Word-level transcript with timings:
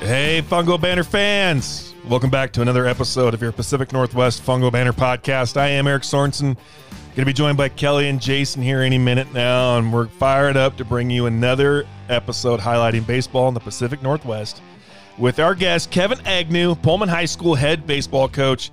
Hey, 0.00 0.42
Fungo 0.42 0.78
Banner 0.78 1.02
fans! 1.02 1.94
Welcome 2.06 2.28
back 2.28 2.52
to 2.52 2.60
another 2.60 2.86
episode 2.86 3.32
of 3.32 3.40
your 3.40 3.52
Pacific 3.52 3.90
Northwest 3.90 4.44
Fungo 4.44 4.70
Banner 4.70 4.92
podcast. 4.92 5.56
I 5.56 5.68
am 5.68 5.86
Eric 5.86 6.02
Sorensen. 6.02 6.56
Going 6.56 7.14
to 7.14 7.24
be 7.24 7.32
joined 7.32 7.56
by 7.56 7.70
Kelly 7.70 8.10
and 8.10 8.20
Jason 8.20 8.62
here 8.62 8.82
any 8.82 8.98
minute 8.98 9.32
now, 9.32 9.78
and 9.78 9.90
we're 9.90 10.08
fired 10.08 10.58
up 10.58 10.76
to 10.76 10.84
bring 10.84 11.08
you 11.08 11.24
another 11.24 11.86
episode 12.10 12.60
highlighting 12.60 13.06
baseball 13.06 13.48
in 13.48 13.54
the 13.54 13.60
Pacific 13.60 14.02
Northwest 14.02 14.60
with 15.16 15.38
our 15.38 15.54
guest, 15.54 15.90
Kevin 15.90 16.20
Agnew, 16.26 16.74
Pullman 16.74 17.08
High 17.08 17.24
School 17.24 17.54
head 17.54 17.86
baseball 17.86 18.28
coach. 18.28 18.70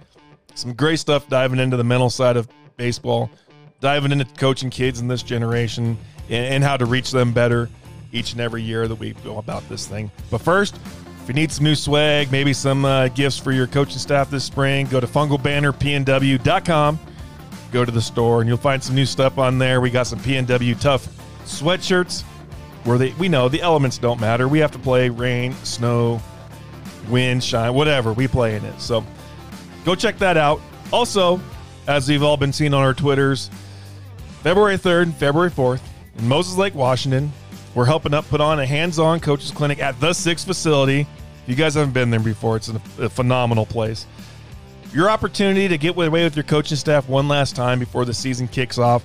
Some 0.55 0.73
great 0.73 0.99
stuff 0.99 1.27
diving 1.27 1.59
into 1.59 1.77
the 1.77 1.83
mental 1.83 2.09
side 2.09 2.37
of 2.37 2.47
baseball, 2.77 3.29
diving 3.79 4.11
into 4.11 4.25
coaching 4.25 4.69
kids 4.69 4.99
in 4.99 5.07
this 5.07 5.23
generation 5.23 5.97
and, 6.29 6.45
and 6.45 6.63
how 6.63 6.77
to 6.77 6.85
reach 6.85 7.11
them 7.11 7.33
better 7.33 7.69
each 8.11 8.33
and 8.33 8.41
every 8.41 8.61
year 8.61 8.87
that 8.87 8.95
we 8.95 9.11
go 9.23 9.37
about 9.37 9.67
this 9.69 9.87
thing. 9.87 10.11
But 10.29 10.39
first, 10.41 10.75
if 11.21 11.27
you 11.27 11.33
need 11.33 11.51
some 11.51 11.63
new 11.63 11.75
swag, 11.75 12.31
maybe 12.31 12.51
some 12.53 12.83
uh, 12.83 13.07
gifts 13.09 13.37
for 13.37 13.51
your 13.51 13.67
coaching 13.67 13.99
staff 13.99 14.29
this 14.29 14.43
spring, 14.43 14.87
go 14.87 14.99
to 14.99 15.07
fungobannerpnw.com. 15.07 16.99
Go 17.71 17.85
to 17.85 17.91
the 17.91 18.01
store 18.01 18.41
and 18.41 18.49
you'll 18.49 18.57
find 18.57 18.83
some 18.83 18.95
new 18.95 19.05
stuff 19.05 19.37
on 19.37 19.57
there. 19.57 19.79
We 19.79 19.91
got 19.91 20.07
some 20.07 20.19
PNW 20.19 20.79
tough 20.81 21.07
sweatshirts 21.45 22.23
where 22.83 22.97
they 22.97 23.11
we 23.13 23.29
know 23.29 23.47
the 23.47 23.61
elements 23.61 23.97
don't 23.97 24.19
matter. 24.19 24.47
We 24.47 24.59
have 24.59 24.71
to 24.71 24.79
play 24.79 25.09
rain, 25.09 25.53
snow, 25.63 26.21
wind, 27.09 27.43
shine, 27.43 27.73
whatever. 27.73 28.13
We 28.13 28.27
play 28.27 28.55
in 28.55 28.65
it. 28.65 28.81
So 28.81 29.05
go 29.85 29.95
check 29.95 30.17
that 30.19 30.37
out. 30.37 30.61
Also, 30.91 31.39
as 31.87 32.07
we've 32.07 32.23
all 32.23 32.37
been 32.37 32.53
seeing 32.53 32.73
on 32.73 32.81
our 32.81 32.93
Twitters, 32.93 33.49
February 34.41 34.77
3rd 34.77 35.03
and 35.03 35.15
February 35.15 35.51
4th 35.51 35.81
in 36.17 36.27
Moses 36.27 36.57
Lake, 36.57 36.75
Washington, 36.75 37.31
we're 37.73 37.85
helping 37.85 38.13
up 38.13 38.27
put 38.27 38.41
on 38.41 38.59
a 38.59 38.65
hands-on 38.65 39.19
coaches 39.19 39.51
clinic 39.51 39.79
at 39.79 39.99
the 39.99 40.13
Six 40.13 40.43
facility. 40.43 41.01
If 41.01 41.49
you 41.49 41.55
guys 41.55 41.75
haven't 41.75 41.93
been 41.93 42.09
there 42.09 42.19
before, 42.19 42.57
it's 42.57 42.69
a, 42.69 43.09
phenomenal 43.09 43.65
place. 43.65 44.05
Your 44.93 45.09
opportunity 45.09 45.67
to 45.67 45.77
get 45.77 45.91
away 45.95 46.09
with 46.09 46.35
your 46.35 46.43
coaching 46.43 46.77
staff 46.77 47.07
one 47.07 47.27
last 47.27 47.55
time 47.55 47.79
before 47.79 48.03
the 48.03 48.13
season 48.13 48.47
kicks 48.47 48.77
off. 48.77 49.03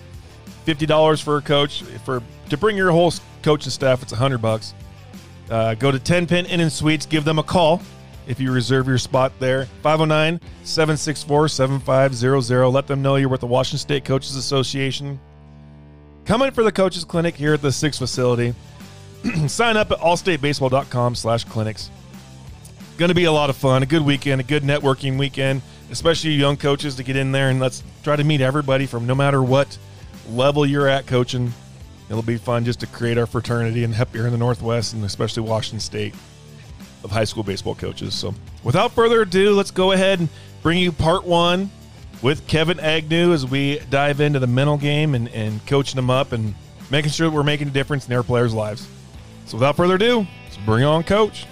Fifty 0.65 0.85
dollars 0.85 1.21
for 1.21 1.37
a 1.37 1.41
coach 1.41 1.83
for 2.05 2.21
to 2.49 2.57
bring 2.57 2.77
your 2.77 2.91
whole 2.91 3.13
coaching 3.43 3.71
staff. 3.71 4.03
It's 4.03 4.13
a 4.13 4.17
hundred 4.17 4.39
bucks. 4.39 4.75
Uh, 5.49 5.75
go 5.75 5.93
to 5.93 5.99
10 6.01 6.27
Pin 6.27 6.45
Inn 6.47 6.59
and 6.59 6.73
Suites. 6.73 7.07
Give 7.07 7.25
them 7.25 7.39
a 7.39 7.43
call 7.43 7.81
if 8.27 8.41
you 8.41 8.53
reserve 8.53 8.89
your 8.89 8.99
spot 8.99 9.33
there. 9.39 9.67
509 9.83 10.41
764 10.65 11.49
7500. 11.49 12.69
Let 12.69 12.87
them 12.87 13.03
know 13.03 13.17
you're 13.17 13.29
with 13.29 13.41
the 13.41 13.47
Washington 13.47 13.79
State 13.79 14.05
Coaches 14.05 14.37
Association. 14.37 15.19
Come 16.25 16.43
in 16.43 16.51
for 16.53 16.65
the 16.65 16.73
coaches 16.73 17.05
clinic 17.05 17.37
here 17.37 17.55
at 17.55 17.63
the 17.63 17.71
Six 17.71 17.99
facility. 17.99 18.55
Sign 19.47 19.77
up 19.77 19.93
at 19.93 19.99
allstatebaseball.com 19.99 21.15
slash 21.15 21.45
clinics. 21.45 21.91
Going 22.99 23.11
to 23.11 23.15
be 23.15 23.25
a 23.25 23.33
lot 23.33 23.51
of 23.51 23.57
fun, 23.57 23.83
a 23.83 23.87
good 23.87 24.03
weekend, 24.03 24.41
a 24.41 24.45
good 24.45 24.63
networking 24.63 25.19
weekend, 25.19 25.63
especially 25.91 26.31
young 26.31 26.57
coaches 26.57 26.97
to 26.97 27.03
get 27.03 27.15
in 27.15 27.31
there 27.31 27.51
and 27.51 27.61
let's 27.61 27.85
try 28.03 28.17
to 28.17 28.25
meet 28.25 28.41
everybody 28.41 28.87
from 28.87 29.07
no 29.07 29.15
matter 29.15 29.43
what 29.43 29.79
level 30.31 30.65
you're 30.67 30.89
at 30.89 31.07
coaching. 31.07 31.53
It'll 32.09 32.23
be 32.23 32.39
fun 32.39 32.65
just 32.65 32.81
to 32.81 32.87
create 32.87 33.19
our 33.19 33.27
fraternity 33.27 33.85
and 33.85 33.95
help 33.95 34.15
here 34.15 34.27
in 34.27 34.33
the 34.33 34.39
Northwest 34.39 34.95
and 34.95 35.05
especially 35.05 35.43
Washington 35.43 35.81
State 35.81 36.15
of 37.07 37.13
high 37.13 37.25
school 37.25 37.43
baseball 37.43 37.75
coaches. 37.75 38.15
So 38.15 38.35
without 38.63 38.93
further 38.93 39.23
ado, 39.23 39.55
let's 39.55 39.71
go 39.71 39.93
ahead 39.93 40.19
and 40.19 40.29
bring 40.63 40.79
you 40.79 40.93
part 40.93 41.25
one 41.25 41.71
with 42.21 42.47
Kevin 42.49 42.81
Agnew 42.81 43.33
as 43.33 43.47
we 43.47 43.79
dive 43.91 44.21
into 44.21 44.41
the 44.41 44.47
mental 44.47 44.77
game 44.77 45.15
and, 45.15 45.29
and 45.29 45.65
coaching 45.67 45.97
them 45.97 46.11
up 46.11 46.33
and 46.33 46.55
making 46.91 47.13
sure 47.13 47.31
that 47.31 47.35
we're 47.35 47.45
making 47.45 47.69
a 47.69 47.71
difference 47.71 48.05
in 48.05 48.11
their 48.11 48.25
players' 48.25 48.53
lives. 48.53 48.89
So 49.47 49.57
without 49.57 49.77
further 49.77 49.95
ado, 49.95 50.27
let's 50.45 50.57
bring 50.59 50.85
on 50.85 51.05
Coach. 51.05 51.47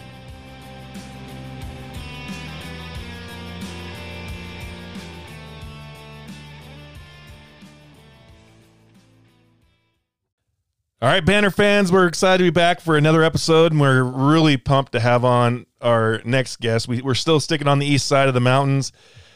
All 11.05 11.11
right, 11.11 11.23
Banner 11.23 11.51
fans, 11.51 11.93
we're 11.93 12.07
excited 12.07 12.39
to 12.39 12.45
be 12.45 12.51
back 12.51 12.81
for 12.81 12.97
another 12.97 13.23
episode, 13.23 13.73
and 13.73 13.79
we're 13.79 14.03
really 14.03 14.57
pumped 14.57 14.93
to 14.93 15.01
have 15.01 15.23
on 15.23 15.67
our 15.83 16.23
next 16.25 16.61
guest. 16.61 16.89
We, 16.89 17.03
are 17.03 17.15
still 17.15 17.41
sticking 17.41 17.69
on 17.69 17.79
the 17.79 17.85
east 17.85 18.07
side 18.07 18.27
of 18.27 18.33
the 18.33 18.41
mountains, 18.41 18.91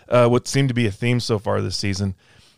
uh, 0.08 0.28
what 0.28 0.48
seemed 0.48 0.68
to 0.68 0.74
be 0.74 0.86
a 0.86 0.90
theme 0.90 1.20
so 1.20 1.38
far 1.38 1.60
this 1.60 1.76
season. 1.76 2.14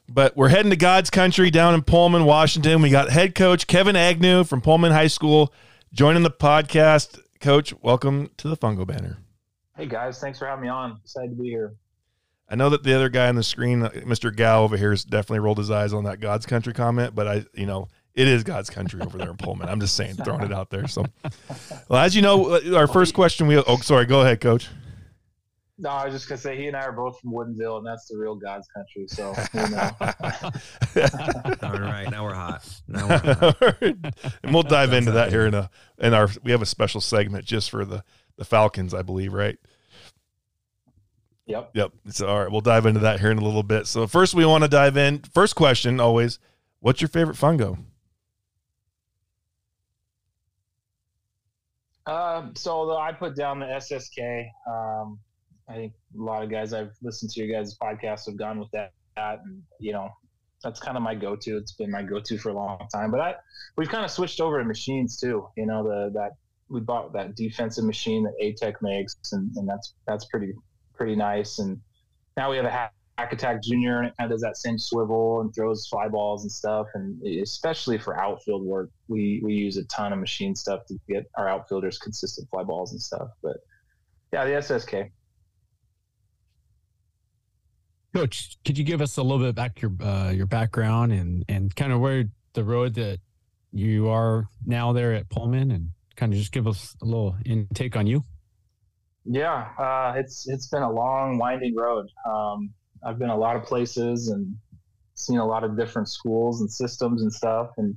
But 0.09 0.37
we're 0.37 0.51
heading 0.51 0.71
to 0.71 0.77
God's 0.77 1.11
country 1.11 1.51
down 1.51 1.75
in 1.75 1.83
Pullman, 1.83 2.25
Washington. 2.25 2.83
We 2.83 2.91
got 2.91 3.11
head 3.11 3.35
coach 3.35 3.67
Kevin 3.67 3.97
Agnew 3.97 4.45
from 4.45 4.61
Pullman 4.61 4.93
High 4.93 5.09
School 5.09 5.53
joining 5.93 6.23
the 6.23 6.31
podcast. 6.31 7.19
Coach, 7.41 7.75
welcome 7.83 8.31
to 8.37 8.49
the 8.49 8.57
Fungo 8.57 8.87
Banner. 8.87 9.19
Hey 9.77 9.87
guys, 9.87 10.21
thanks 10.21 10.39
for 10.39 10.47
having 10.47 10.63
me 10.63 10.69
on. 10.69 11.01
Excited 11.03 11.31
to 11.31 11.43
be 11.43 11.49
here. 11.49 11.75
I 12.49 12.55
know 12.55 12.71
that 12.71 12.85
the 12.85 12.95
other 12.95 13.09
guy 13.09 13.29
on 13.29 13.35
the 13.35 13.43
screen, 13.43 13.83
uh, 13.83 13.91
Mr. 13.91 14.35
Gal 14.35 14.63
over 14.63 14.77
here, 14.77 14.91
has 14.91 15.03
definitely 15.03 15.41
rolled 15.41 15.59
his 15.59 15.71
eyes 15.73 15.93
on 15.93 16.05
that 16.05 16.21
God's 16.21 16.47
country 16.47 16.73
comment, 16.73 17.17
but 17.17 17.27
I, 17.27 17.45
you 17.55 17.67
know, 17.67 17.89
it 18.15 18.29
is 18.29 18.43
God's 18.43 18.71
country 18.71 19.01
over 19.01 19.17
there 19.19 19.31
in 19.31 19.37
Pullman. 19.37 19.69
I'm 19.69 19.81
just 19.81 19.97
saying, 19.97 20.17
throwing 20.17 20.43
it 20.43 20.53
out 20.53 20.71
there. 20.71 20.87
So, 20.89 21.05
well, 21.89 22.03
as 22.03 22.17
you 22.17 22.23
know, 22.23 22.55
uh, 22.55 22.77
our 22.77 22.87
first 22.87 23.15
question 23.15 23.47
we 23.47 23.57
oh 23.57 23.77
sorry, 23.79 24.07
go 24.07 24.21
ahead, 24.21 24.41
Coach. 24.41 24.69
No, 25.79 25.89
I 25.89 26.05
was 26.05 26.15
just 26.15 26.29
gonna 26.29 26.41
say 26.41 26.59
he 26.59 26.67
and 26.67 26.77
I 26.77 26.83
are 26.83 26.93
both 26.93 27.19
from 27.21 27.33
Woodinville, 27.33 27.79
and 27.79 27.87
that's 27.87 28.07
the 28.07 28.19
real 28.19 28.35
God's 28.35 28.69
country. 28.69 29.07
So, 29.09 29.35
you 29.55 29.71
know. 29.71 29.91
all 31.63 31.81
right, 31.81 32.11
now 32.11 32.25
we're 32.25 32.35
hot. 32.35 32.69
Now 32.87 33.09
we're 33.09 33.19
hot. 33.35 34.15
and 34.43 34.53
we'll 34.53 34.63
dive 34.63 34.93
into 34.93 35.13
that 35.13 35.31
here 35.31 35.47
in 35.47 35.55
a 35.55 35.71
in 35.99 36.13
our 36.13 36.29
we 36.45 36.51
have 36.51 36.63
a 36.63 36.67
special 36.67 37.01
segment 37.01 37.47
just 37.47 37.71
for 37.71 37.85
the 37.85 38.05
the 38.37 38.45
Falcons, 38.45 38.93
I 38.93 39.03
believe, 39.03 39.33
right? 39.33 39.57
Yep. 41.47 41.71
Yep. 41.75 41.93
So 42.11 42.27
all 42.27 42.41
right, 42.41 42.51
we'll 42.51 42.61
dive 42.61 42.85
into 42.85 43.01
that 43.01 43.21
here 43.21 43.31
in 43.31 43.39
a 43.39 43.45
little 43.45 43.63
bit. 43.63 43.87
So 43.87 44.07
first, 44.07 44.35
we 44.35 44.45
want 44.45 44.65
to 44.65 44.69
dive 44.69 44.97
in. 44.97 45.21
First 45.33 45.57
question, 45.57 45.99
always, 45.99 46.39
what's 46.81 47.01
your 47.01 47.09
favorite 47.09 47.37
fungo? 47.39 47.79
Uh, 52.11 52.49
so 52.57 52.97
I 52.97 53.13
put 53.13 53.37
down 53.37 53.61
the 53.61 53.67
SSK. 53.67 54.45
Um, 54.69 55.21
I 55.69 55.75
think 55.75 55.93
a 56.19 56.21
lot 56.21 56.43
of 56.43 56.51
guys 56.51 56.73
I've 56.73 56.91
listened 57.03 57.31
to 57.31 57.41
your 57.41 57.57
guys' 57.57 57.77
podcasts 57.81 58.27
have 58.27 58.37
gone 58.37 58.59
with 58.59 58.69
that, 58.73 58.91
that 59.15 59.39
and 59.45 59.63
you 59.79 59.93
know 59.93 60.09
that's 60.65 60.81
kind 60.81 60.97
of 60.97 61.05
my 61.05 61.15
go-to. 61.15 61.57
It's 61.57 61.71
been 61.71 61.93
my 61.93 62.03
go-to 62.03 62.37
for 62.37 62.49
a 62.49 62.53
long 62.53 62.85
time. 62.93 63.13
But 63.13 63.21
I 63.21 63.35
we've 63.77 63.89
kind 63.89 64.05
of 64.05 64.11
switched 64.11 64.41
over 64.41 64.59
to 64.59 64.65
machines 64.65 65.21
too. 65.21 65.47
You 65.57 65.67
know 65.67 65.85
the 65.85 66.11
that 66.15 66.33
we 66.69 66.81
bought 66.81 67.13
that 67.13 67.37
defensive 67.37 67.85
machine 67.85 68.25
that 68.25 68.35
ATEC 68.43 68.75
makes, 68.83 69.15
and, 69.31 69.49
and 69.55 69.69
that's 69.69 69.95
that's 70.09 70.25
pretty 70.25 70.53
pretty 70.95 71.15
nice. 71.15 71.61
And 71.61 71.79
now 72.37 72.51
we 72.51 72.57
have 72.57 72.67
a 72.67 72.91
hack, 73.21 73.33
attack 73.33 73.63
junior, 73.63 73.99
and 73.99 74.09
it 74.09 74.15
kind 74.19 74.31
of 74.31 74.35
does 74.35 74.43
that 74.43 74.57
same 74.57 74.79
swivel 74.79 75.41
and 75.41 75.55
throws 75.55 75.87
fly 75.87 76.09
balls 76.09 76.43
and 76.43 76.51
stuff. 76.51 76.87
And 76.95 77.23
especially 77.27 77.99
for 77.99 78.21
outfield 78.21 78.65
work, 78.65 78.91
we 79.09 79.41
we 79.43 79.55
use 79.55 79.77
a 79.77 79.85
ton 79.85 80.13
of 80.13 80.19
machine 80.19 80.55
stuff 80.55 80.87
to 80.87 80.99
get 81.09 81.27
our 81.37 81.49
outfielders 81.49 81.99
consistent 81.99 82.49
fly 82.51 82.63
balls 82.63 82.93
and 82.93 83.01
stuff. 83.01 83.29
But 83.43 83.59
yeah, 84.33 84.45
the 84.45 84.53
SSK. 84.53 85.11
Coach, 88.15 88.59
could 88.65 88.77
you 88.77 88.85
give 88.85 89.01
us 89.01 89.17
a 89.19 89.23
little 89.23 89.39
bit 89.39 89.55
back 89.55 89.81
your 89.81 89.93
uh, 90.03 90.31
your 90.31 90.47
background 90.47 91.13
and 91.13 91.45
and 91.49 91.75
kind 91.75 91.93
of 91.93 92.01
where 92.01 92.25
the 92.55 92.65
road 92.65 92.95
that 92.95 93.21
you 93.73 94.09
are 94.09 94.49
now 94.67 94.93
there 94.93 95.15
at 95.15 95.29
Pullman, 95.29 95.71
and 95.71 95.91
kind 96.17 96.33
of 96.33 96.39
just 96.39 96.53
give 96.53 96.67
us 96.67 96.97
a 97.03 97.05
little 97.05 97.37
intake 97.45 97.97
on 97.97 98.07
you? 98.07 98.25
Yeah, 99.25 99.69
uh, 99.79 100.15
it's 100.17 100.49
it's 100.49 100.69
been 100.69 100.83
a 100.83 100.91
long, 100.91 101.39
winding 101.39 101.77
road. 101.77 102.09
Um, 102.29 102.73
I've 103.05 103.19
been 103.19 103.31
a 103.31 103.37
lot 103.37 103.57
of 103.57 103.65
places 103.65 104.29
and 104.29 104.57
seen 105.15 105.39
a 105.39 105.47
lot 105.47 105.65
of 105.65 105.77
different 105.77 106.09
schools 106.09 106.61
and 106.61 106.71
systems 106.71 107.23
and 107.23 107.33
stuff. 107.33 107.71
And 107.77 107.95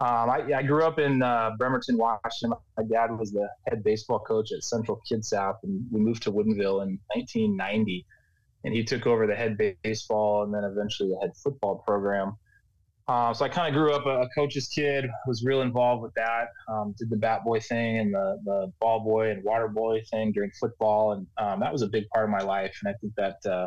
um, 0.00 0.30
I, 0.30 0.44
I, 0.56 0.62
grew 0.62 0.84
up 0.84 0.98
in 0.98 1.22
uh, 1.22 1.50
Bremerton, 1.58 1.96
Washington. 1.96 2.58
My 2.76 2.84
dad 2.84 3.16
was 3.16 3.30
the 3.32 3.48
head 3.68 3.84
baseball 3.84 4.18
coach 4.18 4.50
at 4.52 4.64
Central 4.64 5.00
Kitsap, 5.10 5.56
and 5.62 5.86
we 5.92 6.00
moved 6.00 6.24
to 6.24 6.32
Woodinville 6.32 6.82
in 6.82 6.98
1990 7.14 8.06
and 8.64 8.74
he 8.74 8.84
took 8.84 9.06
over 9.06 9.26
the 9.26 9.34
head 9.34 9.58
baseball 9.82 10.44
and 10.44 10.54
then 10.54 10.64
eventually 10.64 11.08
the 11.08 11.18
head 11.20 11.32
football 11.36 11.82
program. 11.86 12.36
Uh, 13.08 13.34
so 13.34 13.44
I 13.44 13.48
kind 13.48 13.68
of 13.68 13.74
grew 13.74 13.92
up 13.92 14.06
a, 14.06 14.22
a, 14.22 14.28
coach's 14.34 14.68
kid, 14.68 15.06
was 15.26 15.44
real 15.44 15.62
involved 15.62 16.02
with 16.02 16.14
that. 16.14 16.46
Um, 16.68 16.94
did 16.96 17.10
the 17.10 17.16
bat 17.16 17.42
boy 17.44 17.58
thing 17.58 17.98
and 17.98 18.14
the, 18.14 18.38
the 18.44 18.72
ball 18.80 19.00
boy 19.00 19.30
and 19.30 19.42
water 19.42 19.66
boy 19.66 20.02
thing 20.08 20.30
during 20.30 20.52
football, 20.60 21.12
and 21.12 21.26
um, 21.36 21.58
that 21.58 21.72
was 21.72 21.82
a 21.82 21.88
big 21.88 22.08
part 22.14 22.24
of 22.24 22.30
my 22.30 22.42
life. 22.42 22.74
And 22.82 22.94
I 22.94 22.96
think 23.00 23.12
that 23.16 23.50
uh, 23.50 23.66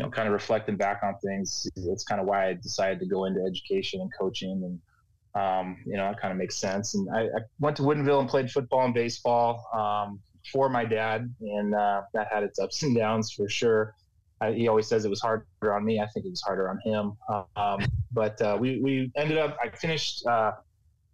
you 0.00 0.06
know, 0.06 0.10
kind 0.10 0.26
of 0.26 0.32
reflecting 0.32 0.76
back 0.76 1.00
on 1.02 1.14
things, 1.22 1.68
that's 1.76 2.04
kind 2.04 2.22
of 2.22 2.26
why 2.26 2.48
I 2.48 2.54
decided 2.54 3.00
to 3.00 3.06
go 3.06 3.26
into 3.26 3.44
education 3.44 4.00
and 4.00 4.10
coaching, 4.18 4.62
and 4.64 5.42
um, 5.42 5.76
you 5.84 5.98
know, 5.98 6.08
that 6.08 6.18
kind 6.18 6.32
of 6.32 6.38
makes 6.38 6.56
sense. 6.56 6.94
And 6.94 7.06
I, 7.14 7.24
I, 7.24 7.40
went 7.58 7.76
to 7.76 7.82
Woodinville 7.82 8.18
and 8.18 8.26
played 8.28 8.50
football 8.50 8.86
and 8.86 8.94
baseball 8.94 9.68
um, 9.74 10.18
for 10.50 10.70
my 10.70 10.86
dad, 10.86 11.30
and 11.42 11.74
uh, 11.74 12.00
that 12.14 12.28
had 12.32 12.44
its 12.44 12.58
ups 12.58 12.82
and 12.82 12.96
downs 12.96 13.30
for 13.30 13.46
sure. 13.46 13.94
I, 14.40 14.52
he 14.52 14.68
always 14.68 14.86
says 14.86 15.04
it 15.04 15.10
was 15.10 15.20
harder 15.20 15.44
on 15.62 15.84
me. 15.84 16.00
I 16.00 16.06
think 16.06 16.24
it 16.24 16.30
was 16.30 16.40
harder 16.40 16.70
on 16.70 16.80
him. 16.82 17.18
Um, 17.54 17.86
but 18.10 18.40
uh, 18.40 18.56
we 18.58 18.80
we 18.80 19.12
ended 19.16 19.36
up. 19.36 19.58
I 19.62 19.68
finished 19.68 20.24
uh, 20.26 20.52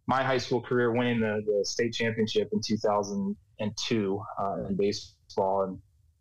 my 0.07 0.23
high 0.23 0.39
school 0.39 0.61
career 0.61 0.93
winning 0.93 1.19
the, 1.19 1.43
the 1.45 1.65
state 1.65 1.93
championship 1.93 2.51
in 2.53 2.61
2002 2.65 4.23
uh, 4.39 4.57
in 4.69 4.77
baseball, 4.77 5.63
and 5.65 5.79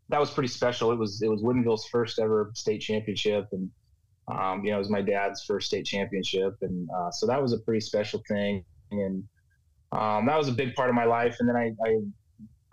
that 0.10 0.20
was 0.20 0.32
pretty 0.32 0.50
special. 0.50 0.92
It 0.92 0.98
was 0.98 1.22
it 1.22 1.30
was 1.30 1.42
Woodinville's 1.42 1.88
first 1.88 2.20
ever 2.20 2.52
state 2.54 2.80
championship, 2.82 3.48
and 3.52 3.70
um, 4.28 4.64
you 4.64 4.72
know 4.72 4.78
it 4.78 4.80
was 4.80 4.90
my 4.90 5.02
dad's 5.02 5.44
first 5.44 5.68
state 5.68 5.86
championship, 5.86 6.56
and 6.62 6.88
uh, 6.96 7.12
so 7.12 7.26
that 7.28 7.42
was 7.42 7.54
a 7.54 7.60
pretty 7.60 7.82
special 7.82 8.22
thing, 8.28 8.64
and 8.92 9.24
um, 9.92 10.26
that 10.26 10.38
was 10.38 10.48
a 10.48 10.52
big 10.52 10.76
part 10.76 10.90
of 10.90 10.96
my 10.96 11.06
life. 11.06 11.38
And 11.40 11.50
then 11.50 11.56
I, 11.56 11.72
I 11.88 12.00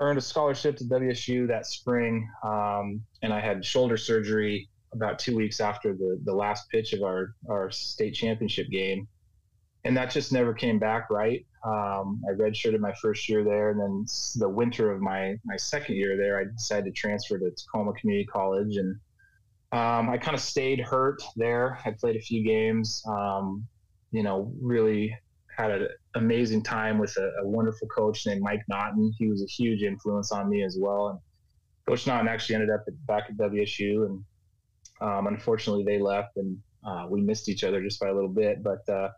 earned 0.01 0.19
a 0.19 0.23
scholarship 0.23 0.77
to 0.79 0.85
WSU 0.85 1.47
that 1.49 1.67
spring, 1.67 2.29
um, 2.45 3.01
and 3.23 3.33
I 3.33 3.41
had 3.41 3.65
shoulder 3.65 3.97
surgery 3.97 4.69
about 4.93 5.19
two 5.19 5.35
weeks 5.35 5.61
after 5.61 5.95
the 5.95 6.21
the 6.25 6.35
last 6.35 6.69
pitch 6.69 6.93
of 6.93 7.03
our 7.03 7.35
our 7.49 7.71
state 7.71 8.15
championship 8.15 8.69
game, 8.69 9.09
and 9.85 9.97
that 9.97 10.11
just 10.11 10.33
never 10.33 10.53
came 10.53 10.79
back 10.79 11.09
right. 11.11 11.47
Um, 11.65 12.23
I 12.29 12.33
redshirted 12.33 12.81
my 12.81 12.93
first 13.01 13.29
year 13.29 13.45
there, 13.45 13.71
and 13.71 13.81
then 13.81 14.07
the 14.37 14.49
winter 14.49 14.91
of 14.91 15.01
my 15.01 15.37
my 15.45 15.57
second 15.57 15.97
year 15.97 16.17
there, 16.17 16.39
I 16.39 16.45
decided 16.45 16.87
to 16.87 17.01
transfer 17.01 17.39
to 17.39 17.51
Tacoma 17.51 17.93
Community 17.95 18.27
College, 18.27 18.77
and 18.77 18.97
um, 19.73 20.11
I 20.11 20.19
kind 20.19 20.35
of 20.35 20.41
stayed 20.41 20.81
hurt 20.81 21.23
there. 21.37 21.79
I 21.85 21.93
played 21.93 22.17
a 22.17 22.21
few 22.21 22.45
games. 22.45 23.03
Um, 23.07 23.67
you 24.11 24.23
know, 24.23 24.53
really 24.61 25.17
had 25.57 25.71
an 25.71 25.89
amazing 26.15 26.63
time 26.63 26.99
with 26.99 27.17
a, 27.17 27.31
a, 27.43 27.49
wonderful 27.49 27.89
coach 27.89 28.27
named 28.27 28.43
Mike 28.43 28.63
Naughton. 28.69 29.13
He 29.19 29.29
was 29.29 29.43
a 29.43 29.47
huge 29.47 29.83
influence 29.83 30.33
on 30.33 30.49
me 30.49 30.63
as 30.63 30.77
well. 30.81 31.09
And 31.09 31.19
Coach 31.89 32.07
Naughton 32.07 32.29
actually 32.29 32.57
ended 32.57 32.71
up 32.71 32.85
at, 32.87 33.07
back 33.07 33.25
at 33.29 33.37
WSU, 33.37 34.07
and 34.07 34.25
um, 35.01 35.27
unfortunately 35.27 35.85
they 35.85 35.99
left, 35.99 36.37
and 36.37 36.59
uh, 36.87 37.07
we 37.09 37.21
missed 37.21 37.49
each 37.49 37.65
other 37.65 37.83
just 37.83 38.01
by 38.01 38.09
a 38.09 38.15
little 38.15 38.31
bit. 38.31 38.63
But 38.63 38.89
uh, 38.89 39.09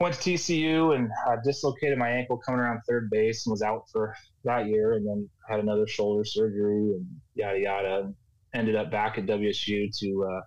went 0.00 0.14
to 0.14 0.30
TCU 0.30 0.94
and 0.94 1.10
uh, 1.26 1.36
dislocated 1.44 1.98
my 1.98 2.08
ankle 2.08 2.36
coming 2.36 2.60
around 2.60 2.80
third 2.88 3.10
base 3.10 3.46
and 3.46 3.50
was 3.50 3.62
out 3.62 3.84
for 3.90 4.14
that 4.44 4.66
year, 4.66 4.94
and 4.94 5.06
then 5.06 5.28
had 5.48 5.58
another 5.58 5.86
shoulder 5.86 6.24
surgery 6.24 6.92
and 6.92 7.06
yada 7.34 7.58
yada. 7.58 8.12
Ended 8.54 8.76
up 8.76 8.90
back 8.90 9.18
at 9.18 9.26
WSU 9.26 9.96
to 9.98 10.24
uh, 10.24 10.40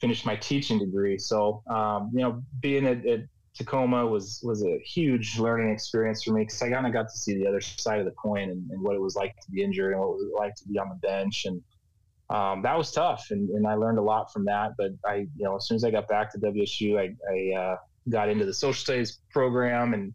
finish 0.00 0.24
my 0.24 0.36
teaching 0.36 0.78
degree. 0.78 1.18
So 1.18 1.62
um, 1.68 2.10
you 2.12 2.20
know, 2.20 2.42
being 2.60 2.86
at, 2.86 3.04
at 3.06 3.20
Tacoma 3.54 4.06
was 4.06 4.40
was 4.42 4.62
a 4.62 4.78
huge 4.84 5.38
learning 5.38 5.72
experience 5.72 6.22
for 6.22 6.32
me 6.32 6.42
because 6.42 6.60
I 6.60 6.70
kind 6.70 6.86
of 6.86 6.92
got 6.92 7.08
to 7.08 7.16
see 7.16 7.34
the 7.38 7.46
other 7.46 7.62
side 7.62 8.00
of 8.00 8.04
the 8.04 8.12
coin 8.12 8.50
and, 8.50 8.70
and, 8.70 8.82
what 8.82 8.94
it 8.94 9.00
was 9.00 9.16
like 9.16 9.34
to 9.40 9.50
be 9.50 9.62
injured 9.62 9.92
and 9.92 10.00
what 10.00 10.08
it 10.08 10.16
was 10.16 10.32
like 10.36 10.54
to 10.56 10.68
be 10.68 10.78
on 10.78 10.88
the 10.90 10.96
bench 10.96 11.46
and 11.46 11.62
um, 12.30 12.62
that 12.62 12.76
was 12.76 12.90
tough 12.90 13.26
and, 13.30 13.50
and 13.50 13.66
I 13.66 13.74
learned 13.74 13.98
a 13.98 14.02
lot 14.02 14.32
from 14.32 14.44
that. 14.44 14.72
But 14.76 14.92
I 15.06 15.26
you 15.36 15.44
know 15.44 15.56
as 15.56 15.66
soon 15.66 15.76
as 15.76 15.84
I 15.84 15.90
got 15.90 16.06
back 16.06 16.32
to 16.32 16.38
WSU, 16.38 16.98
I, 16.98 17.14
I 17.32 17.58
uh, 17.58 17.76
got 18.10 18.28
into 18.28 18.44
the 18.44 18.54
social 18.54 18.74
studies 18.74 19.18
program 19.30 19.94
and 19.94 20.14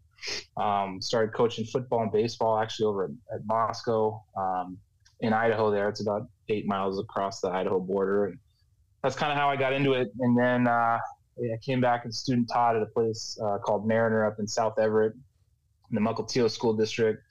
um, 0.56 1.00
started 1.00 1.34
coaching 1.34 1.64
football 1.64 2.02
and 2.02 2.12
baseball 2.12 2.58
actually 2.58 2.86
over 2.86 3.04
at, 3.04 3.10
at 3.34 3.40
Moscow 3.46 4.22
um, 4.36 4.78
in 5.20 5.32
Idaho. 5.32 5.70
There, 5.70 5.88
it's 5.88 6.00
about 6.00 6.28
eight 6.48 6.66
miles 6.66 6.98
across 6.98 7.40
the 7.40 7.48
Idaho 7.48 7.80
border 7.80 8.26
and 8.26 8.38
that's 9.02 9.16
kind 9.16 9.32
of 9.32 9.38
how 9.38 9.48
I 9.48 9.56
got 9.56 9.72
into 9.72 9.94
it. 9.94 10.08
And 10.20 10.38
then 10.38 10.66
uh, 10.66 10.98
I 11.38 11.56
came 11.62 11.80
back 11.80 12.04
and 12.04 12.14
student 12.14 12.48
taught 12.52 12.76
at 12.76 12.82
a 12.82 12.86
place 12.86 13.38
uh, 13.42 13.58
called 13.58 13.86
Mariner 13.86 14.26
up 14.26 14.38
in 14.38 14.46
South 14.46 14.78
Everett 14.78 15.14
in 15.90 15.94
the 15.94 16.00
Mukilteo 16.00 16.50
School 16.50 16.74
District. 16.74 17.22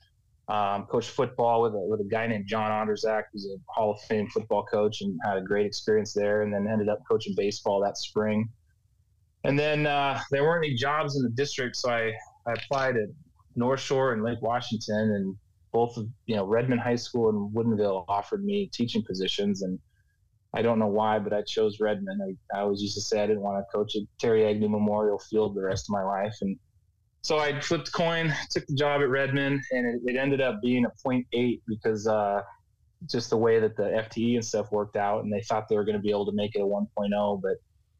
Um, 0.48 0.88
coached 0.88 1.12
football 1.12 1.62
with 1.62 1.74
a, 1.76 1.78
with 1.78 2.02
a 2.02 2.06
guy 2.06 2.26
named 2.26 2.48
John 2.48 2.72
Onderzak, 2.72 3.26
who's 3.32 3.46
a 3.46 3.58
Hall 3.72 3.92
of 3.92 4.02
Fame 4.02 4.28
football 4.30 4.64
coach, 4.64 5.02
and 5.02 5.20
had 5.24 5.38
a 5.38 5.42
great 5.42 5.68
experience 5.68 6.12
there. 6.12 6.42
And 6.42 6.52
then 6.52 6.68
ended 6.68 6.90
up 6.90 7.00
coaching 7.08 7.36
baseball 7.38 7.82
that 7.82 7.98
spring. 7.98 8.50
And 9.44 9.57
then 9.57 9.88
uh, 9.88 10.19
there 10.31 10.44
weren't 10.44 10.65
any 10.65 10.75
jobs 10.75 11.15
in 11.15 11.24
the 11.24 11.30
district, 11.30 11.77
so 11.77 11.89
I, 11.89 12.12
I 12.45 12.53
applied 12.53 12.97
at 12.97 13.09
North 13.56 13.80
Shore 13.80 14.13
and 14.13 14.24
Lake 14.24 14.41
Washington, 14.41 15.13
and 15.15 15.36
both 15.71 15.95
of 15.97 16.07
you 16.25 16.36
know 16.36 16.45
Redmond 16.45 16.81
High 16.81 16.95
School 16.95 17.30
and 17.30 17.56
Woodinville 17.56 18.06
offered 18.07 18.44
me 18.44 18.69
teaching 18.74 19.03
positions, 19.03 19.62
and 19.62 19.80
I 20.53 20.62
don't 20.62 20.80
know 20.80 20.88
why, 20.88 21.19
but 21.19 21.31
I 21.31 21.44
chose 21.44 21.80
Redmond. 21.80 22.21
I, 22.21 22.57
I 22.57 22.62
always 22.62 22.81
used 22.81 22.95
to 22.95 23.01
say 23.01 23.21
I 23.21 23.27
didn't 23.27 23.44
want 23.44 23.63
to 23.63 23.77
coach 23.77 23.95
at 23.95 24.01
Terry 24.19 24.45
Agnew 24.45 24.69
Memorial 24.69 25.19
Field 25.19 25.56
the 25.56 25.62
rest 25.62 25.86
of 25.89 25.94
my 25.94 26.03
life. 26.03 26.36
And 26.41 26.57
so 27.21 27.38
I 27.38 27.59
flipped 27.62 27.91
coin, 27.91 28.33
took 28.50 28.65
the 28.65 28.75
job 28.75 29.01
at 29.01 29.09
Redmond, 29.09 29.62
and 29.71 29.86
it, 29.86 30.13
it 30.13 30.18
ended 30.18 30.41
up 30.41 30.59
being 30.62 30.86
a 30.86 30.91
point 31.03 31.27
eight 31.33 31.62
because 31.68 32.07
uh, 32.07 32.41
just 33.06 33.30
the 33.30 33.38
way 33.38 33.59
that 33.59 33.77
the 33.77 33.83
FTE 33.83 34.36
and 34.36 34.45
stuff 34.45 34.71
worked 34.71 34.95
out. 34.95 35.24
And 35.24 35.31
they 35.31 35.41
thought 35.41 35.68
they 35.69 35.75
were 35.75 35.86
going 35.86 35.97
to 35.97 36.01
be 36.01 36.09
able 36.09 36.25
to 36.25 36.33
make 36.33 36.56
it 36.56 36.62
a 36.62 36.65
1.0, 36.65 37.41
but 37.41 37.57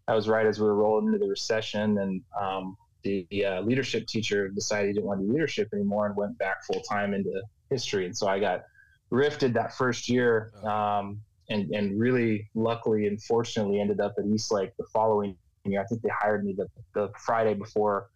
that 0.10 0.16
was 0.16 0.28
right 0.28 0.48
as 0.48 0.60
we 0.60 0.66
were 0.66 0.74
rolling 0.74 1.06
into 1.06 1.20
the 1.20 1.28
recession. 1.28 2.00
And 2.00 2.22
um, 2.42 2.76
the 3.04 3.28
uh, 3.46 3.62
leadership 3.62 4.08
teacher 4.08 4.50
decided 4.50 4.88
he 4.88 4.94
didn't 4.94 5.06
want 5.06 5.22
to 5.22 5.28
do 5.28 5.32
leadership 5.32 5.70
anymore 5.72 6.08
and 6.08 6.16
went 6.16 6.36
back 6.40 6.66
full 6.66 6.82
time 6.82 7.14
into 7.14 7.32
history. 7.70 8.08
And 8.08 8.18
so 8.18 8.28
I 8.28 8.40
got 8.40 8.64
rifted 9.12 9.54
that 9.54 9.76
first 9.78 10.10
year. 10.10 10.52
Oh. 10.64 10.68
Um, 10.68 11.22
and 11.52 11.70
and 11.76 12.00
really 12.00 12.50
luckily 12.56 13.06
and 13.06 13.22
fortunately 13.22 13.80
ended 13.80 14.00
up 14.00 14.16
at 14.18 14.26
Eastlake 14.26 14.72
the 14.78 14.86
following 14.92 15.36
year. 15.66 15.80
I 15.80 15.86
think 15.86 16.02
they 16.02 16.10
hired 16.20 16.44
me 16.44 16.56
the, 16.58 16.68
the 16.96 17.12
Friday 17.20 17.54
before 17.54 18.10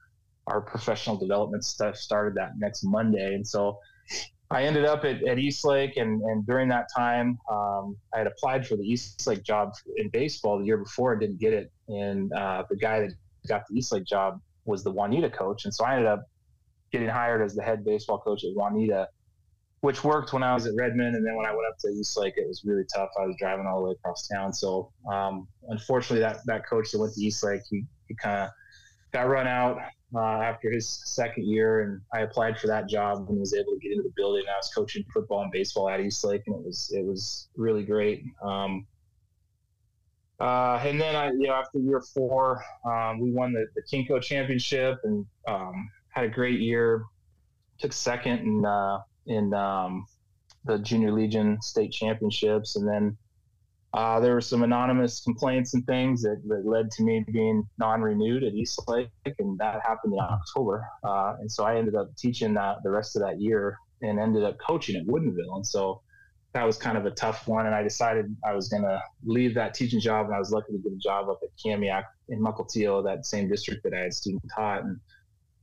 our 0.48 0.62
professional 0.62 1.16
development 1.16 1.64
stuff 1.64 1.96
started 1.96 2.36
that 2.36 2.54
next 2.58 2.84
Monday, 2.84 3.36
and 3.36 3.48
so 3.48 3.78
I 4.54 4.64
ended 4.64 4.86
up 4.86 5.04
at, 5.06 5.24
at 5.24 5.40
Eastlake, 5.40 5.98
and, 5.98 6.22
and 6.22 6.46
during 6.46 6.68
that 6.70 6.88
time, 6.96 7.38
um, 7.52 7.98
I 8.14 8.20
had 8.20 8.28
applied 8.28 8.68
for 8.68 8.76
the 8.76 8.84
Eastlake 8.84 9.44
job 9.44 9.74
in 9.98 10.10
baseball 10.10 10.60
the 10.60 10.66
year 10.66 10.78
before 10.78 11.14
and 11.14 11.22
didn't 11.22 11.40
get 11.40 11.54
it. 11.54 11.72
And 11.88 12.32
uh, 12.34 12.64
the 12.70 12.78
guy 12.78 13.02
that 13.02 13.12
got 13.48 13.64
the 13.68 13.78
Eastlake 13.78 14.06
job 14.06 14.40
was 14.66 14.84
the 14.84 14.92
Juanita 14.92 15.30
coach, 15.30 15.66
and 15.66 15.74
so 15.74 15.86
I 15.86 15.96
ended 15.96 16.08
up 16.08 16.24
getting 16.92 17.10
hired 17.10 17.42
as 17.42 17.56
the 17.56 17.64
head 17.64 17.84
baseball 17.84 18.20
coach 18.20 18.44
at 18.44 18.52
Juanita 18.54 19.08
which 19.84 20.02
worked 20.02 20.32
when 20.32 20.44
I 20.44 20.54
was 20.54 20.66
at 20.66 20.72
Redmond. 20.78 21.14
And 21.14 21.28
then 21.28 21.36
when 21.36 21.46
I 21.46 21.50
went 21.50 21.68
up 21.70 21.78
to 21.80 21.90
Eastlake, 21.90 22.36
it 22.38 22.48
was 22.48 22.64
really 22.64 22.86
tough. 22.96 23.10
I 23.20 23.26
was 23.26 23.36
driving 23.38 23.68
all 23.68 23.82
the 23.82 23.90
way 23.90 23.92
across 23.92 24.30
town. 24.30 24.54
So 24.54 24.94
um, 25.12 25.46
unfortunately, 25.68 26.22
that, 26.22 26.38
that 26.46 26.66
coach 26.66 26.92
that 26.92 27.00
went 27.00 27.14
to 27.16 27.22
Eastlake, 27.22 27.64
he, 27.70 27.84
he 28.08 28.16
kind 28.16 28.44
of 28.44 28.50
got 29.12 29.24
run 29.24 29.46
out 29.46 29.80
uh, 30.16 30.42
after 30.42 30.72
his 30.72 31.02
second 31.06 31.46
year. 31.46 31.82
And 31.82 32.02
I 32.14 32.22
applied 32.22 32.60
for 32.60 32.68
that 32.68 32.88
job 32.88 33.26
and 33.30 33.40
was 33.40 33.54
able 33.54 33.74
to 33.74 33.80
get 33.80 33.92
into 33.92 34.04
the 34.04 34.14
building. 34.16 34.44
I 34.48 34.58
was 34.58 34.72
coaching 34.74 35.04
football 35.14 35.42
and 35.42 35.52
baseball 35.52 35.90
at 35.90 36.00
Eastlake, 36.00 36.44
and 36.48 36.56
it 36.56 36.66
was 36.66 36.92
it 36.94 37.06
was 37.06 37.50
really 37.56 37.84
great. 37.84 38.24
Um, 38.44 38.86
uh, 40.40 40.82
and 40.84 41.00
then 41.00 41.16
I, 41.16 41.32
you 41.32 41.48
know, 41.48 41.54
after 41.54 41.80
year 41.80 42.02
four, 42.02 42.64
um, 42.86 43.20
we 43.20 43.32
won 43.32 43.54
the, 43.54 43.66
the 43.76 43.82
KingCo 43.82 44.22
championship 44.22 45.00
and 45.04 45.26
um, 45.48 45.90
had 46.10 46.26
a 46.26 46.30
great 46.30 46.60
year. 46.60 47.04
Took 47.80 47.94
second 47.94 48.40
and 48.40 48.66
uh, 48.66 49.00
in 49.28 49.54
um, 49.54 50.06
the 50.66 50.80
Junior 50.80 51.12
Legion 51.12 51.62
state 51.62 51.92
championships. 51.92 52.76
And 52.76 52.88
then 52.88 53.18
uh, 53.94 54.20
there 54.20 54.34
were 54.34 54.42
some 54.42 54.64
anonymous 54.64 55.22
complaints 55.22 55.76
and 55.76 55.86
things 55.86 56.22
that, 56.24 56.42
that 56.48 56.66
led 56.66 56.90
to 56.90 57.04
me 57.04 57.24
being 57.32 57.64
non-renewed 57.78 58.44
at 58.44 58.54
Eastlake, 58.54 59.10
and 59.38 59.58
that 59.60 59.82
happened 59.86 60.14
in 60.14 60.20
October. 60.20 60.84
Uh, 61.04 61.36
and 61.40 61.52
so 61.52 61.64
I 61.64 61.78
ended 61.78 61.96
up 61.96 62.16
teaching 62.18 62.56
that 62.56 62.78
the 62.84 62.90
rest 62.90 63.16
of 63.16 63.22
that 63.22 63.40
year 63.40 63.78
and 64.02 64.20
ended 64.20 64.44
up 64.44 64.58
coaching 64.58 64.96
at 64.96 65.06
Woodinville. 65.06 65.56
And 65.56 65.66
so 65.66 66.02
that 66.54 66.64
was 66.64 66.78
kind 66.78 66.98
of 66.98 67.06
a 67.06 67.12
tough 67.12 67.48
one. 67.48 67.68
And 67.68 67.76
I 67.76 67.84
decided 67.84 68.36
I 68.44 68.54
was 68.54 68.68
going 68.68 68.84
to 68.84 69.00
leave 69.26 69.54
that 69.56 69.76
teaching 69.76 70.00
job, 70.00 70.26
and 70.26 70.36
I 70.36 70.40
was 70.40 70.52
lucky 70.52 70.72
to 70.72 70.80
get 70.80 70.92
a 70.92 70.98
job 70.98 71.30
up 71.30 71.40
at 71.44 71.50
Kamiak 71.64 72.06
in 72.30 72.40
Mukilteo, 72.40 73.04
that 73.04 73.26
same 73.26 73.48
district 73.48 73.84
that 73.84 73.94
I 73.94 74.00
had 74.00 74.14
student 74.14 74.44
taught. 74.56 74.84
And 74.84 75.00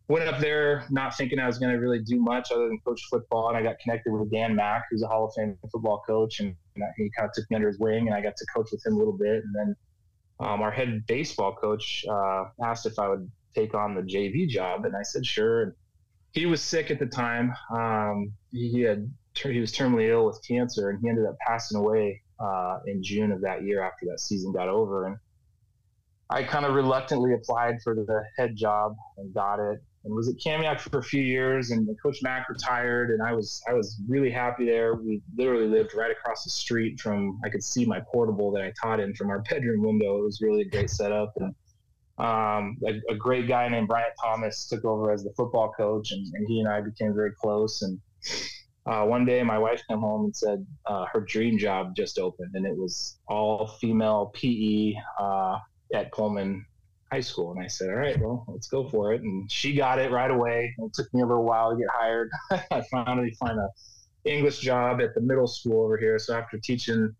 went 0.09 0.29
up 0.29 0.41
there 0.41 0.85
not 0.91 1.17
thinking 1.17 1.39
I 1.39 1.47
was 1.47 1.59
going 1.59 1.73
to 1.73 1.79
really 1.79 2.01
do 2.01 2.21
much 2.21 2.51
other 2.51 2.67
than 2.67 2.81
coach 2.85 3.01
football. 3.09 3.49
And 3.49 3.57
I 3.57 3.63
got 3.63 3.79
connected 3.79 4.13
with 4.13 4.31
Dan 4.31 4.57
Mack, 4.57 4.85
who's 4.91 5.03
a 5.03 5.07
Hall 5.07 5.27
of 5.27 5.35
Fame 5.35 5.57
football 5.71 6.03
coach. 6.07 6.41
And, 6.41 6.57
he 6.97 7.11
kind 7.17 7.29
of 7.29 7.33
took 7.35 7.51
me 7.51 7.57
under 7.57 7.69
his 7.69 7.79
wing 7.79 8.07
and 8.07 8.15
I 8.15 8.21
got 8.21 8.37
to 8.37 8.47
coach 8.55 8.69
with 8.73 8.85
him 8.85 8.95
a 8.95 8.99
little 8.99 9.17
bit. 9.17 9.43
And 9.45 9.55
then 9.55 9.77
um, 10.41 10.63
our 10.63 10.71
head 10.71 11.05
baseball 11.07 11.55
coach 11.55 12.05
uh, 12.11 12.45
asked 12.63 12.87
if 12.87 12.99
I 12.99 13.09
would 13.09 13.31
take 13.55 13.75
on 13.75 13.95
the 13.95 14.03
JV 14.03 14.49
job. 14.49 14.85
And 14.85 14.95
I 14.97 15.03
said, 15.03 15.25
sure. 15.27 15.63
And 15.63 15.73
he 16.33 16.47
was 16.47 16.63
sick 16.63 16.91
at 16.91 16.99
the 16.99 17.07
time. 17.07 17.53
Um, 17.75 18.33
he 18.51 18.81
had, 18.83 19.13
he 19.35 19.61
was 19.61 19.73
terminally 19.73 20.09
ill 20.11 20.27
with 20.27 20.41
cancer 20.47 20.91
and 20.91 21.01
he 21.01 21.09
ended 21.09 21.27
up 21.27 21.37
passing 21.47 21.79
away 21.79 22.23
uh, 22.39 22.79
in 22.87 23.03
June 23.03 23.33
of 23.33 23.41
that 23.43 23.65
year 23.65 23.83
after 23.83 24.07
that 24.07 24.21
season 24.21 24.53
got 24.53 24.69
over. 24.69 25.07
And 25.07 25.17
I 26.31 26.45
kind 26.45 26.65
of 26.65 26.75
reluctantly 26.75 27.35
applied 27.35 27.77
for 27.83 27.95
the 27.95 28.23
head 28.37 28.55
job 28.57 28.95
and 29.19 29.35
got 29.35 29.59
it 29.59 29.81
and 30.05 30.15
was 30.15 30.29
at 30.29 30.37
Kamiak 30.37 30.81
for 30.81 30.99
a 30.99 31.03
few 31.03 31.23
years. 31.23 31.71
And 31.71 31.89
Coach 32.03 32.19
Mack 32.23 32.49
retired, 32.49 33.11
and 33.11 33.23
I 33.23 33.33
was 33.33 33.63
I 33.69 33.75
was 33.75 34.01
really 34.09 34.31
happy 34.31 34.67
there. 34.67 34.95
We 34.95 35.23
literally 35.37 35.67
lived 35.67 35.95
right 35.95 36.11
across 36.11 36.45
the 36.45 36.51
street 36.51 37.01
from. 37.01 37.39
I 37.45 37.49
could 37.49 37.63
see 37.63 37.85
my 37.85 38.01
portable 38.13 38.51
that 38.53 38.63
I 38.63 38.73
taught 38.81 39.01
in 39.01 39.15
from 39.15 39.31
our 39.31 39.41
bedroom 39.51 39.83
window. 39.83 40.19
It 40.19 40.25
was 40.25 40.41
really 40.41 40.63
a 40.63 40.69
great 40.69 40.91
setup, 40.91 41.33
and 41.37 41.55
um, 42.19 42.79
a, 42.87 43.13
a, 43.13 43.15
great 43.15 43.49
guy 43.49 43.67
named 43.69 43.89
Bryant 43.89 44.13
Thomas 44.23 44.67
took 44.67 44.85
over 44.85 45.11
as 45.11 45.25
the 45.25 45.33
football 45.37 45.73
coach, 45.75 46.13
and, 46.13 46.27
and, 46.35 46.47
he 46.47 46.61
and 46.61 46.69
I 46.69 46.83
became 46.83 47.15
very 47.15 47.33
close. 47.41 47.81
And 47.81 47.99
uh, 48.87 49.05
one 49.07 49.25
day 49.25 49.43
my 49.43 49.59
wife 49.59 49.83
came 49.89 50.01
home 50.01 50.25
and 50.25 50.37
said 50.37 50.67
uh, 50.87 51.07
her 51.13 51.21
dream 51.21 51.59
job 51.59 51.95
just 51.95 52.19
opened 52.19 52.55
and 52.55 52.67
it 52.67 52.77
was 52.77 53.19
all 53.29 53.67
female 53.81 54.33
PE 54.35 54.95
uh, 55.19 55.59
at 55.95 56.11
Pullman 56.13 56.65
High 57.11 57.21
School. 57.21 57.53
And 57.53 57.63
I 57.63 57.67
said, 57.67 57.89
all 57.89 57.97
right, 57.97 58.19
well, 58.19 58.45
let's 58.49 58.69
go 58.69 58.89
for 58.89 59.13
it. 59.13 59.23
And 59.23 59.51
she 59.51 59.75
got 59.75 59.99
it 59.99 60.11
right 60.11 60.31
away. 60.31 60.75
It 60.79 60.95
took 60.95 61.13
me 61.13 61.23
a 61.23 61.27
little 61.27 61.45
while 61.45 61.71
to 61.71 61.77
get 61.77 61.89
hired. 61.93 62.31
I 62.71 62.83
finally 62.91 63.33
find 63.39 63.59
a 63.59 63.69
English 64.25 64.61
job 64.61 65.01
at 65.01 65.15
the 65.15 65.21
middle 65.21 65.47
school 65.47 65.85
over 65.85 65.97
here. 65.97 66.19
So 66.19 66.37
after 66.37 66.59
teaching 66.59 67.15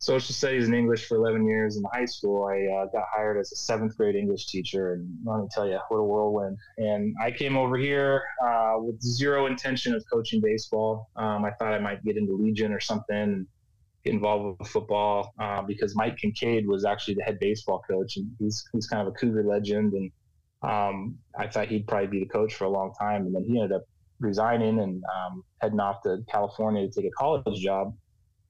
social 0.00 0.34
studies 0.34 0.64
and 0.64 0.74
English 0.74 1.06
for 1.06 1.16
11 1.16 1.46
years 1.46 1.76
in 1.76 1.84
high 1.92 2.06
school. 2.06 2.44
I 2.44 2.64
uh, 2.74 2.86
got 2.86 3.04
hired 3.14 3.38
as 3.38 3.52
a 3.52 3.56
seventh 3.56 3.96
grade 3.96 4.16
English 4.16 4.46
teacher, 4.46 4.94
and 4.94 5.06
let 5.24 5.40
me 5.40 5.48
tell 5.52 5.68
you, 5.68 5.78
what 5.88 5.98
a 5.98 6.02
whirlwind! 6.02 6.56
And 6.78 7.14
I 7.22 7.30
came 7.30 7.56
over 7.56 7.76
here 7.76 8.22
uh, 8.44 8.76
with 8.78 9.00
zero 9.00 9.46
intention 9.46 9.94
of 9.94 10.02
coaching 10.10 10.40
baseball. 10.40 11.10
Um, 11.16 11.44
I 11.44 11.50
thought 11.52 11.74
I 11.74 11.78
might 11.78 12.02
get 12.02 12.16
into 12.16 12.32
Legion 12.32 12.72
or 12.72 12.80
something, 12.80 13.46
involved 14.04 14.58
with 14.58 14.68
football, 14.68 15.34
uh, 15.38 15.62
because 15.62 15.94
Mike 15.96 16.16
Kincaid 16.16 16.66
was 16.66 16.84
actually 16.84 17.14
the 17.14 17.22
head 17.22 17.38
baseball 17.40 17.82
coach, 17.88 18.16
and 18.16 18.30
he's 18.38 18.64
he's 18.72 18.86
kind 18.86 19.06
of 19.06 19.08
a 19.08 19.16
Cougar 19.16 19.44
legend, 19.44 19.92
and 19.92 20.10
um, 20.62 21.18
I 21.38 21.46
thought 21.46 21.68
he'd 21.68 21.86
probably 21.86 22.08
be 22.08 22.20
the 22.20 22.30
coach 22.30 22.54
for 22.54 22.64
a 22.64 22.70
long 22.70 22.92
time, 22.98 23.26
and 23.26 23.34
then 23.34 23.44
he 23.44 23.60
ended 23.60 23.72
up 23.72 23.82
resigning 24.18 24.80
and 24.80 25.02
um, 25.04 25.42
heading 25.60 25.80
off 25.80 26.02
to 26.02 26.18
California 26.30 26.86
to 26.86 26.92
take 26.92 27.10
a 27.10 27.14
college 27.14 27.58
job 27.60 27.94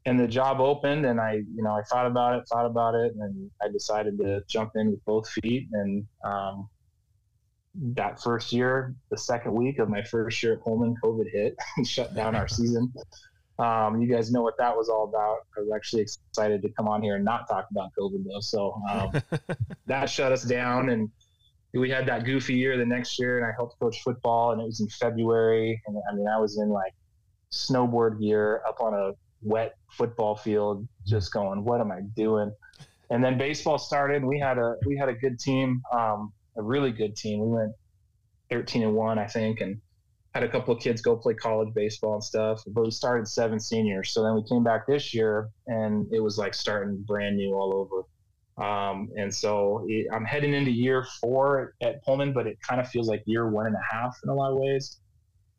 and 0.06 0.18
the 0.18 0.26
job 0.26 0.60
opened 0.60 1.04
and 1.04 1.20
I, 1.20 1.34
you 1.54 1.62
know, 1.62 1.72
I 1.72 1.82
thought 1.82 2.06
about 2.06 2.38
it, 2.38 2.48
thought 2.48 2.66
about 2.66 2.94
it, 2.94 3.12
and 3.18 3.50
I 3.62 3.68
decided 3.68 4.18
to 4.18 4.42
jump 4.48 4.72
in 4.74 4.90
with 4.90 5.04
both 5.04 5.28
feet. 5.28 5.68
And 5.72 6.06
um, 6.24 6.68
that 7.74 8.22
first 8.22 8.52
year, 8.52 8.94
the 9.10 9.18
second 9.18 9.52
week 9.52 9.78
of 9.78 9.88
my 9.88 10.02
first 10.02 10.42
year 10.42 10.54
at 10.54 10.62
Pullman, 10.62 10.94
COVID 11.04 11.30
hit 11.30 11.56
and 11.76 11.86
shut 11.86 12.14
down 12.14 12.34
our 12.34 12.48
season. 12.58 12.92
Um, 13.60 14.00
you 14.00 14.08
guys 14.08 14.32
know 14.32 14.42
what 14.42 14.56
that 14.58 14.74
was 14.74 14.88
all 14.88 15.04
about. 15.04 15.38
I 15.56 15.60
was 15.60 15.70
actually 15.74 16.02
excited 16.02 16.62
to 16.62 16.70
come 16.70 16.88
on 16.88 17.02
here 17.02 17.16
and 17.16 17.24
not 17.24 17.46
talk 17.46 17.66
about 17.70 17.90
COVID 17.98 18.24
though. 18.24 18.40
So 18.40 18.80
um, 18.90 19.22
that 19.86 20.08
shut 20.08 20.32
us 20.32 20.42
down 20.44 20.88
and 20.88 21.10
we 21.74 21.90
had 21.90 22.06
that 22.06 22.24
goofy 22.24 22.54
year 22.54 22.76
the 22.78 22.86
next 22.86 23.18
year 23.18 23.36
and 23.36 23.46
I 23.46 23.50
helped 23.54 23.78
coach 23.78 24.00
football 24.02 24.52
and 24.52 24.60
it 24.60 24.64
was 24.64 24.80
in 24.80 24.88
February. 24.88 25.80
And 25.86 25.96
I 26.10 26.14
mean, 26.14 26.26
I 26.26 26.38
was 26.38 26.58
in 26.58 26.70
like 26.70 26.94
snowboard 27.52 28.18
gear 28.18 28.62
up 28.66 28.80
on 28.80 28.94
a 28.94 29.12
wet 29.42 29.74
football 29.90 30.36
field, 30.36 30.86
just 31.06 31.32
going, 31.32 31.64
"What 31.64 31.80
am 31.80 31.92
I 31.92 32.00
doing?" 32.16 32.52
And 33.10 33.22
then 33.22 33.38
baseball 33.38 33.78
started. 33.78 34.24
We 34.24 34.38
had 34.38 34.58
a 34.58 34.76
we 34.86 34.96
had 34.96 35.08
a 35.08 35.14
good 35.14 35.38
team, 35.38 35.82
um, 35.92 36.32
a 36.56 36.62
really 36.62 36.92
good 36.92 37.16
team. 37.16 37.40
We 37.40 37.48
went 37.48 37.72
13 38.50 38.82
and 38.82 38.94
one, 38.94 39.18
I 39.18 39.26
think, 39.26 39.60
and 39.60 39.80
had 40.34 40.44
a 40.44 40.48
couple 40.48 40.74
of 40.74 40.80
kids 40.80 41.02
go 41.02 41.16
play 41.16 41.34
college 41.34 41.74
baseball 41.74 42.14
and 42.14 42.24
stuff. 42.24 42.62
But 42.66 42.84
we 42.84 42.90
started 42.90 43.26
seven 43.26 43.58
seniors. 43.58 44.12
So 44.12 44.22
then 44.22 44.34
we 44.34 44.44
came 44.48 44.62
back 44.62 44.86
this 44.86 45.12
year, 45.12 45.48
and 45.66 46.06
it 46.12 46.20
was 46.20 46.38
like 46.38 46.54
starting 46.54 47.02
brand 47.06 47.36
new 47.36 47.54
all 47.54 47.74
over. 47.74 48.04
Um, 48.64 49.08
and 49.16 49.34
so 49.34 49.84
it, 49.88 50.06
I'm 50.12 50.24
heading 50.24 50.54
into 50.54 50.70
year 50.70 51.06
four 51.20 51.74
at 51.80 52.04
Pullman, 52.04 52.32
but 52.32 52.46
it 52.46 52.58
kind 52.66 52.80
of 52.80 52.88
feels 52.88 53.08
like 53.08 53.22
year 53.24 53.48
one 53.48 53.66
and 53.66 53.74
a 53.74 53.94
half 53.94 54.18
in 54.22 54.28
a 54.28 54.34
lot 54.34 54.52
of 54.52 54.58
ways. 54.58 54.98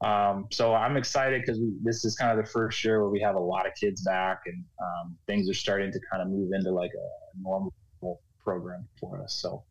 Um, 0.03 0.47
so 0.51 0.73
I'm 0.73 0.97
excited 0.97 1.41
because 1.41 1.59
this 1.83 2.05
is 2.05 2.15
kind 2.15 2.37
of 2.37 2.43
the 2.43 2.51
first 2.51 2.83
year 2.83 3.01
where 3.01 3.09
we 3.09 3.21
have 3.21 3.35
a 3.35 3.39
lot 3.39 3.67
of 3.67 3.73
kids 3.79 4.01
back 4.01 4.41
and 4.47 4.63
um, 4.81 5.17
things 5.27 5.49
are 5.49 5.53
starting 5.53 5.91
to 5.91 5.99
kind 6.11 6.23
of 6.23 6.29
move 6.29 6.51
into 6.53 6.71
like 6.71 6.91
a 6.93 7.41
normal 7.41 7.73
program 8.43 8.87
for 8.99 9.21
us. 9.21 9.35
So 9.35 9.63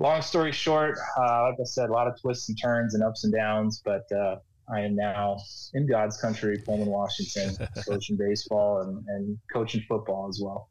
long 0.00 0.22
story 0.22 0.50
short, 0.52 0.98
uh, 1.16 1.42
like 1.50 1.60
I 1.60 1.64
said, 1.64 1.90
a 1.90 1.92
lot 1.92 2.08
of 2.08 2.20
twists 2.20 2.48
and 2.48 2.58
turns 2.60 2.94
and 2.94 3.04
ups 3.04 3.24
and 3.24 3.32
downs, 3.32 3.82
but 3.84 4.10
uh, 4.12 4.36
I 4.72 4.80
am 4.80 4.96
now 4.96 5.38
in 5.74 5.86
God's 5.86 6.16
country, 6.20 6.58
Pullman, 6.64 6.88
Washington, 6.88 7.68
coaching 7.88 8.16
baseball 8.16 8.82
and, 8.82 9.04
and 9.08 9.38
coaching 9.52 9.84
football 9.88 10.28
as 10.28 10.40
well. 10.42 10.68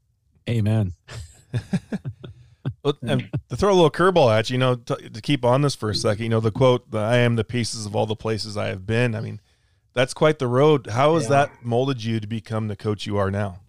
Amen. 0.50 0.94
Well, 2.84 2.98
and 3.02 3.30
to 3.50 3.58
throw 3.58 3.72
a 3.72 3.76
little 3.76 3.92
curveball 3.92 4.38
at 4.38 4.50
you, 4.50 4.54
you 4.54 4.60
know, 4.60 4.76
to, 4.76 4.96
to, 4.96 5.22
keep 5.22 5.44
on 5.44 5.62
this 5.62 5.76
for 5.76 5.90
a 5.90 5.96
second, 5.96 6.24
you 6.24 6.30
know, 6.30 6.40
the 6.40 6.52
quote, 6.52 6.90
the, 6.92 7.00
"I 7.00 7.18
am 7.18 7.36
the 7.36 7.44
pieces 7.44 7.86
of 7.86 7.96
all 7.96 8.06
the 8.06 8.16
places 8.16 8.56
I 8.56 8.68
have 8.68 8.86
been." 8.86 9.16
I 9.16 9.22
mean, 9.22 9.42
that's 9.94 10.14
quite 10.14 10.40
the 10.40 10.48
road. 10.48 10.88
How 10.88 11.16
has 11.16 11.24
yeah. 11.24 11.30
that 11.30 11.52
molded 11.66 12.04
you 12.04 12.20
to 12.22 12.28
become 12.28 12.70
the 12.70 12.78
coach 12.78 13.06
you 13.06 13.18
are 13.18 13.30
now? 13.30 13.60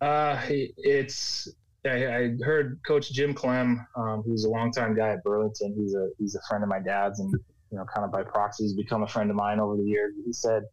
Uh, 0.00 0.40
it's 0.48 1.48
I, 1.84 2.06
I 2.06 2.30
heard 2.44 2.80
Coach 2.86 3.12
Jim 3.12 3.34
Clem, 3.34 3.86
um, 3.96 4.22
who's 4.24 4.44
a 4.44 4.48
longtime 4.48 4.94
guy 4.94 5.10
at 5.10 5.24
Burlington. 5.24 5.74
He's 5.76 5.94
a 5.94 6.08
he's 6.18 6.34
a 6.34 6.40
friend 6.48 6.62
of 6.62 6.68
my 6.68 6.78
dad's, 6.80 7.20
and 7.20 7.32
you 7.70 7.78
know, 7.78 7.84
kind 7.92 8.04
of 8.04 8.12
by 8.12 8.22
proxy, 8.22 8.64
he's 8.64 8.74
become 8.74 9.02
a 9.02 9.08
friend 9.08 9.30
of 9.30 9.36
mine 9.36 9.58
over 9.58 9.76
the 9.76 9.84
years. 9.84 10.14
He 10.24 10.32
said 10.32 10.64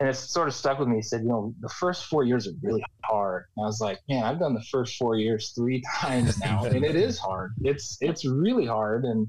and 0.00 0.08
it 0.08 0.14
sort 0.14 0.48
of 0.48 0.54
stuck 0.54 0.78
with 0.78 0.88
me. 0.88 0.96
He 0.96 1.02
said, 1.02 1.20
you 1.20 1.28
know, 1.28 1.54
the 1.60 1.68
first 1.68 2.06
four 2.06 2.24
years 2.24 2.48
are 2.48 2.52
really 2.62 2.82
hard. 3.04 3.44
And 3.56 3.64
I 3.64 3.66
was 3.66 3.80
like, 3.80 3.98
man, 4.08 4.24
I've 4.24 4.38
done 4.38 4.54
the 4.54 4.64
first 4.70 4.96
four 4.96 5.16
years 5.16 5.52
three 5.54 5.82
times 5.94 6.40
now, 6.40 6.64
and 6.64 6.84
it 6.84 6.96
is 6.96 7.18
hard. 7.18 7.52
It's 7.62 7.98
it's 8.00 8.24
really 8.24 8.66
hard, 8.66 9.04
and 9.04 9.28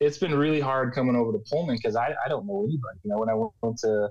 it's 0.00 0.18
been 0.18 0.34
really 0.34 0.60
hard 0.60 0.94
coming 0.94 1.16
over 1.16 1.32
to 1.32 1.38
Pullman 1.50 1.76
because 1.76 1.96
I, 1.96 2.14
I 2.24 2.28
don't 2.28 2.46
know 2.46 2.64
anybody. 2.64 2.98
You 3.04 3.10
know, 3.10 3.18
when 3.18 3.28
I 3.28 3.34
went 3.34 3.78
to 3.80 4.08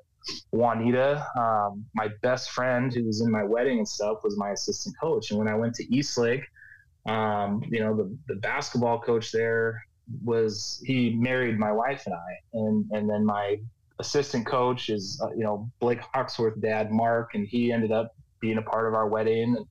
Juanita, 0.52 1.26
um, 1.38 1.86
my 1.94 2.10
best 2.22 2.52
friend 2.52 2.94
who 2.94 3.04
was 3.04 3.22
in 3.22 3.32
my 3.32 3.44
wedding 3.44 3.78
and 3.80 3.88
stuff 3.88 4.20
was 4.24 4.38
my 4.38 4.52
assistant 4.52 4.96
coach, 5.02 5.32
and 5.32 5.40
when 5.40 5.48
I 5.48 5.56
went 5.56 5.76
to 5.76 5.96
Eastlake, 5.96 6.46
um, 7.06 7.64
you 7.70 7.80
know, 7.80 7.96
the 7.96 8.18
the 8.28 8.36
basketball 8.36 9.00
coach 9.00 9.32
there 9.32 9.84
was 10.24 10.82
he 10.86 11.16
married 11.16 11.58
my 11.58 11.72
wife 11.72 12.04
and 12.06 12.16
I, 12.16 12.40
and 12.54 12.86
and 12.92 13.10
then 13.10 13.26
my 13.26 13.58
assistant 14.00 14.46
coach 14.46 14.90
is 14.90 15.22
uh, 15.24 15.32
you 15.32 15.44
know 15.44 15.70
Blake 15.80 16.02
Hawksworth 16.14 16.60
dad 16.62 16.92
Mark 16.92 17.32
and 17.34 17.48
he 17.48 17.72
ended 17.72 17.92
up 17.92 18.14
being 18.40 18.58
a 18.58 18.62
part 18.62 18.88
of 18.88 18.94
our 18.94 19.08
wedding. 19.08 19.56
And, 19.58 19.66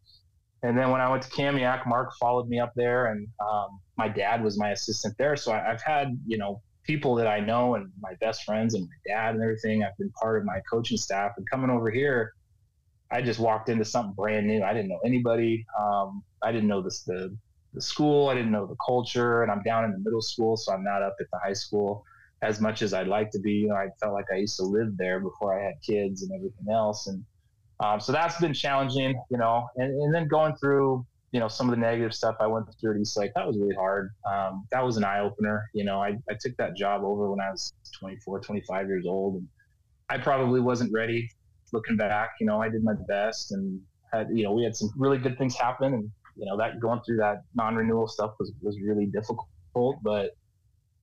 and 0.62 0.78
then 0.78 0.90
when 0.90 1.00
I 1.00 1.08
went 1.10 1.22
to 1.24 1.30
Kamiak 1.30 1.86
Mark 1.86 2.12
followed 2.18 2.48
me 2.48 2.58
up 2.58 2.72
there. 2.74 3.06
And 3.06 3.28
um, 3.40 3.80
my 3.96 4.08
dad 4.08 4.42
was 4.42 4.58
my 4.58 4.70
assistant 4.70 5.14
there. 5.18 5.36
So 5.36 5.52
I, 5.52 5.58
have 5.58 5.82
had 5.82 6.18
you 6.26 6.38
know 6.38 6.60
people 6.84 7.14
that 7.16 7.26
I 7.26 7.40
know 7.40 7.74
and 7.74 7.90
my 8.00 8.14
best 8.20 8.44
friends 8.44 8.74
and 8.74 8.84
my 8.84 9.14
dad 9.14 9.34
and 9.34 9.42
everything 9.42 9.82
I've 9.82 9.96
been 9.98 10.10
part 10.10 10.38
of 10.38 10.44
my 10.44 10.60
coaching 10.70 10.96
staff 10.96 11.32
and 11.36 11.48
coming 11.50 11.70
over 11.70 11.90
here 11.90 12.34
I 13.10 13.22
just 13.22 13.40
walked 13.40 13.68
into 13.68 13.84
something 13.84 14.14
brand 14.14 14.46
new 14.46 14.62
I 14.62 14.72
didn't 14.72 14.88
know 14.88 15.00
anybody 15.04 15.66
um, 15.78 16.22
I 16.42 16.52
didn't 16.52 16.68
know 16.68 16.82
this 16.82 17.02
the 17.02 17.36
the 17.72 17.80
school 17.80 18.28
I 18.28 18.34
didn't 18.34 18.52
know 18.52 18.66
the 18.66 18.76
culture 18.84 19.42
and 19.42 19.50
I'm 19.50 19.62
down 19.62 19.84
in 19.84 19.92
the 19.92 19.98
middle 19.98 20.22
school 20.22 20.56
so 20.56 20.72
I'm 20.72 20.84
not 20.84 21.02
up 21.02 21.16
at 21.20 21.26
the 21.32 21.38
high 21.38 21.54
school 21.54 22.04
as 22.44 22.60
much 22.60 22.82
as 22.82 22.92
I'd 22.92 23.08
like 23.08 23.30
to 23.30 23.38
be. 23.38 23.52
You 23.52 23.68
know, 23.68 23.74
I 23.74 23.88
felt 24.00 24.12
like 24.12 24.26
I 24.32 24.36
used 24.36 24.56
to 24.56 24.64
live 24.64 24.96
there 24.96 25.20
before 25.20 25.58
I 25.58 25.64
had 25.64 25.74
kids 25.84 26.22
and 26.22 26.32
everything 26.32 26.72
else, 26.72 27.06
and 27.06 27.24
um, 27.80 28.00
so 28.00 28.12
that's 28.12 28.40
been 28.40 28.54
challenging. 28.54 29.20
You 29.30 29.38
know, 29.38 29.66
and, 29.76 29.90
and 29.90 30.14
then 30.14 30.28
going 30.28 30.54
through 30.56 31.04
you 31.34 31.40
know 31.40 31.48
some 31.48 31.68
of 31.68 31.74
the 31.74 31.80
negative 31.80 32.14
stuff 32.14 32.36
I 32.38 32.46
went 32.46 32.66
through 32.80 32.94
at 32.94 33.00
Eastlake 33.00 33.32
that 33.34 33.44
was 33.44 33.58
really 33.58 33.74
hard. 33.74 34.10
Um, 34.32 34.66
that 34.70 34.84
was 34.84 34.96
an 34.96 35.04
eye 35.04 35.18
opener. 35.18 35.64
You 35.74 35.84
know, 35.84 36.00
I, 36.00 36.16
I 36.30 36.34
took 36.40 36.56
that 36.58 36.76
job 36.76 37.02
over 37.02 37.28
when 37.28 37.40
I 37.40 37.50
was 37.50 37.72
24, 37.98 38.38
25 38.38 38.86
years 38.86 39.04
old, 39.04 39.34
and 39.34 39.48
I 40.08 40.18
probably 40.18 40.60
wasn't 40.60 40.92
ready. 40.92 41.28
Looking 41.72 41.96
back, 41.96 42.30
you 42.38 42.46
know, 42.46 42.62
I 42.62 42.68
did 42.68 42.84
my 42.84 42.94
best, 43.08 43.50
and 43.50 43.80
had 44.12 44.28
you 44.32 44.44
know 44.44 44.52
we 44.52 44.62
had 44.62 44.76
some 44.76 44.90
really 44.96 45.18
good 45.18 45.36
things 45.36 45.56
happen, 45.56 45.94
and 45.94 46.08
you 46.36 46.46
know 46.46 46.56
that 46.56 46.78
going 46.78 47.00
through 47.04 47.16
that 47.16 47.38
non-renewal 47.56 48.06
stuff 48.06 48.34
was 48.38 48.52
was 48.62 48.78
really 48.80 49.06
difficult, 49.06 49.98
but 50.04 50.36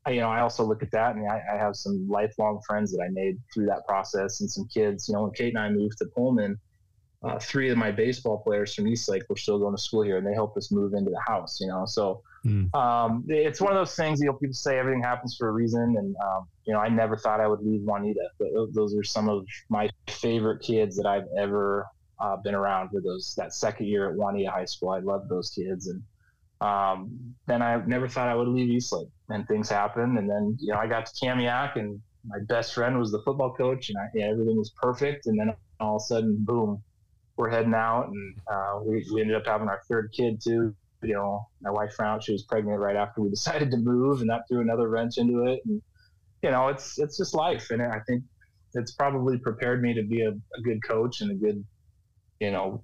you 0.07 0.21
know, 0.21 0.29
I 0.29 0.39
also 0.39 0.63
look 0.63 0.81
at 0.81 0.91
that 0.91 1.15
and 1.15 1.29
I, 1.29 1.41
I, 1.53 1.57
have 1.57 1.75
some 1.75 2.07
lifelong 2.09 2.59
friends 2.65 2.91
that 2.91 3.03
I 3.03 3.09
made 3.11 3.37
through 3.53 3.67
that 3.67 3.85
process 3.87 4.41
and 4.41 4.49
some 4.49 4.67
kids. 4.73 5.07
You 5.07 5.13
know, 5.13 5.23
when 5.23 5.31
Kate 5.33 5.53
and 5.53 5.59
I 5.59 5.69
moved 5.69 5.99
to 5.99 6.05
Pullman, 6.15 6.57
uh, 7.23 7.37
three 7.39 7.69
of 7.69 7.77
my 7.77 7.91
baseball 7.91 8.39
players 8.39 8.73
from 8.73 8.87
Eastlake 8.87 9.23
were 9.29 9.35
still 9.35 9.59
going 9.59 9.75
to 9.75 9.81
school 9.81 10.01
here 10.01 10.17
and 10.17 10.25
they 10.25 10.33
helped 10.33 10.57
us 10.57 10.71
move 10.71 10.93
into 10.93 11.11
the 11.11 11.21
house, 11.27 11.59
you 11.61 11.67
know. 11.67 11.85
So 11.85 12.23
mm. 12.45 12.73
um, 12.73 13.23
it's 13.27 13.61
one 13.61 13.71
of 13.73 13.77
those 13.77 13.95
things, 13.95 14.19
you 14.19 14.25
know, 14.25 14.33
people 14.33 14.55
say 14.55 14.79
everything 14.79 15.03
happens 15.03 15.35
for 15.37 15.49
a 15.49 15.51
reason. 15.51 15.95
And, 15.97 16.15
um, 16.15 16.47
you 16.65 16.73
know, 16.73 16.79
I 16.79 16.89
never 16.89 17.15
thought 17.15 17.39
I 17.39 17.47
would 17.47 17.61
leave 17.61 17.81
Juanita, 17.83 18.27
but 18.39 18.49
those 18.73 18.95
are 18.95 19.03
some 19.03 19.29
of 19.29 19.45
my 19.69 19.89
favorite 20.07 20.63
kids 20.63 20.97
that 20.97 21.05
I've 21.05 21.27
ever 21.37 21.85
uh, 22.19 22.37
been 22.37 22.55
around 22.55 22.89
with 22.91 23.03
those, 23.03 23.35
that 23.37 23.53
second 23.53 23.85
year 23.85 24.09
at 24.09 24.15
Juanita 24.15 24.49
High 24.49 24.65
School. 24.65 24.89
I 24.89 24.99
love 24.99 25.27
those 25.29 25.51
kids. 25.51 25.87
And, 25.87 26.01
um, 26.61 27.35
then 27.47 27.61
I 27.61 27.83
never 27.85 28.07
thought 28.07 28.27
I 28.27 28.35
would 28.35 28.47
leave 28.47 28.69
Eastlake, 28.69 29.09
and 29.29 29.47
things 29.47 29.67
happened. 29.67 30.19
And 30.19 30.29
then 30.29 30.57
you 30.59 30.71
know 30.71 30.79
I 30.79 30.85
got 30.85 31.07
to 31.07 31.25
Kamiak, 31.25 31.75
and 31.75 31.99
my 32.23 32.37
best 32.47 32.75
friend 32.75 32.99
was 32.99 33.11
the 33.11 33.19
football 33.23 33.51
coach, 33.51 33.89
and 33.89 33.97
I, 33.97 34.05
yeah, 34.13 34.25
everything 34.25 34.57
was 34.57 34.71
perfect. 34.79 35.25
And 35.25 35.39
then 35.39 35.55
all 35.79 35.95
of 35.95 36.01
a 36.01 36.05
sudden, 36.05 36.37
boom, 36.39 36.83
we're 37.41 37.49
heading 37.49 37.73
out, 37.73 38.09
and 38.09 38.35
uh, 38.45 38.79
we, 38.85 39.03
we 39.11 39.19
ended 39.19 39.35
up 39.35 39.47
having 39.47 39.67
our 39.67 39.81
third 39.89 40.13
kid 40.15 40.39
too. 40.39 40.75
You 41.01 41.15
know, 41.15 41.47
my 41.59 41.71
wife 41.71 41.93
found 41.93 42.09
out 42.09 42.23
she 42.23 42.33
was 42.33 42.43
pregnant 42.43 42.79
right 42.79 42.95
after 42.95 43.19
we 43.19 43.29
decided 43.37 43.71
to 43.71 43.77
move, 43.77 44.21
and 44.21 44.29
that 44.29 44.47
threw 44.47 44.61
another 44.61 44.87
wrench 44.89 45.17
into 45.17 45.47
it. 45.47 45.59
And 45.65 45.81
you 46.43 46.51
know, 46.51 46.67
it's 46.67 46.99
it's 46.99 47.17
just 47.17 47.33
life, 47.33 47.71
and 47.71 47.81
I 47.81 47.99
think 48.07 48.23
it's 48.75 48.91
probably 48.91 49.39
prepared 49.39 49.81
me 49.81 49.95
to 49.95 50.03
be 50.03 50.21
a, 50.21 50.29
a 50.29 50.61
good 50.63 50.83
coach 50.83 51.21
and 51.21 51.31
a 51.31 51.33
good, 51.33 51.65
you 52.39 52.51
know, 52.51 52.83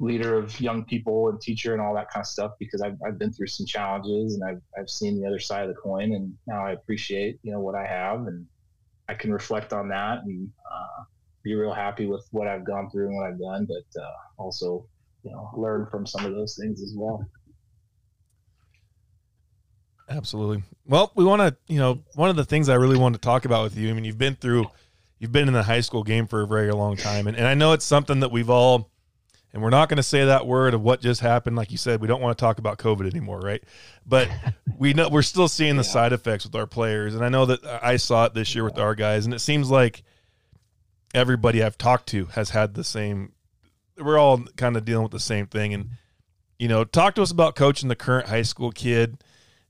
leader 0.00 0.36
of 0.36 0.60
young 0.60 0.84
people 0.84 1.28
and 1.28 1.40
teacher 1.40 1.72
and 1.72 1.80
all 1.80 1.94
that 1.94 2.10
kind 2.10 2.22
of 2.22 2.26
stuff 2.26 2.50
because 2.58 2.82
I've, 2.82 2.98
I've 3.06 3.18
been 3.18 3.32
through 3.32 3.46
some 3.46 3.64
challenges 3.64 4.34
and 4.34 4.42
I've, 4.44 4.60
I've 4.78 4.90
seen 4.90 5.18
the 5.18 5.26
other 5.26 5.38
side 5.38 5.62
of 5.62 5.68
the 5.68 5.80
coin 5.80 6.12
and 6.12 6.34
now 6.46 6.66
I 6.66 6.72
appreciate, 6.72 7.38
you 7.42 7.52
know, 7.52 7.60
what 7.60 7.74
I 7.74 7.86
have. 7.86 8.26
And 8.26 8.44
I 9.08 9.14
can 9.14 9.32
reflect 9.32 9.72
on 9.72 9.88
that 9.88 10.24
and 10.24 10.50
uh, 10.70 11.04
be 11.44 11.54
real 11.54 11.72
happy 11.72 12.06
with 12.06 12.26
what 12.32 12.48
I've 12.48 12.64
gone 12.64 12.90
through 12.90 13.08
and 13.08 13.16
what 13.16 13.26
I've 13.26 13.38
done, 13.38 13.66
but 13.66 14.02
uh, 14.02 14.42
also 14.42 14.86
you 15.22 15.30
know 15.30 15.50
learn 15.56 15.86
from 15.90 16.06
some 16.06 16.24
of 16.24 16.34
those 16.34 16.58
things 16.60 16.82
as 16.82 16.94
well. 16.96 17.24
Absolutely. 20.08 20.62
Well, 20.86 21.12
we 21.14 21.24
want 21.24 21.40
to, 21.40 21.56
you 21.72 21.78
know, 21.78 22.00
one 22.14 22.28
of 22.28 22.36
the 22.36 22.44
things 22.44 22.68
I 22.68 22.74
really 22.74 22.98
want 22.98 23.14
to 23.14 23.20
talk 23.20 23.46
about 23.46 23.64
with 23.64 23.76
you. 23.76 23.88
I 23.88 23.94
mean, 23.94 24.04
you've 24.04 24.18
been 24.18 24.36
through, 24.36 24.66
you've 25.18 25.32
been 25.32 25.48
in 25.48 25.54
the 25.54 25.62
high 25.62 25.80
school 25.80 26.02
game 26.02 26.26
for 26.26 26.42
a 26.42 26.46
very 26.46 26.70
long 26.72 26.96
time, 26.96 27.26
and, 27.26 27.36
and 27.36 27.46
I 27.46 27.54
know 27.54 27.72
it's 27.72 27.86
something 27.86 28.20
that 28.20 28.30
we've 28.30 28.50
all, 28.50 28.90
and 29.54 29.62
we're 29.62 29.70
not 29.70 29.88
going 29.88 29.96
to 29.96 30.02
say 30.02 30.26
that 30.26 30.46
word 30.46 30.74
of 30.74 30.82
what 30.82 31.00
just 31.00 31.22
happened. 31.22 31.56
Like 31.56 31.70
you 31.70 31.78
said, 31.78 32.02
we 32.02 32.06
don't 32.06 32.20
want 32.20 32.36
to 32.36 32.42
talk 32.42 32.58
about 32.58 32.76
COVID 32.76 33.10
anymore, 33.10 33.40
right? 33.40 33.64
But 34.04 34.28
we 34.78 34.92
know 34.92 35.08
we're 35.08 35.22
still 35.22 35.48
seeing 35.48 35.76
the 35.76 35.82
yeah. 35.84 35.90
side 35.90 36.12
effects 36.12 36.44
with 36.44 36.54
our 36.54 36.66
players, 36.66 37.14
and 37.14 37.24
I 37.24 37.30
know 37.30 37.46
that 37.46 37.64
I 37.82 37.96
saw 37.96 38.26
it 38.26 38.34
this 38.34 38.54
year 38.54 38.64
with 38.64 38.78
our 38.78 38.94
guys, 38.94 39.24
and 39.24 39.32
it 39.32 39.40
seems 39.40 39.70
like 39.70 40.02
everybody 41.14 41.62
I've 41.62 41.78
talked 41.78 42.08
to 42.08 42.26
has 42.26 42.50
had 42.50 42.74
the 42.74 42.84
same. 42.84 43.32
We're 43.96 44.18
all 44.18 44.42
kind 44.56 44.76
of 44.76 44.84
dealing 44.84 45.04
with 45.04 45.12
the 45.12 45.20
same 45.20 45.46
thing, 45.46 45.72
and 45.72 45.90
you 46.58 46.68
know, 46.68 46.84
talk 46.84 47.14
to 47.14 47.22
us 47.22 47.30
about 47.30 47.56
coaching 47.56 47.88
the 47.88 47.96
current 47.96 48.28
high 48.28 48.42
school 48.42 48.70
kid. 48.70 49.22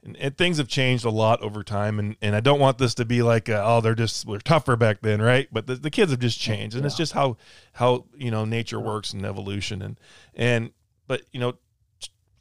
And, 0.02 0.16
and, 0.18 0.36
things 0.36 0.58
have 0.58 0.68
changed 0.68 1.06
a 1.06 1.10
lot 1.10 1.40
over 1.40 1.62
time. 1.62 1.98
And, 1.98 2.16
and 2.20 2.36
i 2.36 2.40
don't 2.40 2.60
want 2.60 2.76
this 2.76 2.94
to 2.96 3.06
be 3.06 3.22
like 3.22 3.48
a, 3.48 3.64
oh 3.64 3.80
they're 3.80 3.94
just 3.94 4.26
we're 4.26 4.38
tougher 4.38 4.76
back 4.76 5.00
then 5.00 5.22
right? 5.22 5.48
But 5.50 5.66
the, 5.66 5.76
the 5.76 5.90
kids 5.90 6.10
have 6.10 6.20
just 6.20 6.38
changed. 6.38 6.76
And 6.76 6.84
yeah. 6.84 6.88
it's 6.88 6.96
just 6.96 7.12
how 7.12 7.36
how 7.72 8.04
you 8.14 8.30
know 8.30 8.44
nature 8.44 8.78
works 8.78 9.12
and 9.12 9.24
evolution. 9.24 9.80
And 9.80 9.98
and 10.34 10.72
but 11.06 11.22
you 11.32 11.40
know 11.40 11.54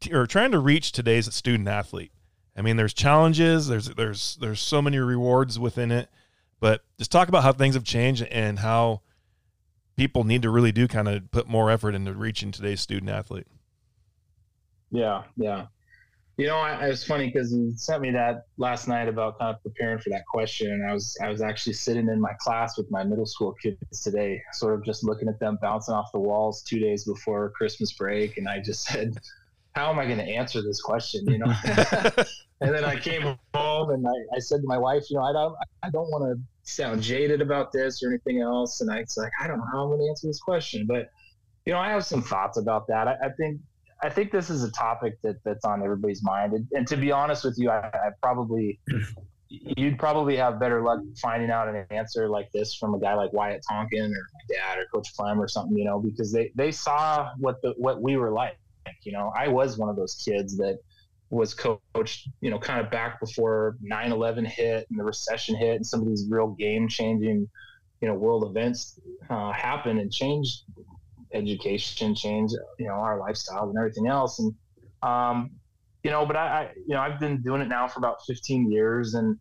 t- 0.01 0.13
or 0.13 0.27
trying 0.27 0.51
to 0.51 0.59
reach 0.59 0.91
today's 0.91 1.33
student 1.33 1.69
athlete. 1.69 2.11
I 2.55 2.61
mean 2.61 2.75
there's 2.75 2.93
challenges 2.93 3.67
there's 3.67 3.87
there's 3.87 4.37
there's 4.41 4.59
so 4.59 4.81
many 4.81 4.99
rewards 4.99 5.57
within 5.57 5.89
it 5.91 6.09
but 6.63 6.81
just 6.97 7.11
talk 7.11 7.27
about 7.27 7.43
how 7.43 7.51
things 7.51 7.75
have 7.75 7.83
changed 7.83 8.23
and 8.31 8.57
how 8.57 9.01
people 9.97 10.23
need 10.23 10.43
to 10.43 10.49
really 10.49 10.71
do 10.71 10.87
kind 10.87 11.09
of 11.09 11.29
put 11.29 11.45
more 11.45 11.69
effort 11.69 11.93
into 11.93 12.13
reaching 12.13 12.53
today's 12.53 12.79
student 12.79 13.11
athlete. 13.11 13.47
Yeah 14.89 15.23
yeah. 15.35 15.65
You 16.37 16.47
know, 16.47 16.55
I, 16.55 16.85
it 16.85 16.89
was 16.89 17.03
funny 17.03 17.25
because 17.27 17.51
he 17.51 17.73
sent 17.75 18.01
me 18.01 18.11
that 18.11 18.45
last 18.57 18.87
night 18.87 19.09
about 19.09 19.37
kind 19.39 19.53
of 19.53 19.61
preparing 19.61 19.99
for 19.99 20.09
that 20.11 20.23
question, 20.25 20.71
and 20.71 20.89
I 20.89 20.93
was 20.93 21.17
I 21.21 21.27
was 21.27 21.41
actually 21.41 21.73
sitting 21.73 22.07
in 22.07 22.21
my 22.21 22.31
class 22.39 22.77
with 22.77 22.89
my 22.89 23.03
middle 23.03 23.25
school 23.25 23.53
kids 23.61 24.01
today, 24.01 24.41
sort 24.53 24.73
of 24.73 24.85
just 24.85 25.03
looking 25.03 25.27
at 25.27 25.39
them 25.41 25.59
bouncing 25.61 25.93
off 25.93 26.13
the 26.13 26.19
walls 26.19 26.63
two 26.63 26.79
days 26.79 27.03
before 27.03 27.49
Christmas 27.49 27.91
break, 27.91 28.37
and 28.37 28.47
I 28.47 28.61
just 28.61 28.83
said, 28.85 29.17
"How 29.75 29.89
am 29.89 29.99
I 29.99 30.05
going 30.05 30.19
to 30.19 30.23
answer 30.23 30.61
this 30.61 30.81
question?" 30.81 31.25
You 31.27 31.39
know. 31.39 31.53
and 32.61 32.73
then 32.73 32.85
I 32.85 32.95
came 32.95 33.37
home 33.53 33.89
and 33.91 34.07
I, 34.07 34.35
I 34.35 34.39
said 34.39 34.61
to 34.61 34.67
my 34.67 34.77
wife, 34.77 35.09
you 35.09 35.17
know, 35.17 35.23
I 35.23 35.33
don't 35.33 35.55
I 35.83 35.89
don't 35.89 36.09
want 36.09 36.23
to 36.37 36.43
sound 36.63 37.01
jaded 37.01 37.41
about 37.41 37.71
this 37.71 38.01
or 38.03 38.09
anything 38.09 38.41
else, 38.41 38.81
and 38.81 38.91
I 38.91 39.01
was 39.01 39.17
like, 39.17 39.31
I 39.41 39.47
don't 39.47 39.57
know 39.57 39.67
how 39.71 39.83
I'm 39.83 39.89
going 39.89 39.99
to 39.99 40.09
answer 40.09 40.27
this 40.27 40.39
question, 40.39 40.85
but 40.87 41.09
you 41.65 41.73
know, 41.73 41.79
I 41.79 41.89
have 41.89 42.05
some 42.05 42.21
thoughts 42.21 42.57
about 42.57 42.87
that. 42.87 43.07
I, 43.07 43.15
I 43.23 43.29
think 43.29 43.59
I 44.01 44.09
think 44.09 44.31
this 44.31 44.49
is 44.49 44.63
a 44.63 44.71
topic 44.71 45.21
that 45.23 45.37
that's 45.43 45.63
on 45.63 45.81
everybody's 45.81 46.23
mind. 46.23 46.53
And, 46.53 46.67
and 46.73 46.87
to 46.87 46.97
be 46.97 47.11
honest 47.11 47.45
with 47.45 47.55
you, 47.57 47.69
I, 47.69 47.87
I, 47.87 48.09
probably 48.21 48.79
you'd 49.47 49.97
probably 49.97 50.35
have 50.35 50.59
better 50.59 50.81
luck 50.81 50.99
finding 51.21 51.49
out 51.49 51.67
an 51.69 51.85
answer 51.89 52.27
like 52.27 52.51
this 52.51 52.75
from 52.75 52.95
a 52.95 52.99
guy 52.99 53.13
like 53.13 53.31
Wyatt 53.33 53.63
Tonkin 53.69 54.11
or 54.13 54.27
my 54.33 54.55
dad 54.55 54.79
or 54.79 54.85
Coach 54.93 55.15
Clem 55.15 55.39
or 55.39 55.47
something, 55.47 55.77
you 55.77 55.85
know, 55.85 55.99
because 55.99 56.33
they 56.33 56.51
they 56.55 56.71
saw 56.71 57.31
what 57.37 57.61
the 57.61 57.73
what 57.77 58.01
we 58.01 58.17
were 58.17 58.31
like. 58.31 58.57
You 59.03 59.11
know, 59.11 59.31
I 59.37 59.47
was 59.47 59.77
one 59.77 59.89
of 59.89 59.95
those 59.95 60.15
kids 60.15 60.57
that 60.57 60.79
was 61.29 61.53
coached, 61.53 62.29
you 62.41 62.51
know, 62.51 62.59
kind 62.59 62.79
of 62.79 62.91
back 62.91 63.19
before 63.19 63.77
9/11 63.83 64.45
hit 64.45 64.87
and 64.89 64.99
the 64.99 65.03
recession 65.03 65.55
hit 65.55 65.75
and 65.75 65.85
some 65.85 66.01
of 66.01 66.07
these 66.07 66.27
real 66.29 66.49
game 66.49 66.87
changing, 66.87 67.49
you 68.01 68.07
know, 68.07 68.13
world 68.13 68.43
events 68.43 68.99
uh, 69.29 69.51
happened 69.51 69.99
and 69.99 70.11
changed 70.11 70.63
education 71.33 72.15
changed, 72.15 72.55
you 72.79 72.87
know, 72.87 72.93
our 72.93 73.19
lifestyles 73.19 73.69
and 73.69 73.77
everything 73.77 74.07
else. 74.07 74.39
And, 74.39 74.53
um, 75.01 75.51
you 76.03 76.11
know, 76.11 76.25
but 76.25 76.35
I, 76.35 76.47
I, 76.47 76.71
you 76.75 76.93
know, 76.93 77.01
I've 77.01 77.19
been 77.19 77.41
doing 77.41 77.61
it 77.61 77.67
now 77.67 77.87
for 77.87 77.99
about 77.99 78.17
15 78.25 78.71
years. 78.71 79.13
And 79.13 79.37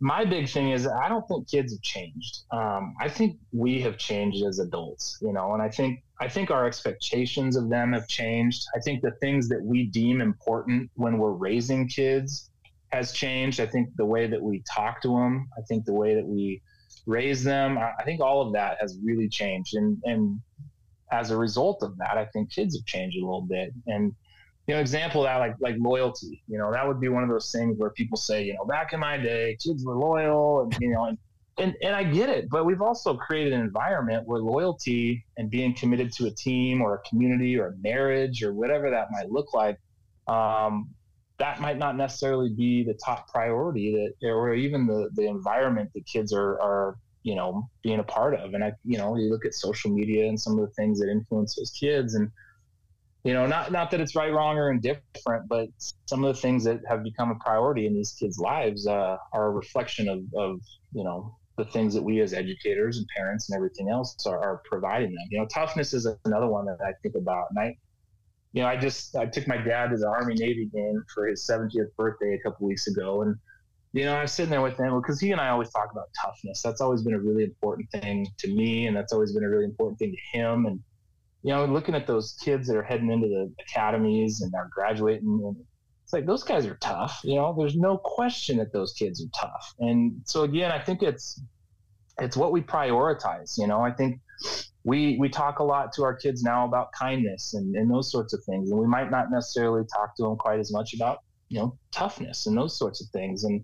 my 0.00 0.24
big 0.24 0.48
thing 0.48 0.70
is 0.70 0.86
I 0.86 1.08
don't 1.08 1.26
think 1.26 1.48
kids 1.48 1.72
have 1.72 1.82
changed. 1.82 2.42
Um, 2.50 2.94
I 3.00 3.08
think 3.08 3.38
we 3.52 3.80
have 3.82 3.96
changed 3.96 4.44
as 4.44 4.58
adults, 4.58 5.18
you 5.22 5.32
know, 5.32 5.54
and 5.54 5.62
I 5.62 5.68
think, 5.70 6.02
I 6.20 6.28
think 6.28 6.50
our 6.50 6.66
expectations 6.66 7.56
of 7.56 7.68
them 7.70 7.92
have 7.92 8.06
changed. 8.08 8.64
I 8.74 8.80
think 8.80 9.02
the 9.02 9.12
things 9.12 9.48
that 9.48 9.62
we 9.62 9.84
deem 9.84 10.20
important 10.20 10.90
when 10.94 11.18
we're 11.18 11.32
raising 11.32 11.88
kids 11.88 12.50
has 12.92 13.12
changed. 13.12 13.60
I 13.60 13.66
think 13.66 13.88
the 13.96 14.04
way 14.04 14.26
that 14.26 14.40
we 14.40 14.62
talk 14.70 15.00
to 15.02 15.08
them, 15.08 15.48
I 15.56 15.62
think 15.62 15.84
the 15.84 15.94
way 15.94 16.14
that 16.14 16.26
we 16.26 16.62
raise 17.06 17.42
them, 17.42 17.78
I 17.78 18.02
think 18.04 18.20
all 18.20 18.42
of 18.42 18.52
that 18.52 18.78
has 18.80 18.98
really 19.02 19.28
changed. 19.28 19.74
And, 19.76 19.98
and 20.04 20.40
as 21.10 21.30
a 21.30 21.36
result 21.36 21.82
of 21.82 21.96
that, 21.98 22.18
I 22.18 22.26
think 22.26 22.52
kids 22.52 22.76
have 22.76 22.84
changed 22.84 23.16
a 23.16 23.24
little 23.24 23.42
bit. 23.42 23.72
And 23.86 24.14
you 24.66 24.74
know, 24.74 24.80
example 24.80 25.22
that 25.22 25.36
like 25.36 25.54
like 25.60 25.76
loyalty. 25.78 26.42
You 26.48 26.58
know, 26.58 26.72
that 26.72 26.86
would 26.86 27.00
be 27.00 27.08
one 27.08 27.22
of 27.22 27.28
those 27.28 27.52
things 27.52 27.78
where 27.78 27.90
people 27.90 28.16
say, 28.16 28.44
you 28.44 28.54
know, 28.54 28.64
back 28.64 28.92
in 28.92 29.00
my 29.00 29.16
day, 29.16 29.56
kids 29.62 29.84
were 29.84 29.96
loyal, 29.96 30.62
and 30.62 30.76
you 30.80 30.90
know, 30.90 31.04
and 31.04 31.18
and, 31.58 31.74
and 31.82 31.96
I 31.96 32.04
get 32.04 32.28
it, 32.28 32.50
but 32.50 32.66
we've 32.66 32.82
also 32.82 33.16
created 33.16 33.54
an 33.54 33.60
environment 33.60 34.26
where 34.26 34.40
loyalty 34.40 35.24
and 35.38 35.48
being 35.48 35.74
committed 35.74 36.12
to 36.12 36.26
a 36.26 36.30
team 36.30 36.82
or 36.82 36.96
a 36.96 37.08
community 37.08 37.58
or 37.58 37.68
a 37.68 37.76
marriage 37.78 38.42
or 38.42 38.52
whatever 38.52 38.90
that 38.90 39.06
might 39.10 39.30
look 39.30 39.54
like, 39.54 39.78
um, 40.28 40.90
that 41.38 41.60
might 41.60 41.78
not 41.78 41.96
necessarily 41.96 42.50
be 42.50 42.84
the 42.84 42.94
top 43.02 43.28
priority 43.28 44.12
that, 44.20 44.28
or 44.28 44.54
even 44.54 44.86
the 44.86 45.08
the 45.14 45.26
environment 45.26 45.90
that 45.94 46.04
kids 46.06 46.32
are 46.32 46.60
are 46.60 46.96
you 47.22 47.34
know 47.34 47.68
being 47.82 47.98
a 47.98 48.04
part 48.04 48.34
of 48.34 48.54
and 48.54 48.62
i 48.64 48.72
you 48.84 48.96
know 48.96 49.16
you 49.16 49.28
look 49.28 49.44
at 49.44 49.52
social 49.52 49.90
media 49.90 50.26
and 50.28 50.40
some 50.40 50.58
of 50.58 50.66
the 50.66 50.72
things 50.74 50.98
that 50.98 51.10
influence 51.10 51.56
those 51.56 51.70
kids 51.70 52.14
and 52.14 52.30
you 53.26 53.34
know 53.34 53.44
not 53.44 53.72
not 53.72 53.90
that 53.90 54.00
it's 54.00 54.14
right 54.14 54.32
wrong 54.32 54.56
or 54.56 54.70
indifferent 54.70 55.48
but 55.48 55.68
some 56.06 56.22
of 56.24 56.34
the 56.34 56.40
things 56.40 56.62
that 56.62 56.80
have 56.88 57.02
become 57.02 57.30
a 57.32 57.34
priority 57.36 57.86
in 57.86 57.92
these 57.92 58.12
kids 58.12 58.38
lives 58.38 58.86
uh, 58.86 59.16
are 59.32 59.46
a 59.48 59.50
reflection 59.50 60.08
of, 60.08 60.20
of 60.36 60.60
you 60.92 61.02
know 61.02 61.34
the 61.58 61.64
things 61.64 61.92
that 61.94 62.02
we 62.02 62.20
as 62.20 62.32
educators 62.32 62.98
and 62.98 63.06
parents 63.16 63.50
and 63.50 63.56
everything 63.56 63.88
else 63.90 64.14
are, 64.26 64.38
are 64.38 64.62
providing 64.70 65.08
them 65.08 65.26
you 65.30 65.38
know 65.38 65.46
toughness 65.46 65.92
is 65.92 66.06
another 66.24 66.46
one 66.46 66.66
that 66.66 66.78
i 66.86 66.92
think 67.02 67.16
about 67.16 67.46
and 67.50 67.58
i 67.58 67.76
you 68.52 68.62
know 68.62 68.68
i 68.68 68.76
just 68.76 69.16
i 69.16 69.26
took 69.26 69.48
my 69.48 69.56
dad 69.56 69.90
to 69.90 69.96
the 69.96 70.06
army 70.06 70.34
navy 70.34 70.70
game 70.72 71.02
for 71.12 71.26
his 71.26 71.44
70th 71.50 71.94
birthday 71.96 72.34
a 72.34 72.48
couple 72.48 72.66
weeks 72.68 72.86
ago 72.86 73.22
and 73.22 73.34
you 73.92 74.04
know, 74.04 74.14
I 74.14 74.22
was 74.22 74.32
sitting 74.32 74.50
there 74.50 74.60
with 74.60 74.76
him 74.76 75.00
because 75.00 75.18
he 75.18 75.32
and 75.32 75.40
I 75.40 75.48
always 75.48 75.70
talk 75.70 75.90
about 75.90 76.08
toughness. 76.22 76.60
That's 76.60 76.82
always 76.82 77.02
been 77.02 77.14
a 77.14 77.18
really 77.18 77.44
important 77.44 77.90
thing 77.90 78.26
to 78.40 78.48
me, 78.52 78.88
and 78.88 78.94
that's 78.94 79.10
always 79.10 79.32
been 79.32 79.44
a 79.44 79.48
really 79.48 79.64
important 79.64 79.98
thing 79.98 80.12
to 80.12 80.38
him. 80.38 80.66
And 80.66 80.80
you 81.46 81.52
know, 81.52 81.64
looking 81.64 81.94
at 81.94 82.08
those 82.08 82.36
kids 82.42 82.66
that 82.66 82.76
are 82.76 82.82
heading 82.82 83.08
into 83.08 83.28
the 83.28 83.52
academies 83.60 84.40
and 84.40 84.52
are 84.56 84.68
graduating, 84.74 85.40
and 85.44 85.56
it's 86.02 86.12
like 86.12 86.26
those 86.26 86.42
guys 86.42 86.66
are 86.66 86.74
tough. 86.80 87.20
You 87.22 87.36
know, 87.36 87.54
there's 87.56 87.76
no 87.76 87.98
question 87.98 88.56
that 88.56 88.72
those 88.72 88.92
kids 88.94 89.24
are 89.24 89.30
tough. 89.40 89.74
And 89.78 90.22
so 90.24 90.42
again, 90.42 90.72
I 90.72 90.80
think 90.80 91.04
it's 91.04 91.40
it's 92.18 92.36
what 92.36 92.50
we 92.50 92.62
prioritize. 92.62 93.56
You 93.58 93.68
know, 93.68 93.80
I 93.80 93.92
think 93.92 94.18
we 94.82 95.18
we 95.20 95.28
talk 95.28 95.60
a 95.60 95.62
lot 95.62 95.92
to 95.92 96.02
our 96.02 96.16
kids 96.16 96.42
now 96.42 96.66
about 96.66 96.90
kindness 96.98 97.54
and, 97.54 97.76
and 97.76 97.88
those 97.88 98.10
sorts 98.10 98.34
of 98.34 98.42
things, 98.42 98.72
and 98.72 98.80
we 98.80 98.88
might 98.88 99.12
not 99.12 99.30
necessarily 99.30 99.84
talk 99.94 100.16
to 100.16 100.24
them 100.24 100.34
quite 100.34 100.58
as 100.58 100.72
much 100.72 100.94
about 100.94 101.18
you 101.48 101.60
know 101.60 101.78
toughness 101.92 102.46
and 102.46 102.56
those 102.56 102.76
sorts 102.76 103.00
of 103.00 103.08
things. 103.10 103.44
And 103.44 103.62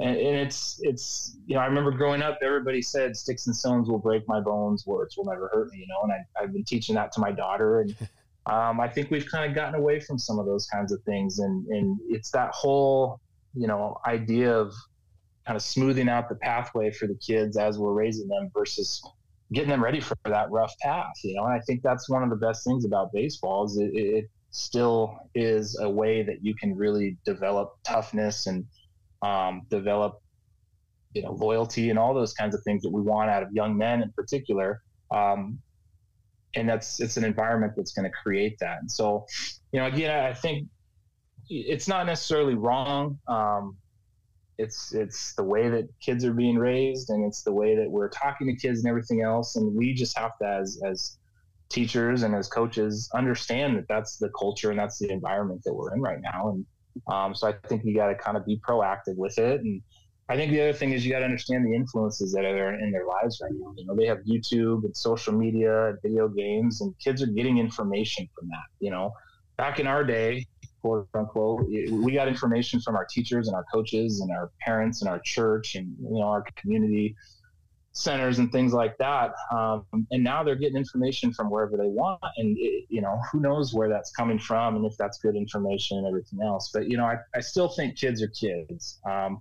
and, 0.00 0.16
and, 0.16 0.36
it's 0.36 0.80
it's 0.82 1.36
you 1.46 1.54
know 1.54 1.60
I 1.60 1.66
remember 1.66 1.90
growing 1.90 2.22
up, 2.22 2.38
everybody 2.42 2.80
said 2.80 3.16
sticks 3.16 3.46
and 3.46 3.54
stones 3.54 3.88
will 3.88 3.98
break 3.98 4.26
my 4.26 4.40
bones, 4.40 4.86
words 4.86 5.16
will 5.16 5.26
never 5.26 5.48
hurt 5.52 5.70
me. 5.70 5.78
You 5.78 5.86
know, 5.88 6.00
and 6.02 6.12
I, 6.12 6.42
I've 6.42 6.52
been 6.52 6.64
teaching 6.64 6.94
that 6.94 7.12
to 7.12 7.20
my 7.20 7.30
daughter, 7.30 7.80
and 7.80 7.94
um, 8.46 8.80
I 8.80 8.88
think 8.88 9.10
we've 9.10 9.30
kind 9.30 9.48
of 9.48 9.54
gotten 9.54 9.74
away 9.74 10.00
from 10.00 10.18
some 10.18 10.38
of 10.38 10.46
those 10.46 10.66
kinds 10.66 10.90
of 10.90 11.02
things, 11.02 11.38
and 11.38 11.66
and 11.66 11.98
it's 12.08 12.30
that 12.30 12.50
whole 12.52 13.20
you 13.54 13.66
know 13.66 13.98
idea 14.06 14.56
of 14.56 14.72
kind 15.46 15.56
of 15.56 15.62
smoothing 15.62 16.08
out 16.08 16.28
the 16.28 16.34
pathway 16.36 16.90
for 16.90 17.06
the 17.06 17.16
kids 17.16 17.56
as 17.56 17.78
we're 17.78 17.92
raising 17.92 18.28
them 18.28 18.50
versus 18.54 19.02
getting 19.52 19.70
them 19.70 19.82
ready 19.82 20.00
for 20.00 20.16
that 20.24 20.50
rough 20.50 20.72
path. 20.80 21.12
You 21.22 21.34
know, 21.34 21.44
and 21.44 21.52
I 21.52 21.60
think 21.60 21.82
that's 21.82 22.08
one 22.08 22.22
of 22.22 22.30
the 22.30 22.36
best 22.36 22.64
things 22.64 22.86
about 22.86 23.12
baseball 23.12 23.66
is 23.66 23.76
it, 23.76 23.90
it 23.94 24.30
still 24.50 25.18
is 25.34 25.78
a 25.80 25.88
way 25.88 26.22
that 26.22 26.42
you 26.42 26.54
can 26.54 26.74
really 26.74 27.16
develop 27.24 27.76
toughness 27.84 28.46
and 28.46 28.64
um, 29.22 29.62
develop 29.70 30.20
you 31.12 31.22
know 31.22 31.32
loyalty 31.32 31.90
and 31.90 31.98
all 31.98 32.14
those 32.14 32.32
kinds 32.32 32.54
of 32.54 32.62
things 32.62 32.82
that 32.82 32.90
we 32.90 33.02
want 33.02 33.30
out 33.30 33.42
of 33.42 33.50
young 33.52 33.76
men 33.76 34.02
in 34.02 34.12
particular. 34.12 34.82
Um, 35.12 35.58
and 36.56 36.68
that's 36.68 37.00
it's 37.00 37.16
an 37.16 37.24
environment 37.24 37.74
that's 37.76 37.92
going 37.92 38.10
to 38.10 38.16
create 38.22 38.58
that. 38.60 38.80
And 38.80 38.90
so 38.90 39.26
you 39.72 39.80
know 39.80 39.86
again 39.86 40.10
i 40.10 40.34
think 40.34 40.68
it's 41.50 41.88
not 41.88 42.06
necessarily 42.06 42.54
wrong. 42.54 43.18
Um, 43.26 43.76
it's 44.58 44.92
it's 44.94 45.34
the 45.34 45.42
way 45.42 45.68
that 45.68 45.88
kids 46.00 46.24
are 46.24 46.32
being 46.32 46.56
raised 46.56 47.10
and 47.10 47.24
it's 47.24 47.42
the 47.42 47.52
way 47.52 47.74
that 47.74 47.90
we're 47.90 48.10
talking 48.10 48.46
to 48.46 48.54
kids 48.54 48.80
and 48.80 48.88
everything 48.88 49.22
else. 49.22 49.56
And 49.56 49.74
we 49.74 49.92
just 49.92 50.16
have 50.16 50.32
to 50.40 50.46
as 50.46 50.80
as 50.84 51.16
teachers 51.70 52.22
and 52.22 52.34
as 52.34 52.48
coaches 52.48 53.08
understand 53.14 53.76
that 53.76 53.86
that's 53.88 54.18
the 54.18 54.30
culture 54.38 54.70
and 54.70 54.78
that's 54.78 54.98
the 54.98 55.10
environment 55.10 55.62
that 55.64 55.74
we're 55.74 55.94
in 55.94 56.00
right 56.00 56.20
now. 56.20 56.50
And 56.50 56.66
um, 57.08 57.34
so 57.34 57.48
I 57.48 57.54
think 57.68 57.84
you 57.84 57.94
got 57.94 58.08
to 58.08 58.14
kind 58.14 58.36
of 58.36 58.46
be 58.46 58.60
proactive 58.66 59.16
with 59.16 59.38
it. 59.38 59.60
And 59.60 59.82
I 60.28 60.36
think 60.36 60.52
the 60.52 60.60
other 60.60 60.72
thing 60.72 60.92
is 60.92 61.04
you 61.04 61.10
got 61.10 61.20
to 61.20 61.24
understand 61.24 61.66
the 61.66 61.74
influences 61.74 62.32
that 62.32 62.44
are 62.44 62.74
in 62.74 62.92
their 62.92 63.06
lives 63.06 63.40
right 63.42 63.52
now. 63.52 63.72
You 63.76 63.86
know, 63.86 63.96
they 63.96 64.06
have 64.06 64.18
YouTube 64.18 64.84
and 64.84 64.96
social 64.96 65.32
media 65.32 65.88
and 65.88 65.98
video 66.02 66.28
games, 66.28 66.80
and 66.80 66.94
kids 66.98 67.22
are 67.22 67.26
getting 67.26 67.58
information 67.58 68.28
from 68.38 68.48
that. 68.48 68.66
You 68.78 68.90
know, 68.90 69.12
back 69.56 69.80
in 69.80 69.86
our 69.86 70.04
day, 70.04 70.46
quote 70.82 71.08
unquote, 71.14 71.66
we 71.68 72.12
got 72.12 72.28
information 72.28 72.80
from 72.80 72.96
our 72.96 73.06
teachers 73.10 73.48
and 73.48 73.56
our 73.56 73.64
coaches 73.72 74.20
and 74.20 74.30
our 74.30 74.50
parents 74.60 75.02
and 75.02 75.10
our 75.10 75.20
church 75.20 75.74
and 75.74 75.96
you 76.00 76.20
know 76.20 76.28
our 76.28 76.44
community 76.56 77.16
centers 77.92 78.38
and 78.38 78.52
things 78.52 78.72
like 78.72 78.96
that. 78.98 79.32
Um, 79.52 79.84
and 80.10 80.22
now 80.22 80.42
they're 80.42 80.54
getting 80.54 80.76
information 80.76 81.32
from 81.32 81.50
wherever 81.50 81.76
they 81.76 81.88
want, 81.88 82.22
and 82.36 82.56
it, 82.58 82.86
you 82.88 83.00
know 83.00 83.20
who 83.30 83.40
knows 83.40 83.74
where 83.74 83.88
that's 83.88 84.10
coming 84.12 84.38
from 84.38 84.76
and 84.76 84.86
if 84.86 84.96
that's 84.96 85.18
good 85.18 85.36
information 85.36 85.98
and 85.98 86.06
everything 86.06 86.40
else. 86.42 86.70
But 86.72 86.88
you 86.88 86.96
know, 86.96 87.04
I, 87.04 87.16
I 87.34 87.40
still 87.40 87.68
think 87.68 87.96
kids 87.96 88.22
are 88.22 88.28
kids. 88.28 89.00
Um, 89.04 89.40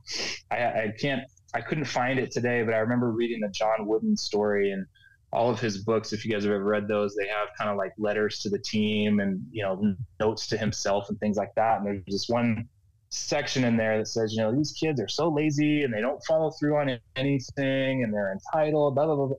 I, 0.51 0.57
I 0.57 0.93
can't, 0.99 1.23
I 1.53 1.61
couldn't 1.61 1.85
find 1.85 2.19
it 2.19 2.31
today, 2.31 2.63
but 2.63 2.73
I 2.73 2.77
remember 2.77 3.11
reading 3.11 3.41
the 3.41 3.49
John 3.49 3.85
Wooden 3.85 4.17
story 4.17 4.71
and 4.71 4.85
all 5.31 5.49
of 5.49 5.59
his 5.59 5.77
books. 5.83 6.11
If 6.11 6.25
you 6.25 6.31
guys 6.31 6.43
have 6.43 6.53
ever 6.53 6.63
read 6.63 6.87
those, 6.87 7.15
they 7.15 7.27
have 7.27 7.49
kind 7.57 7.69
of 7.69 7.77
like 7.77 7.93
letters 7.97 8.39
to 8.39 8.49
the 8.49 8.59
team 8.59 9.19
and 9.19 9.43
you 9.51 9.63
know 9.63 9.95
notes 10.19 10.47
to 10.47 10.57
himself 10.57 11.09
and 11.09 11.19
things 11.19 11.37
like 11.37 11.53
that. 11.55 11.77
And 11.77 11.85
there's 11.85 12.03
this 12.07 12.29
one 12.29 12.67
section 13.09 13.63
in 13.63 13.75
there 13.75 13.97
that 13.97 14.07
says, 14.07 14.33
you 14.33 14.41
know, 14.41 14.55
these 14.55 14.71
kids 14.71 15.01
are 15.01 15.07
so 15.07 15.29
lazy 15.29 15.83
and 15.83 15.93
they 15.93 16.01
don't 16.01 16.23
follow 16.25 16.51
through 16.51 16.77
on 16.77 16.99
anything 17.15 18.03
and 18.03 18.13
they're 18.13 18.31
entitled, 18.31 18.95
blah, 18.95 19.05
blah, 19.05 19.15
blah. 19.15 19.35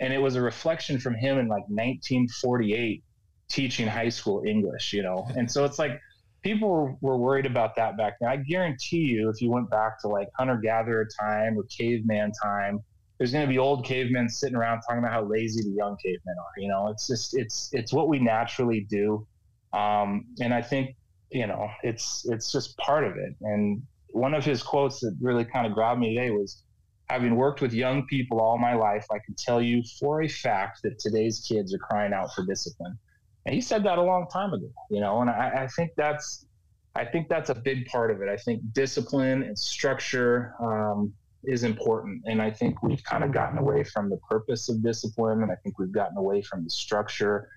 And 0.00 0.12
it 0.12 0.18
was 0.18 0.34
a 0.34 0.40
reflection 0.40 0.98
from 0.98 1.14
him 1.14 1.38
in 1.38 1.46
like 1.46 1.64
1948 1.68 3.04
teaching 3.48 3.86
high 3.86 4.08
school 4.08 4.42
English, 4.46 4.92
you 4.92 5.02
know? 5.02 5.28
And 5.36 5.50
so 5.50 5.64
it's 5.64 5.78
like 5.78 6.00
people 6.42 6.96
were 7.00 7.18
worried 7.18 7.46
about 7.46 7.76
that 7.76 7.96
back 7.98 8.14
then. 8.20 8.30
I 8.30 8.36
guarantee 8.36 9.04
you, 9.04 9.28
if 9.28 9.42
you 9.42 9.50
went 9.50 9.70
back 9.70 10.00
to 10.00 10.08
like 10.08 10.28
hunter 10.38 10.56
gatherer 10.56 11.06
time 11.20 11.58
or 11.58 11.64
caveman 11.64 12.32
time, 12.42 12.80
there's 13.18 13.30
going 13.30 13.44
to 13.44 13.48
be 13.48 13.58
old 13.58 13.84
cavemen 13.84 14.28
sitting 14.28 14.56
around 14.56 14.80
talking 14.80 14.98
about 14.98 15.12
how 15.12 15.22
lazy 15.24 15.62
the 15.62 15.76
young 15.76 15.96
cavemen 16.02 16.34
are. 16.38 16.60
You 16.60 16.68
know, 16.68 16.88
it's 16.88 17.06
just, 17.06 17.36
it's, 17.36 17.68
it's 17.72 17.92
what 17.92 18.08
we 18.08 18.18
naturally 18.18 18.86
do. 18.88 19.26
Um, 19.72 20.24
and 20.40 20.52
I 20.52 20.62
think 20.62 20.96
you 21.32 21.46
know, 21.46 21.68
it's 21.82 22.26
it's 22.28 22.52
just 22.52 22.76
part 22.78 23.04
of 23.04 23.16
it. 23.16 23.34
And 23.40 23.82
one 24.10 24.34
of 24.34 24.44
his 24.44 24.62
quotes 24.62 25.00
that 25.00 25.16
really 25.20 25.44
kind 25.44 25.66
of 25.66 25.72
grabbed 25.72 26.00
me 26.00 26.14
today 26.14 26.30
was, 26.30 26.62
"Having 27.08 27.36
worked 27.36 27.60
with 27.60 27.72
young 27.72 28.06
people 28.06 28.40
all 28.40 28.58
my 28.58 28.74
life, 28.74 29.06
I 29.10 29.18
can 29.24 29.34
tell 29.36 29.60
you 29.60 29.82
for 29.98 30.22
a 30.22 30.28
fact 30.28 30.80
that 30.82 30.98
today's 30.98 31.44
kids 31.48 31.74
are 31.74 31.78
crying 31.78 32.12
out 32.12 32.34
for 32.34 32.44
discipline." 32.44 32.98
And 33.46 33.54
he 33.54 33.60
said 33.60 33.84
that 33.84 33.98
a 33.98 34.02
long 34.02 34.28
time 34.28 34.52
ago, 34.52 34.68
you 34.90 35.00
know, 35.00 35.20
and 35.20 35.28
I, 35.28 35.64
I 35.64 35.66
think 35.68 35.90
that's 35.96 36.46
I 36.94 37.04
think 37.04 37.28
that's 37.28 37.50
a 37.50 37.54
big 37.54 37.86
part 37.86 38.10
of 38.10 38.20
it. 38.20 38.28
I 38.28 38.36
think 38.36 38.60
discipline 38.72 39.42
and 39.42 39.58
structure 39.58 40.54
um, 40.60 41.12
is 41.44 41.64
important. 41.64 42.22
And 42.26 42.40
I 42.40 42.50
think 42.50 42.82
we've 42.82 43.02
kind 43.02 43.24
of 43.24 43.32
gotten 43.32 43.58
away 43.58 43.82
from 43.82 44.10
the 44.10 44.18
purpose 44.28 44.68
of 44.68 44.82
discipline. 44.82 45.42
And 45.42 45.50
I 45.50 45.56
think 45.56 45.78
we've 45.78 45.92
gotten 45.92 46.16
away 46.18 46.42
from 46.42 46.64
the 46.64 46.70
structure 46.70 47.48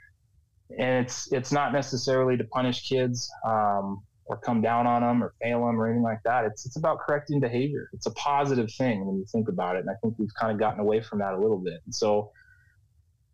and 0.77 1.05
it's 1.05 1.31
it's 1.31 1.51
not 1.51 1.73
necessarily 1.73 2.37
to 2.37 2.43
punish 2.45 2.87
kids 2.87 3.29
um, 3.45 4.03
or 4.25 4.37
come 4.37 4.61
down 4.61 4.87
on 4.87 5.01
them 5.01 5.23
or 5.23 5.33
fail 5.41 5.65
them 5.65 5.79
or 5.79 5.87
anything 5.87 6.03
like 6.03 6.21
that. 6.25 6.45
It's 6.45 6.65
it's 6.65 6.77
about 6.77 6.99
correcting 6.99 7.39
behavior. 7.39 7.89
It's 7.93 8.05
a 8.05 8.11
positive 8.11 8.71
thing 8.73 9.05
when 9.05 9.17
you 9.17 9.25
think 9.31 9.47
about 9.47 9.75
it, 9.75 9.79
and 9.79 9.89
I 9.89 9.95
think 10.01 10.15
we've 10.17 10.33
kind 10.39 10.51
of 10.51 10.59
gotten 10.59 10.79
away 10.79 11.01
from 11.01 11.19
that 11.19 11.33
a 11.33 11.39
little 11.39 11.59
bit. 11.59 11.81
And 11.85 11.93
so, 11.93 12.31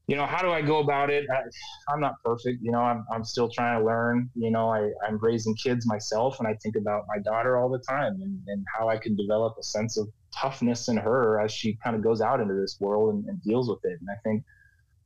you 0.08 0.15
know, 0.15 0.25
how 0.25 0.41
do 0.41 0.51
I 0.51 0.62
go 0.62 0.80
about 0.80 1.10
it? 1.10 1.25
I, 1.32 1.93
am 1.93 1.99
not 1.99 2.15
perfect. 2.23 2.62
You 2.62 2.71
know, 2.71 2.82
I'm 2.82 3.06
I'm 3.12 3.23
still 3.23 3.49
trying 3.49 3.80
to 3.80 3.86
learn. 3.86 4.30
You 4.36 4.51
know, 4.51 4.69
I 4.69 4.91
I'm 5.08 5.17
raising 5.19 5.56
kids 5.56 5.88
myself, 5.88 6.39
and 6.39 6.47
I 6.47 6.56
think 6.62 6.75
about 6.75 7.06
my 7.08 7.21
daughter 7.21 7.58
all 7.58 7.69
the 7.69 7.84
time 7.88 8.19
and, 8.21 8.39
and 8.47 8.65
how 8.77 8.89
I 8.89 8.97
can 8.97 9.15
develop 9.15 9.56
a 9.60 9.63
sense 9.63 9.97
of 9.97 10.08
toughness 10.38 10.88
in 10.88 10.97
her 10.97 11.41
as 11.41 11.51
she 11.51 11.77
kind 11.84 11.95
of 11.95 12.04
goes 12.04 12.21
out 12.21 12.39
into 12.39 12.54
this 12.54 12.77
world 12.80 13.13
and, 13.13 13.25
and 13.25 13.41
deals 13.41 13.69
with 13.69 13.80
it. 13.84 13.99
And 13.99 14.10
I 14.10 14.15
think 14.23 14.43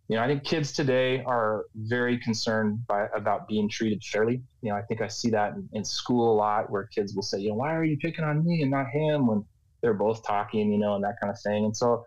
you 0.07 0.15
know, 0.15 0.23
I 0.23 0.27
think 0.27 0.43
kids 0.43 0.71
today 0.71 1.23
are 1.23 1.65
very 1.75 2.19
concerned 2.19 2.85
by 2.87 3.07
about 3.15 3.47
being 3.47 3.67
treated 3.67 4.03
fairly. 4.03 4.41
You 4.61 4.69
know, 4.69 4.75
I 4.75 4.83
think 4.83 5.01
I 5.01 5.07
see 5.07 5.31
that 5.31 5.53
in, 5.53 5.67
in, 5.73 5.83
school 5.83 6.33
a 6.33 6.35
lot 6.35 6.69
where 6.69 6.83
kids 6.83 7.15
will 7.15 7.23
say, 7.23 7.39
you 7.39 7.49
know, 7.49 7.55
why 7.55 7.73
are 7.73 7.83
you 7.83 7.97
picking 7.97 8.23
on 8.23 8.45
me 8.45 8.61
and 8.61 8.69
not 8.69 8.87
him 8.87 9.25
when 9.25 9.43
they're 9.81 9.95
both 9.95 10.25
talking, 10.25 10.71
you 10.71 10.77
know, 10.77 10.95
and 10.95 11.03
that 11.03 11.15
kind 11.19 11.31
of 11.31 11.39
thing. 11.41 11.65
And 11.65 11.75
so 11.75 12.05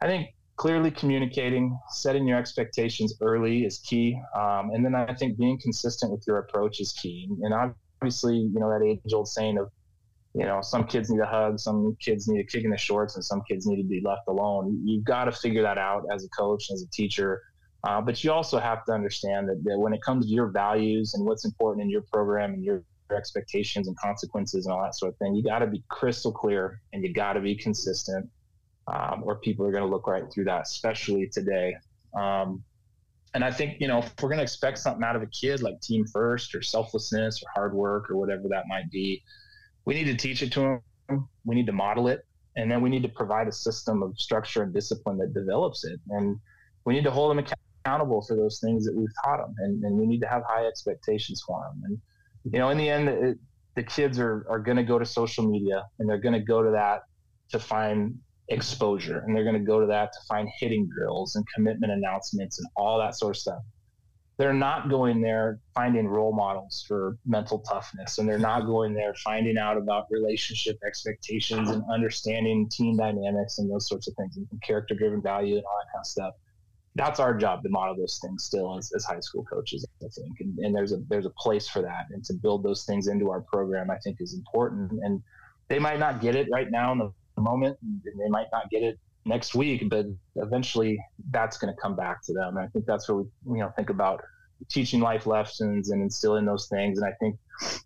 I 0.00 0.06
think 0.06 0.30
clearly 0.56 0.90
communicating, 0.90 1.78
setting 1.90 2.26
your 2.26 2.38
expectations 2.38 3.14
early 3.20 3.64
is 3.64 3.78
key. 3.78 4.20
Um, 4.36 4.70
and 4.72 4.84
then 4.84 4.94
I 4.94 5.14
think 5.14 5.38
being 5.38 5.58
consistent 5.60 6.10
with 6.10 6.24
your 6.26 6.38
approach 6.38 6.80
is 6.80 6.92
key. 6.92 7.28
And 7.42 7.54
obviously, 7.54 8.36
you 8.38 8.58
know, 8.58 8.68
that 8.70 8.84
age 8.84 9.12
old 9.12 9.28
saying 9.28 9.56
of 9.56 9.70
you 10.34 10.44
know, 10.44 10.60
some 10.62 10.84
kids 10.84 11.10
need 11.10 11.20
a 11.20 11.26
hug, 11.26 11.58
some 11.58 11.96
kids 12.00 12.28
need 12.28 12.40
a 12.40 12.44
kick 12.44 12.64
in 12.64 12.70
the 12.70 12.76
shorts, 12.76 13.16
and 13.16 13.24
some 13.24 13.42
kids 13.48 13.66
need 13.66 13.82
to 13.82 13.88
be 13.88 14.00
left 14.04 14.28
alone. 14.28 14.80
You've 14.84 15.04
got 15.04 15.24
to 15.24 15.32
figure 15.32 15.62
that 15.62 15.78
out 15.78 16.04
as 16.12 16.24
a 16.24 16.28
coach, 16.28 16.70
as 16.70 16.82
a 16.82 16.90
teacher. 16.90 17.42
Uh, 17.82 18.00
but 18.00 18.22
you 18.22 18.30
also 18.30 18.58
have 18.58 18.84
to 18.84 18.92
understand 18.92 19.48
that, 19.48 19.64
that, 19.64 19.78
when 19.78 19.92
it 19.92 20.02
comes 20.02 20.26
to 20.26 20.32
your 20.32 20.48
values 20.48 21.14
and 21.14 21.24
what's 21.24 21.44
important 21.44 21.82
in 21.82 21.90
your 21.90 22.02
program 22.02 22.52
and 22.52 22.62
your, 22.62 22.84
expectations 23.16 23.88
and 23.88 23.96
consequences 23.98 24.66
and 24.66 24.72
all 24.72 24.82
that 24.82 24.94
sort 24.94 25.12
of 25.12 25.18
thing, 25.18 25.34
you 25.34 25.42
got 25.42 25.60
to 25.60 25.66
be 25.66 25.82
crystal 25.88 26.32
clear 26.32 26.80
and 26.92 27.04
you 27.04 27.12
got 27.12 27.34
to 27.34 27.40
be 27.40 27.54
consistent, 27.54 28.28
um, 28.86 29.22
or 29.24 29.36
people 29.36 29.66
are 29.66 29.72
going 29.72 29.82
to 29.82 29.88
look 29.88 30.06
right 30.06 30.24
through 30.32 30.44
that, 30.44 30.62
especially 30.62 31.26
today. 31.28 31.74
Um, 32.14 32.62
and 33.34 33.44
I 33.44 33.50
think, 33.50 33.80
you 33.80 33.86
know, 33.86 33.98
if 33.98 34.12
we're 34.20 34.28
going 34.28 34.38
to 34.38 34.42
expect 34.42 34.78
something 34.78 35.04
out 35.04 35.14
of 35.14 35.22
a 35.22 35.26
kid 35.26 35.62
like 35.62 35.80
team 35.80 36.04
first 36.06 36.54
or 36.54 36.62
selflessness 36.62 37.42
or 37.42 37.46
hard 37.54 37.74
work 37.74 38.10
or 38.10 38.16
whatever 38.16 38.48
that 38.48 38.64
might 38.68 38.90
be, 38.90 39.22
we 39.84 39.94
need 39.94 40.04
to 40.04 40.16
teach 40.16 40.42
it 40.42 40.52
to 40.52 40.80
them. 41.08 41.28
We 41.44 41.54
need 41.54 41.66
to 41.66 41.72
model 41.72 42.08
it. 42.08 42.24
And 42.56 42.70
then 42.70 42.82
we 42.82 42.90
need 42.90 43.02
to 43.02 43.08
provide 43.08 43.48
a 43.48 43.52
system 43.52 44.02
of 44.02 44.18
structure 44.18 44.62
and 44.62 44.74
discipline 44.74 45.18
that 45.18 45.32
develops 45.32 45.84
it. 45.84 46.00
And 46.10 46.38
we 46.84 46.94
need 46.94 47.04
to 47.04 47.10
hold 47.10 47.30
them 47.30 47.44
accountable 47.84 48.22
for 48.22 48.36
those 48.36 48.60
things 48.60 48.84
that 48.84 48.94
we've 48.94 49.08
taught 49.24 49.38
them. 49.38 49.54
And, 49.58 49.82
and 49.84 49.96
we 49.96 50.06
need 50.06 50.20
to 50.20 50.28
have 50.28 50.42
high 50.46 50.66
expectations 50.66 51.42
for 51.46 51.60
them. 51.60 51.82
And, 51.84 51.98
you 52.52 52.58
know, 52.58 52.70
in 52.70 52.78
the 52.78 52.88
end, 52.88 53.08
it, 53.08 53.38
the 53.76 53.82
kids 53.82 54.18
are, 54.18 54.44
are 54.48 54.58
going 54.58 54.76
to 54.76 54.82
go 54.82 54.98
to 54.98 55.06
social 55.06 55.48
media 55.48 55.84
and 55.98 56.08
they're 56.08 56.18
going 56.18 56.34
to 56.34 56.40
go 56.40 56.62
to 56.62 56.70
that 56.72 57.02
to 57.50 57.58
find 57.58 58.18
exposure 58.48 59.22
and 59.26 59.34
they're 59.34 59.44
going 59.44 59.58
to 59.58 59.64
go 59.64 59.80
to 59.80 59.86
that 59.86 60.12
to 60.12 60.18
find 60.28 60.48
hitting 60.58 60.88
drills 60.88 61.36
and 61.36 61.44
commitment 61.54 61.92
announcements 61.92 62.58
and 62.58 62.68
all 62.76 62.98
that 62.98 63.14
sort 63.14 63.36
of 63.36 63.40
stuff 63.40 63.62
they're 64.40 64.54
not 64.54 64.88
going 64.88 65.20
there 65.20 65.60
finding 65.74 66.08
role 66.08 66.32
models 66.32 66.82
for 66.88 67.18
mental 67.26 67.58
toughness 67.58 68.16
and 68.16 68.26
they're 68.26 68.38
not 68.38 68.64
going 68.64 68.94
there 68.94 69.12
finding 69.22 69.58
out 69.58 69.76
about 69.76 70.06
relationship 70.10 70.78
expectations 70.86 71.68
and 71.68 71.84
understanding 71.92 72.66
team 72.70 72.96
dynamics 72.96 73.58
and 73.58 73.70
those 73.70 73.86
sorts 73.86 74.08
of 74.08 74.14
things 74.14 74.38
and 74.38 74.46
character 74.62 74.94
driven 74.94 75.20
value 75.20 75.56
and 75.56 75.64
all 75.66 75.78
that 75.78 75.92
kind 75.92 76.00
of 76.00 76.06
stuff. 76.06 76.34
That's 76.94 77.20
our 77.20 77.34
job 77.34 77.62
to 77.64 77.68
model 77.68 77.94
those 77.94 78.18
things 78.22 78.44
still 78.44 78.78
as, 78.78 78.90
as 78.96 79.04
high 79.04 79.20
school 79.20 79.44
coaches 79.44 79.86
i 80.02 80.08
think. 80.08 80.40
And, 80.40 80.58
and 80.60 80.74
there's 80.74 80.92
a 80.92 81.02
there's 81.10 81.26
a 81.26 81.34
place 81.36 81.68
for 81.68 81.82
that. 81.82 82.06
And 82.10 82.24
to 82.24 82.32
build 82.32 82.62
those 82.62 82.84
things 82.84 83.08
into 83.08 83.30
our 83.30 83.42
program 83.42 83.90
i 83.90 83.98
think 83.98 84.16
is 84.20 84.32
important. 84.32 84.92
And 85.04 85.22
they 85.68 85.78
might 85.78 85.98
not 85.98 86.22
get 86.22 86.34
it 86.34 86.48
right 86.50 86.70
now 86.70 86.92
in 86.92 86.98
the 86.98 87.12
moment 87.36 87.76
and 87.82 88.00
they 88.18 88.30
might 88.30 88.48
not 88.52 88.70
get 88.70 88.82
it 88.84 88.98
next 89.24 89.54
week, 89.54 89.88
but 89.88 90.06
eventually 90.36 90.98
that's 91.30 91.58
going 91.58 91.74
to 91.74 91.80
come 91.80 91.94
back 91.94 92.22
to 92.24 92.32
them. 92.32 92.56
And 92.56 92.66
I 92.66 92.68
think 92.68 92.86
that's 92.86 93.08
where 93.08 93.18
we, 93.18 93.24
you 93.46 93.58
know, 93.58 93.72
think 93.76 93.90
about 93.90 94.22
teaching 94.68 95.00
life 95.00 95.26
lessons 95.26 95.90
and 95.90 96.02
instilling 96.02 96.44
those 96.44 96.68
things. 96.68 96.98
And 96.98 97.06
I 97.06 97.12
think 97.20 97.36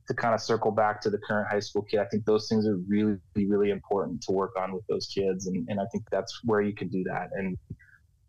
to 0.09 0.15
kind 0.15 0.35
of 0.35 0.41
circle 0.41 0.71
back 0.71 1.01
to 1.03 1.11
the 1.11 1.19
current 1.19 1.49
high 1.49 1.61
school 1.61 1.83
kid, 1.83 2.01
I 2.01 2.07
think 2.07 2.25
those 2.25 2.49
things 2.49 2.67
are 2.67 2.77
really, 2.89 3.17
really 3.35 3.71
important 3.71 4.23
to 4.23 4.33
work 4.33 4.53
on 4.59 4.73
with 4.73 4.87
those 4.89 5.07
kids. 5.07 5.47
And, 5.47 5.69
and 5.69 5.81
I 5.81 5.85
think 5.93 6.05
that's 6.11 6.41
where 6.45 6.61
you 6.61 6.75
can 6.75 6.89
do 6.89 7.05
that. 7.05 7.29
And 7.33 7.57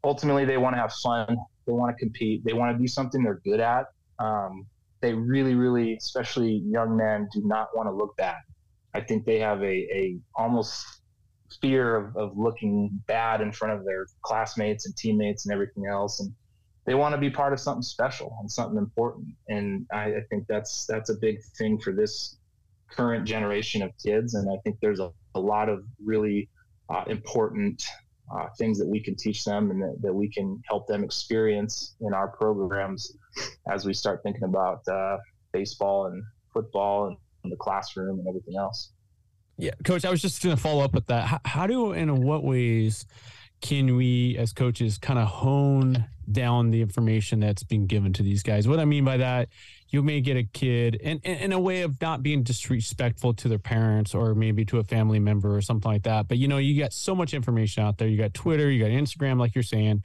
ultimately, 0.04 0.46
they 0.46 0.58
want 0.58 0.76
to 0.76 0.82
have 0.82 0.94
fun. 0.94 1.38
They 1.66 1.74
want 1.74 1.96
to 1.96 2.00
compete. 2.00 2.44
They 2.46 2.54
want 2.54 2.76
to 2.76 2.82
do 2.82 2.88
something 2.88 3.24
they're 3.24 3.42
good 3.44 3.60
at. 3.60 3.86
Um, 4.20 4.66
they 5.02 5.14
really, 5.14 5.56
really, 5.56 5.96
especially 5.96 6.64
young 6.66 6.96
men, 6.96 7.28
do 7.34 7.42
not 7.44 7.70
want 7.76 7.88
to 7.88 7.92
look 7.92 8.16
bad. 8.18 8.38
I 8.94 9.02
think 9.02 9.26
they 9.26 9.40
have 9.40 9.62
a, 9.62 9.66
a 9.66 10.18
almost 10.36 10.86
fear 11.62 11.96
of, 11.96 12.16
of 12.18 12.38
looking 12.38 12.90
bad 13.08 13.42
in 13.42 13.52
front 13.52 13.78
of 13.78 13.86
their 13.86 14.08
classmates 14.22 14.86
and 14.86 14.96
teammates 14.96 15.46
and 15.46 15.54
everything 15.54 15.86
else. 15.86 16.20
And 16.20 16.34
they 16.86 16.96
want 16.96 17.14
to 17.14 17.18
be 17.20 17.30
part 17.30 17.54
of 17.54 17.60
something 17.60 17.82
special 17.82 18.36
and 18.40 18.52
something 18.52 18.78
important. 18.78 19.28
And 19.48 19.86
I, 19.92 20.06
I 20.06 20.22
think 20.30 20.46
that's 20.48 20.86
that's 20.86 21.10
a 21.10 21.16
big 21.16 21.44
thing 21.58 21.80
for 21.80 21.94
this 21.94 22.38
current 22.90 23.26
generation 23.26 23.82
of 23.82 23.92
kids. 24.04 24.36
And 24.36 24.50
I 24.50 24.58
think 24.64 24.78
there's 24.82 25.00
a, 25.00 25.12
a 25.34 25.40
lot 25.40 25.70
of 25.70 25.84
really 26.04 26.50
uh, 26.90 27.04
important 27.08 27.84
uh, 28.34 28.48
things 28.58 28.80
that 28.80 28.88
we 28.88 29.00
can 29.00 29.16
teach 29.16 29.44
them 29.44 29.72
and 29.72 29.82
that, 29.82 29.98
that, 30.02 30.14
we 30.14 30.30
can 30.30 30.60
help 30.68 30.88
them 30.88 31.04
experience 31.04 31.96
in 32.02 32.14
our 32.14 32.28
programs 32.28 33.16
as 33.70 33.86
we 33.86 33.94
start 33.94 34.22
thinking 34.24 34.44
about 34.44 34.88
uh, 34.88 35.18
baseball 35.54 36.08
and 36.08 36.24
football 36.52 37.16
and 37.44 37.52
the 37.52 37.58
classroom 37.58 38.20
and 38.20 38.28
everything 38.28 38.56
else. 38.58 38.94
Yeah, 39.58 39.72
coach, 39.84 40.06
I 40.06 40.10
was 40.10 40.22
just 40.22 40.44
going 40.44 40.56
to 40.56 40.62
follow 40.62 40.84
up 40.84 40.94
with 40.94 41.08
that. 41.08 41.28
How, 41.28 41.40
how 41.46 41.68
do 41.68 41.92
and 41.92 42.10
in 42.10 42.22
what 42.24 42.44
ways 42.44 43.06
can 43.62 43.96
we 43.96 44.38
as 44.38 44.54
coaches 44.54 44.98
kind 44.98 45.18
of 45.18 45.28
hone 45.28 46.06
down 46.32 46.72
the 46.72 46.82
information 46.82 47.40
that's 47.40 47.64
being 47.64 47.88
given 47.88 48.12
to 48.14 48.24
these 48.24 48.44
guys? 48.44 48.68
What 48.68 48.80
I 48.80 48.86
mean 48.86 49.06
by 49.06 49.18
that, 49.18 49.50
you 49.90 50.04
may 50.04 50.20
get 50.20 50.36
a 50.36 50.44
kid 50.44 51.00
and 51.04 51.24
in 51.24 51.54
a 51.54 51.60
way 51.60 51.82
of 51.82 52.00
not 52.02 52.22
being 52.22 52.44
disrespectful 52.44 53.34
to 53.36 53.48
their 53.48 53.60
parents 53.60 54.14
or 54.14 54.36
maybe 54.36 54.66
to 54.66 54.80
a 54.80 54.84
family 54.84 55.20
member 55.20 55.56
or 55.56 55.62
something 55.62 55.90
like 55.90 56.04
that. 56.04 56.28
But 56.28 56.38
you 56.38 56.48
know, 56.50 56.58
you 56.58 56.80
got 56.80 56.92
so 56.92 57.16
much 57.16 57.34
information 57.34 57.84
out 57.84 57.98
there. 57.98 58.08
You 58.08 58.18
got 58.18 58.34
Twitter, 58.34 58.70
you 58.70 58.84
got 58.84 58.92
Instagram, 58.92 59.40
like 59.40 59.56
you're 59.56 59.64
saying, 59.64 60.04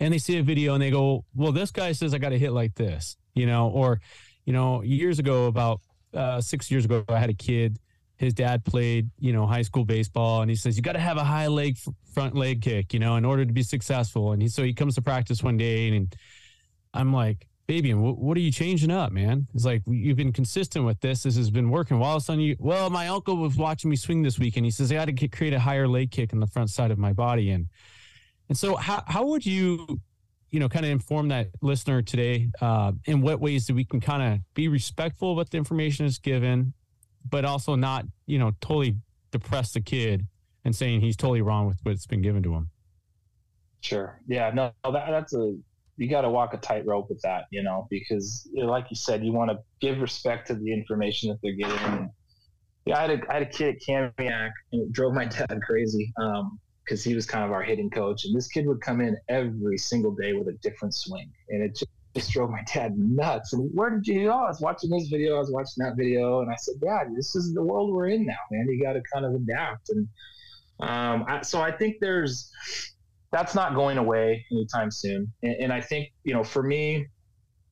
and 0.00 0.14
they 0.14 0.18
see 0.18 0.38
a 0.38 0.42
video 0.42 0.74
and 0.74 0.82
they 0.82 0.90
go, 0.90 1.24
"Well, 1.34 1.52
this 1.52 1.70
guy 1.70 1.92
says 1.92 2.14
I 2.14 2.18
got 2.18 2.30
to 2.30 2.38
hit 2.38 2.52
like 2.52 2.74
this," 2.74 3.16
you 3.34 3.46
know, 3.46 3.68
or 3.68 4.00
you 4.46 4.52
know, 4.52 4.82
years 4.82 5.18
ago, 5.18 5.46
about 5.46 5.82
uh, 6.14 6.40
six 6.40 6.70
years 6.70 6.86
ago, 6.86 7.04
I 7.08 7.18
had 7.18 7.28
a 7.28 7.34
kid. 7.34 7.78
His 8.18 8.34
dad 8.34 8.64
played, 8.64 9.10
you 9.20 9.32
know, 9.32 9.46
high 9.46 9.62
school 9.62 9.84
baseball, 9.84 10.42
and 10.42 10.50
he 10.50 10.56
says 10.56 10.76
you 10.76 10.82
got 10.82 10.92
to 10.92 10.98
have 10.98 11.16
a 11.16 11.24
high 11.24 11.46
leg 11.46 11.78
front 12.12 12.34
leg 12.34 12.62
kick, 12.62 12.92
you 12.92 12.98
know, 12.98 13.16
in 13.16 13.24
order 13.24 13.46
to 13.46 13.52
be 13.52 13.62
successful. 13.62 14.32
And 14.32 14.42
he 14.42 14.48
so 14.48 14.62
he 14.64 14.74
comes 14.74 14.96
to 14.96 15.02
practice 15.02 15.42
one 15.42 15.56
day, 15.56 15.96
and 15.96 16.14
I'm 16.92 17.12
like, 17.12 17.46
baby, 17.68 17.94
what, 17.94 18.18
what 18.18 18.36
are 18.36 18.40
you 18.40 18.50
changing 18.50 18.90
up, 18.90 19.12
man? 19.12 19.46
It's 19.54 19.64
like 19.64 19.82
you've 19.86 20.16
been 20.16 20.32
consistent 20.32 20.84
with 20.84 21.00
this. 21.00 21.22
This 21.22 21.36
has 21.36 21.50
been 21.50 21.70
working. 21.70 22.00
While 22.00 22.16
it's 22.16 22.28
on 22.28 22.40
you, 22.40 22.56
well, 22.58 22.90
my 22.90 23.06
uncle 23.06 23.36
was 23.36 23.56
watching 23.56 23.88
me 23.88 23.94
swing 23.96 24.22
this 24.22 24.38
week, 24.38 24.56
and 24.56 24.64
he 24.64 24.70
says 24.72 24.90
I 24.90 24.96
got 24.96 25.16
to 25.16 25.28
create 25.28 25.52
a 25.52 25.60
higher 25.60 25.86
leg 25.86 26.10
kick 26.10 26.32
in 26.32 26.40
the 26.40 26.46
front 26.48 26.70
side 26.70 26.90
of 26.90 26.98
my 26.98 27.12
body, 27.12 27.50
and 27.50 27.68
and 28.48 28.58
so 28.58 28.74
how 28.74 29.04
how 29.06 29.26
would 29.26 29.46
you, 29.46 30.00
you 30.50 30.58
know, 30.58 30.68
kind 30.68 30.86
of 30.86 30.90
inform 30.90 31.28
that 31.28 31.50
listener 31.62 32.02
today? 32.02 32.48
Uh, 32.60 32.92
in 33.04 33.20
what 33.20 33.38
ways 33.38 33.68
that 33.68 33.74
we 33.74 33.84
can 33.84 34.00
kind 34.00 34.22
of 34.22 34.40
be 34.54 34.66
respectful 34.66 35.30
of 35.30 35.36
what 35.36 35.50
the 35.50 35.58
information 35.58 36.04
is 36.04 36.18
given, 36.18 36.72
but 37.30 37.44
also 37.44 37.74
not, 37.74 38.06
you 38.26 38.38
know, 38.38 38.52
totally 38.60 38.96
depress 39.30 39.72
the 39.72 39.80
kid 39.80 40.26
and 40.64 40.74
saying 40.74 41.00
he's 41.00 41.16
totally 41.16 41.42
wrong 41.42 41.66
with 41.66 41.78
what's 41.82 42.06
been 42.06 42.22
given 42.22 42.42
to 42.42 42.54
him. 42.54 42.70
Sure. 43.80 44.20
Yeah. 44.26 44.50
No, 44.50 44.72
that, 44.84 45.06
that's 45.10 45.34
a 45.34 45.54
you 45.98 46.08
got 46.08 46.22
to 46.22 46.30
walk 46.30 46.54
a 46.54 46.56
tightrope 46.58 47.08
with 47.08 47.20
that, 47.22 47.44
you 47.50 47.62
know, 47.62 47.86
because 47.90 48.48
like 48.54 48.86
you 48.88 48.96
said, 48.96 49.24
you 49.24 49.32
want 49.32 49.50
to 49.50 49.58
give 49.80 50.00
respect 50.00 50.46
to 50.46 50.54
the 50.54 50.72
information 50.72 51.28
that 51.28 51.38
they're 51.42 51.56
getting. 51.56 52.10
Yeah, 52.86 52.98
I 52.98 53.00
had 53.02 53.10
a, 53.10 53.20
I 53.30 53.34
had 53.34 53.42
a 53.42 53.46
kid 53.46 53.74
at 53.74 53.82
Kamiak 53.86 54.50
and 54.72 54.82
it 54.82 54.92
drove 54.92 55.12
my 55.12 55.24
dad 55.26 55.60
crazy 55.66 56.12
because 56.84 57.06
um, 57.06 57.10
he 57.10 57.14
was 57.14 57.26
kind 57.26 57.44
of 57.44 57.50
our 57.50 57.62
hitting 57.62 57.90
coach. 57.90 58.24
And 58.24 58.36
this 58.36 58.46
kid 58.46 58.66
would 58.66 58.80
come 58.80 59.00
in 59.00 59.16
every 59.28 59.76
single 59.76 60.14
day 60.14 60.34
with 60.34 60.48
a 60.48 60.56
different 60.62 60.94
swing. 60.94 61.30
And 61.48 61.62
it 61.62 61.76
just, 62.18 62.32
drove 62.32 62.50
my 62.50 62.62
dad 62.72 62.98
nuts. 62.98 63.52
And 63.52 63.70
where 63.74 63.90
did 63.90 64.06
you 64.06 64.24
go? 64.24 64.32
I 64.32 64.48
was 64.48 64.60
watching 64.60 64.90
this 64.90 65.08
video, 65.08 65.36
I 65.36 65.38
was 65.38 65.50
watching 65.50 65.84
that 65.84 65.96
video. 65.96 66.40
And 66.40 66.50
I 66.50 66.56
said, 66.56 66.74
Dad, 66.80 67.08
this 67.14 67.34
is 67.34 67.54
the 67.54 67.62
world 67.62 67.92
we're 67.92 68.08
in 68.08 68.26
now, 68.26 68.36
man. 68.50 68.68
You 68.68 68.82
got 68.82 68.94
to 68.94 69.02
kind 69.12 69.24
of 69.24 69.34
adapt. 69.34 69.90
And 69.90 70.08
um, 70.80 71.24
I, 71.28 71.42
so 71.42 71.60
I 71.60 71.72
think 71.72 71.96
there's, 72.00 72.50
that's 73.30 73.54
not 73.54 73.74
going 73.74 73.98
away 73.98 74.44
anytime 74.52 74.90
soon. 74.90 75.32
And, 75.42 75.56
and, 75.60 75.72
I 75.72 75.80
think, 75.80 76.12
you 76.24 76.32
know, 76.32 76.44
for 76.44 76.62
me, 76.62 77.06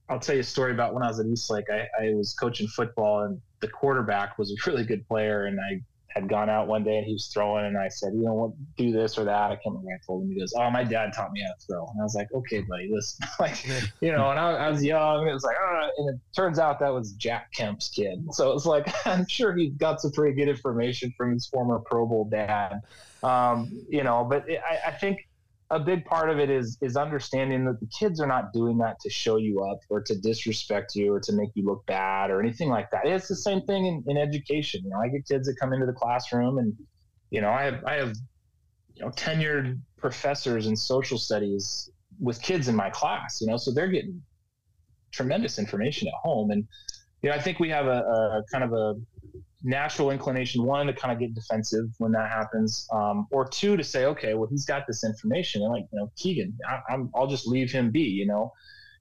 I'll 0.09 0.21
tell 0.21 0.35
you 0.35 0.43
a 0.43 0.45
story 0.45 0.73
about 0.73 0.95
when 0.95 1.03
I 1.03 1.09
was 1.09 1.19
at 1.19 1.27
Eastlake. 1.27 1.67
I, 1.71 1.87
I 2.01 2.15
was 2.15 2.35
coaching 2.35 2.69
football, 2.69 3.23
and 3.23 3.41
the 3.61 3.69
quarterback 3.69 4.39
was 4.39 4.51
a 4.53 4.71
really 4.71 4.85
good 4.85 5.07
player. 5.09 5.47
And 5.47 5.59
I 5.61 5.81
had 6.17 6.31
gone 6.31 6.49
out 6.49 6.67
one 6.67 6.83
day 6.83 6.97
and 6.97 7.07
he 7.07 7.13
was 7.13 7.27
throwing, 7.27 7.67
and 7.67 7.77
I 7.77 7.89
said, 7.89 8.15
you 8.15 8.25
know 8.25 8.33
what, 8.33 8.53
do 8.79 8.91
this 8.91 9.19
or 9.19 9.25
that. 9.25 9.51
I 9.51 9.57
can't 9.57 9.77
remember. 9.77 9.91
I 9.93 9.99
told 10.07 10.25
him. 10.25 10.31
He 10.31 10.41
goes, 10.41 10.55
"Oh, 10.57 10.71
my 10.71 10.83
dad 10.83 11.13
taught 11.15 11.31
me 11.31 11.43
how 11.43 11.53
to 11.53 11.67
throw." 11.67 11.87
And 11.87 12.01
I 12.01 12.05
was 12.05 12.15
like, 12.15 12.29
"Okay, 12.33 12.63
buddy, 12.63 12.89
listen." 12.91 13.29
like, 13.41 13.65
you 14.01 14.13
know, 14.13 14.31
and 14.31 14.41
I, 14.41 14.53
I 14.53 14.71
was 14.71 14.83
young. 14.83 15.29
it 15.29 15.33
was 15.33 15.45
like, 15.45 15.57
oh, 15.61 15.91
and 15.99 16.15
it 16.15 16.21
turns 16.35 16.59
out 16.59 16.81
that 16.81 16.89
was 16.89 17.13
Jack 17.13 17.53
Kemp's 17.53 17.91
kid. 17.91 18.25
So 18.33 18.53
it's 18.53 18.65
like, 18.65 18.89
I'm 19.07 19.29
sure 19.29 19.55
he 19.55 19.69
got 19.69 20.01
some 20.01 20.11
pretty 20.13 20.35
good 20.35 20.49
information 20.49 21.13
from 21.19 21.35
his 21.35 21.47
former 21.47 21.81
Pro 21.81 22.07
Bowl 22.07 22.25
dad. 22.25 22.81
Um, 23.23 23.85
you 23.89 24.03
know, 24.03 24.25
but 24.25 24.49
it, 24.49 24.61
I, 24.67 24.89
I 24.89 24.93
think 24.93 25.29
a 25.71 25.81
big 25.81 26.05
part 26.05 26.31
of 26.31 26.39
it 26.39 26.49
is 26.49 26.79
is 26.81 26.97
understanding 26.97 27.65
that 27.65 27.81
the 27.81 27.89
kids 27.99 28.21
are 28.21 28.27
not 28.27 28.53
doing 28.53 28.79
that 28.79 29.01
to 29.01 29.11
show 29.11 29.37
you 29.37 29.65
up 29.65 29.81
or 29.89 30.01
to 30.01 30.17
disrespect 30.21 30.95
you 30.95 31.13
or 31.13 31.21
to 31.21 31.33
make 31.33 31.51
you 31.55 31.65
look 31.65 31.85
bad 31.87 32.31
or 32.31 32.41
anything 32.41 32.69
like 32.69 32.91
that. 32.91 33.07
It's 33.07 33.29
the 33.29 33.37
same 33.37 33.61
thing 33.63 33.87
in, 33.87 34.05
in 34.07 34.17
education. 34.17 34.83
You 34.85 34.91
know, 34.91 34.99
I 34.99 35.09
get 35.09 35.27
kids 35.27 35.49
that 35.49 35.57
come 35.61 35.73
into 35.73 35.87
the 35.87 35.93
classroom 35.93 36.59
and 36.59 36.73
you 37.31 37.41
know, 37.41 37.51
I 37.51 37.65
have 37.65 37.85
I 37.85 37.95
have 37.95 38.15
you 38.95 39.05
know 39.05 39.11
tenured 39.11 39.79
professors 39.97 40.67
in 40.67 40.77
social 40.77 41.19
studies 41.19 41.91
with 42.21 42.41
kids 42.41 42.69
in 42.69 42.77
my 42.77 42.91
class, 42.91 43.41
you 43.41 43.47
know, 43.47 43.57
so 43.57 43.73
they're 43.73 43.89
getting 43.89 44.23
tremendous 45.13 45.59
information 45.59 46.09
at 46.09 46.15
home. 46.15 46.51
And 46.51 46.67
you 47.23 47.31
know, 47.31 47.37
I 47.37 47.41
think 47.41 47.59
we 47.59 47.69
have 47.71 47.87
a, 47.87 47.99
a 48.01 48.43
kind 48.53 48.63
of 48.63 48.73
a 48.73 48.95
natural 49.63 50.11
inclination 50.11 50.63
one 50.65 50.87
to 50.87 50.93
kind 50.93 51.13
of 51.13 51.19
get 51.19 51.35
defensive 51.35 51.87
when 51.99 52.13
that 52.13 52.31
happens, 52.31 52.87
um, 52.93 53.27
or 53.31 53.47
two 53.47 53.77
to 53.77 53.85
say, 53.85 54.05
okay, 54.07 54.35
well 54.35 54.49
he's 54.51 54.67
got 54.67 54.87
this 54.87 55.05
information, 55.05 55.63
and 55.63 55.73
like 55.73 55.85
you 55.93 55.99
know 55.99 56.11
Keegan, 56.17 56.57
I, 56.69 56.95
am 56.95 57.11
I'll 57.15 57.27
just 57.27 57.47
leave 57.47 57.71
him 57.71 57.91
be, 57.91 58.03
you 58.03 58.27
know. 58.27 58.53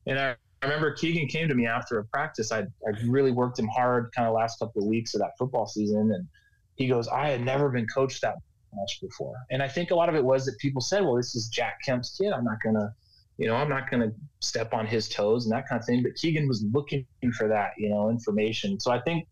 And 0.08 0.20
I, 0.20 0.36
I 0.62 0.66
remember 0.66 0.92
Keegan 0.94 1.28
came 1.28 1.48
to 1.48 1.56
me 1.56 1.68
after 1.68 2.00
a 2.00 2.06
practice. 2.06 2.52
I 2.52 2.62
I 2.62 2.92
really 3.06 3.32
worked 3.32 3.60
him 3.60 3.68
hard, 3.68 4.12
kind 4.16 4.28
of 4.28 4.34
last 4.34 4.60
couple 4.60 4.82
of 4.82 4.88
weeks 4.88 5.14
of 5.14 5.22
that 5.22 5.32
football 5.38 5.68
season, 5.68 6.12
and 6.14 6.28
he 6.76 6.88
goes, 6.88 7.08
I 7.08 7.30
had 7.30 7.42
never 7.42 7.70
been 7.70 7.88
coached 7.88 8.22
that 8.22 8.36
much 8.74 9.00
before, 9.02 9.36
and 9.52 9.62
I 9.62 9.68
think 9.68 9.92
a 9.92 9.96
lot 9.96 10.10
of 10.10 10.16
it 10.16 10.24
was 10.24 10.46
that 10.46 10.58
people 10.60 10.82
said, 10.82 11.04
well, 11.04 11.16
this 11.16 11.36
is 11.36 11.48
Jack 11.48 11.80
Kemp's 11.86 12.18
kid. 12.18 12.32
I'm 12.32 12.44
not 12.44 12.58
gonna 12.64 12.94
you 13.38 13.48
know, 13.48 13.56
I'm 13.56 13.68
not 13.70 13.90
going 13.90 14.02
to 14.02 14.16
step 14.40 14.74
on 14.74 14.88
his 14.88 15.10
toes 15.10 15.46
and 15.46 15.54
that 15.54 15.68
kind 15.68 15.78
of 15.78 15.86
thing. 15.86 16.02
But 16.02 16.16
Keegan 16.16 16.48
was 16.48 16.64
looking 16.72 17.06
for 17.38 17.48
that, 17.50 17.72
you 17.78 17.90
know, 17.90 18.10
information. 18.10 18.80
So 18.80 18.92
I 18.92 19.02
think 19.02 19.28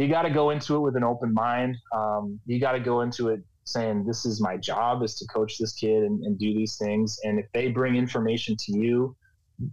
you 0.00 0.08
got 0.08 0.22
to 0.22 0.30
go 0.30 0.50
into 0.50 0.76
it 0.76 0.80
with 0.80 0.96
an 0.96 1.04
open 1.04 1.34
mind. 1.34 1.76
Um, 1.94 2.40
you 2.46 2.58
got 2.58 2.72
to 2.72 2.80
go 2.80 3.02
into 3.02 3.28
it 3.28 3.40
saying, 3.64 4.04
"This 4.06 4.24
is 4.24 4.40
my 4.40 4.56
job: 4.56 5.02
is 5.02 5.16
to 5.16 5.26
coach 5.26 5.58
this 5.58 5.74
kid 5.74 6.02
and, 6.04 6.24
and 6.24 6.38
do 6.38 6.54
these 6.54 6.76
things." 6.76 7.18
And 7.24 7.38
if 7.38 7.46
they 7.52 7.68
bring 7.68 7.96
information 7.96 8.56
to 8.58 8.78
you, 8.78 9.16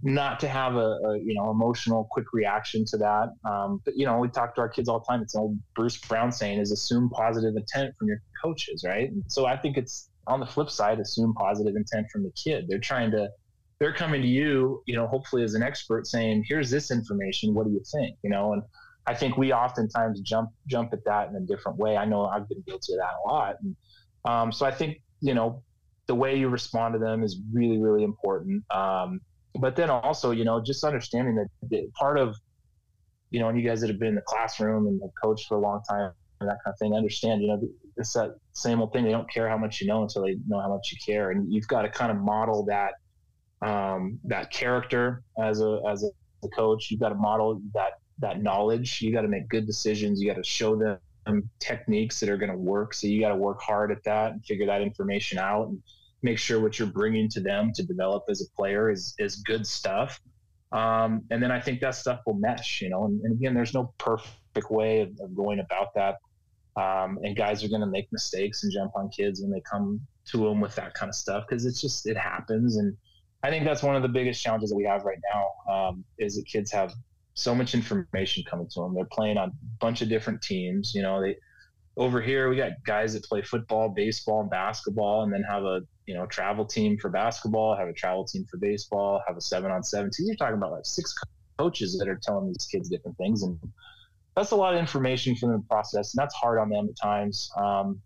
not 0.04 0.40
to 0.42 0.48
have 0.48 0.76
a, 0.76 1.00
a 1.06 1.18
you 1.20 1.34
know 1.34 1.50
emotional 1.52 2.08
quick 2.12 2.26
reaction 2.34 2.84
to 2.88 2.98
that. 2.98 3.30
Um, 3.50 3.82
but 3.86 3.96
you 3.96 4.06
know, 4.06 4.18
we 4.18 4.28
talk 4.28 4.56
to 4.56 4.62
our 4.62 4.70
kids 4.70 4.90
all 4.90 5.00
the 5.00 5.06
time. 5.06 5.22
It's 5.22 5.36
old 5.36 5.58
Bruce 5.76 5.98
Brown 5.98 6.32
saying: 6.32 6.60
"Is 6.60 6.72
assume 6.72 7.10
positive 7.10 7.56
intent 7.56 7.96
from 7.98 8.08
your 8.08 8.22
coaches." 8.44 8.84
Right. 8.86 9.10
And 9.10 9.24
so 9.28 9.46
I 9.46 9.56
think 9.58 9.78
it's 9.78 10.10
on 10.28 10.40
the 10.40 10.46
flip 10.46 10.70
side, 10.70 11.00
assume 11.00 11.34
positive 11.36 11.76
intent 11.76 12.08
from 12.12 12.24
the 12.24 12.32
kid. 12.32 12.66
They're 12.68 12.80
trying 12.80 13.12
to 13.12 13.30
they're 13.80 13.94
coming 13.94 14.22
to 14.22 14.28
you, 14.28 14.82
you 14.88 14.96
know, 14.96 15.08
hopefully 15.08 15.44
as 15.44 15.54
an 15.54 15.62
expert 15.62 16.08
saying, 16.08 16.44
here's 16.48 16.72
this 16.72 16.90
information. 16.90 17.54
What 17.54 17.68
do 17.68 17.72
you 17.74 17.82
think? 17.94 18.18
You 18.24 18.32
know, 18.32 18.54
and 18.54 18.64
I 19.08 19.14
think 19.14 19.38
we 19.38 19.54
oftentimes 19.54 20.20
jump 20.22 20.50
jump 20.68 20.92
at 20.94 21.04
that 21.06 21.30
in 21.30 21.36
a 21.36 21.40
different 21.40 21.78
way. 21.78 21.96
I 21.96 22.06
know 22.06 22.26
I've 22.26 22.48
been 22.50 22.62
guilty 22.68 22.94
of 22.94 23.00
that 23.00 23.14
a 23.26 23.28
lot. 23.28 23.56
And, 23.62 23.76
um, 24.26 24.52
so 24.52 24.66
I 24.66 24.72
think 24.72 24.98
you 25.22 25.34
know 25.34 25.64
the 26.08 26.16
way 26.16 26.38
you 26.38 26.50
respond 26.50 26.94
to 26.94 27.00
them 27.00 27.24
is 27.24 27.40
really 27.54 27.78
really 27.78 28.04
important. 28.04 28.64
Um, 28.72 29.22
but 29.60 29.76
then 29.76 29.90
also 29.90 30.32
you 30.32 30.46
know 30.46 30.62
just 30.64 30.84
understanding 30.84 31.36
that 31.70 31.92
part 31.94 32.20
of 32.20 32.36
you 33.32 33.40
know 33.40 33.50
and 33.50 33.60
you 33.60 33.68
guys 33.68 33.82
that 33.82 33.90
have 33.90 34.00
been 34.00 34.10
in 34.10 34.16
the 34.16 34.22
classroom 34.22 34.88
and 34.88 35.02
have 35.02 35.12
coached 35.22 35.48
for 35.48 35.58
a 35.58 35.62
long 35.62 35.82
time 35.90 36.12
and 36.40 36.50
that 36.50 36.58
kind 36.64 36.74
of 36.74 36.80
thing 36.80 36.94
understand 36.94 37.42
you 37.42 37.48
know 37.48 37.60
it's 37.98 38.14
that 38.14 38.36
same 38.54 38.80
old 38.82 38.94
thing 38.94 39.04
they 39.04 39.12
don't 39.12 39.32
care 39.32 39.50
how 39.50 39.58
much 39.58 39.82
you 39.82 39.88
know 39.88 40.04
until 40.04 40.24
they 40.24 40.38
know 40.48 40.62
how 40.62 40.70
much 40.70 40.92
you 40.92 40.98
care 41.06 41.32
and 41.32 41.52
you've 41.52 41.68
got 41.68 41.82
to 41.82 41.90
kind 41.90 42.12
of 42.12 42.18
model 42.18 42.66
that 42.66 42.94
um, 43.68 44.20
that 44.24 44.52
character 44.52 45.24
as 45.42 45.62
a 45.62 45.82
as 45.90 46.04
a 46.04 46.48
coach 46.50 46.90
you've 46.92 47.00
got 47.00 47.10
to 47.10 47.16
model 47.16 47.60
that 47.74 47.94
that 48.20 48.42
knowledge. 48.42 49.02
You 49.02 49.12
got 49.12 49.22
to 49.22 49.28
make 49.28 49.48
good 49.50 49.66
decisions. 49.66 50.22
You 50.22 50.28
got 50.28 50.38
to 50.38 50.44
show 50.44 50.76
them 50.76 51.50
techniques 51.60 52.20
that 52.20 52.30
are 52.30 52.38
going 52.38 52.52
to 52.52 52.58
work. 52.58 52.94
So 52.94 53.08
you 53.08 53.20
got 53.20 53.30
to 53.30 53.36
work 53.36 53.62
hard 53.62 53.92
at 53.92 54.04
that 54.06 54.32
and 54.32 54.46
figure 54.46 54.66
that 54.66 54.82
information 54.82 55.38
out 55.38 55.68
and 55.68 55.82
make 56.24 56.38
sure 56.38 56.60
what 56.60 56.80
you're 56.80 56.88
bringing 56.88 57.30
to 57.30 57.40
them 57.40 57.72
to 57.74 57.84
develop 57.84 58.24
as 58.30 58.42
a 58.42 58.50
player 58.56 58.90
is 58.90 59.14
is 59.20 59.38
good 59.38 59.66
stuff. 59.66 60.20
Um, 60.72 61.24
and 61.32 61.42
then 61.42 61.52
I 61.52 61.62
think 61.62 61.80
that 61.82 61.96
stuff 61.96 62.22
will 62.26 62.34
mesh, 62.34 62.82
you 62.82 62.90
know. 62.90 63.06
And, 63.06 63.22
and 63.22 63.34
again, 63.34 63.54
there's 63.54 63.74
no 63.74 63.94
perfect 63.98 64.70
way 64.70 65.02
of, 65.02 65.10
of 65.22 65.36
going 65.36 65.60
about 65.60 65.94
that. 65.96 66.18
Um, 66.76 67.20
and 67.24 67.36
guys 67.36 67.64
are 67.64 67.70
going 67.70 67.82
to 67.82 67.88
make 67.88 68.12
mistakes 68.12 68.64
and 68.64 68.72
jump 68.72 68.92
on 68.96 69.10
kids 69.10 69.42
when 69.42 69.50
they 69.50 69.62
come 69.62 70.00
to 70.28 70.38
them 70.38 70.60
with 70.60 70.76
that 70.76 70.94
kind 70.94 71.10
of 71.10 71.16
stuff 71.16 71.46
because 71.48 71.66
it's 71.66 71.82
just 71.82 72.06
it 72.06 72.18
happens. 72.18 72.78
And 72.78 72.96
I 73.44 73.50
think 73.50 73.66
that's 73.66 73.82
one 73.82 73.96
of 73.96 74.02
the 74.02 74.10
biggest 74.10 74.44
challenges 74.44 74.70
that 74.70 74.76
we 74.76 74.84
have 74.84 75.04
right 75.04 75.18
now 75.34 75.74
um, 75.74 76.06
is 76.20 76.36
that 76.36 76.46
kids 76.46 76.72
have 76.72 76.94
so 77.38 77.54
much 77.54 77.76
information 77.76 78.44
coming 78.50 78.68
to 78.68 78.82
them. 78.82 78.96
They're 78.96 79.06
playing 79.06 79.38
on 79.38 79.50
a 79.50 79.54
bunch 79.80 80.02
of 80.02 80.10
different 80.10 80.42
teams. 80.42 80.94
You 80.96 81.04
know, 81.04 81.22
they 81.22 81.38
over 81.96 82.20
here 82.20 82.50
we 82.50 82.56
got 82.56 82.72
guys 82.86 83.14
that 83.14 83.24
play 83.24 83.44
football, 83.44 83.90
baseball, 83.90 84.42
and 84.42 84.50
basketball, 84.50 85.24
and 85.24 85.32
then 85.32 85.44
have 85.44 85.64
a 85.64 85.82
you 86.08 86.16
know 86.16 86.26
travel 86.26 86.66
team 86.66 86.98
for 86.98 87.10
basketball, 87.10 87.76
have 87.78 87.88
a 87.88 87.94
travel 87.94 88.26
team 88.26 88.46
for 88.50 88.58
baseball, 88.58 89.22
have 89.28 89.38
a 89.38 89.42
seven 89.42 89.72
on 89.72 89.84
seven 89.84 90.10
team. 90.12 90.26
You're 90.28 90.36
talking 90.36 90.58
about 90.58 90.72
like 90.72 90.86
six 90.86 91.14
coaches 91.60 91.98
that 92.00 92.08
are 92.08 92.20
telling 92.22 92.48
these 92.48 92.68
kids 92.72 92.90
different 92.90 93.18
things, 93.18 93.44
and 93.44 93.60
that's 94.36 94.52
a 94.52 94.56
lot 94.56 94.74
of 94.74 94.80
information 94.80 95.36
for 95.36 95.48
them 95.52 95.62
to 95.62 95.68
process, 95.68 96.14
and 96.14 96.22
that's 96.22 96.34
hard 96.34 96.58
on 96.58 96.70
them 96.70 96.90
at 96.90 96.98
times. 97.00 97.52
Um, 97.56 98.02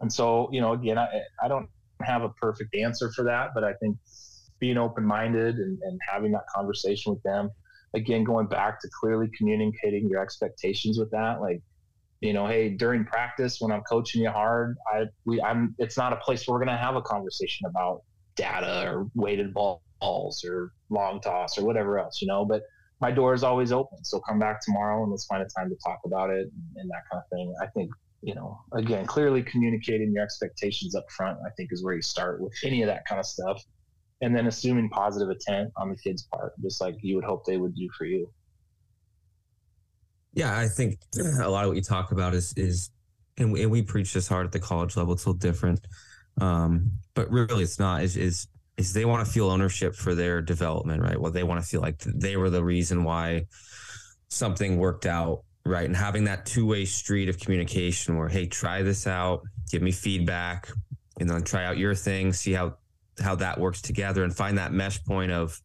and 0.00 0.12
so, 0.12 0.50
you 0.52 0.60
know, 0.60 0.72
again, 0.72 0.98
I, 0.98 1.08
I 1.42 1.48
don't 1.48 1.68
have 2.02 2.22
a 2.22 2.28
perfect 2.28 2.74
answer 2.74 3.10
for 3.12 3.24
that, 3.24 3.54
but 3.54 3.64
I 3.64 3.72
think 3.74 3.96
being 4.58 4.76
open 4.76 5.04
minded 5.04 5.56
and, 5.56 5.78
and 5.82 6.00
having 6.06 6.32
that 6.32 6.46
conversation 6.54 7.12
with 7.12 7.22
them 7.22 7.50
again 7.94 8.24
going 8.24 8.46
back 8.46 8.80
to 8.80 8.88
clearly 9.00 9.28
communicating 9.36 10.08
your 10.08 10.20
expectations 10.20 10.98
with 10.98 11.10
that 11.10 11.40
like 11.40 11.60
you 12.20 12.32
know 12.32 12.46
hey 12.46 12.68
during 12.68 13.04
practice 13.04 13.58
when 13.60 13.70
i'm 13.70 13.82
coaching 13.82 14.22
you 14.22 14.30
hard 14.30 14.76
i 14.92 15.04
we 15.24 15.40
i'm 15.42 15.74
it's 15.78 15.96
not 15.96 16.12
a 16.12 16.16
place 16.16 16.46
where 16.46 16.54
we're 16.54 16.64
going 16.64 16.76
to 16.76 16.82
have 16.82 16.96
a 16.96 17.02
conversation 17.02 17.66
about 17.66 18.02
data 18.36 18.90
or 18.90 19.06
weighted 19.14 19.52
balls 19.54 20.44
or 20.44 20.72
long 20.90 21.20
toss 21.20 21.58
or 21.58 21.64
whatever 21.64 21.98
else 21.98 22.20
you 22.20 22.28
know 22.28 22.44
but 22.44 22.62
my 23.00 23.10
door 23.10 23.34
is 23.34 23.42
always 23.42 23.72
open. 23.72 24.02
So 24.04 24.20
come 24.20 24.38
back 24.38 24.60
tomorrow 24.64 25.02
and 25.02 25.10
let's 25.10 25.26
find 25.26 25.42
a 25.42 25.46
time 25.46 25.68
to 25.68 25.76
talk 25.84 25.98
about 26.04 26.30
it 26.30 26.50
and 26.76 26.90
that 26.90 27.02
kind 27.10 27.22
of 27.22 27.28
thing. 27.30 27.54
I 27.60 27.66
think 27.66 27.90
you 28.22 28.34
know, 28.34 28.58
again, 28.72 29.06
clearly 29.06 29.42
communicating 29.42 30.12
your 30.12 30.24
expectations 30.24 30.94
up 30.96 31.04
front, 31.10 31.38
I 31.46 31.50
think 31.50 31.68
is 31.72 31.84
where 31.84 31.94
you 31.94 32.02
start 32.02 32.40
with 32.40 32.52
any 32.64 32.82
of 32.82 32.88
that 32.88 33.04
kind 33.06 33.20
of 33.20 33.26
stuff. 33.26 33.62
And 34.22 34.34
then 34.34 34.46
assuming 34.46 34.88
positive 34.88 35.28
intent 35.30 35.70
on 35.76 35.90
the 35.90 35.96
kid's 35.96 36.22
part, 36.32 36.52
just 36.62 36.80
like 36.80 36.96
you 37.02 37.16
would 37.16 37.24
hope 37.24 37.44
they 37.44 37.58
would 37.58 37.74
do 37.74 37.88
for 37.96 38.06
you. 38.06 38.30
Yeah, 40.32 40.56
I 40.56 40.68
think 40.68 40.98
a 41.40 41.48
lot 41.48 41.64
of 41.64 41.70
what 41.70 41.76
you 41.76 41.82
talk 41.82 42.12
about 42.12 42.34
is 42.34 42.52
is 42.56 42.90
and 43.38 43.52
we, 43.52 43.62
and 43.62 43.70
we 43.70 43.82
preach 43.82 44.12
this 44.12 44.28
hard 44.28 44.46
at 44.46 44.52
the 44.52 44.60
college 44.60 44.96
level. 44.96 45.14
It's 45.14 45.24
a 45.24 45.30
little 45.30 45.38
different, 45.38 45.86
um, 46.40 46.92
but 47.14 47.30
really, 47.30 47.64
it's 47.64 47.78
not. 47.78 48.02
Is 48.02 48.16
is 48.16 48.48
is 48.76 48.92
they 48.92 49.04
want 49.04 49.26
to 49.26 49.30
feel 49.30 49.50
ownership 49.50 49.94
for 49.94 50.14
their 50.14 50.42
development, 50.42 51.02
right? 51.02 51.20
Well, 51.20 51.32
they 51.32 51.42
want 51.42 51.62
to 51.62 51.66
feel 51.66 51.80
like 51.80 51.98
they 52.00 52.36
were 52.36 52.50
the 52.50 52.62
reason 52.62 53.04
why 53.04 53.46
something 54.28 54.76
worked 54.76 55.06
out, 55.06 55.44
right? 55.64 55.86
And 55.86 55.96
having 55.96 56.24
that 56.24 56.46
two 56.46 56.66
way 56.66 56.84
street 56.84 57.28
of 57.28 57.38
communication, 57.38 58.16
where 58.16 58.28
hey, 58.28 58.46
try 58.46 58.82
this 58.82 59.06
out, 59.06 59.42
give 59.70 59.82
me 59.82 59.92
feedback, 59.92 60.68
and 61.20 61.28
then 61.28 61.42
try 61.42 61.64
out 61.64 61.78
your 61.78 61.94
thing, 61.94 62.32
see 62.32 62.52
how 62.52 62.76
how 63.20 63.34
that 63.36 63.58
works 63.58 63.82
together, 63.82 64.24
and 64.24 64.34
find 64.34 64.58
that 64.58 64.72
mesh 64.72 65.02
point 65.04 65.32
of 65.32 65.60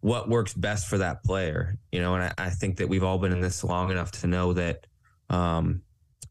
what 0.00 0.28
works 0.28 0.54
best 0.54 0.88
for 0.88 0.98
that 0.98 1.22
player, 1.24 1.78
you 1.92 2.00
know. 2.00 2.14
And 2.14 2.24
I, 2.24 2.46
I 2.46 2.50
think 2.50 2.76
that 2.78 2.88
we've 2.88 3.04
all 3.04 3.18
been 3.18 3.32
in 3.32 3.40
this 3.40 3.64
long 3.64 3.90
enough 3.90 4.12
to 4.20 4.26
know 4.26 4.52
that. 4.52 4.86
Um, 5.28 5.82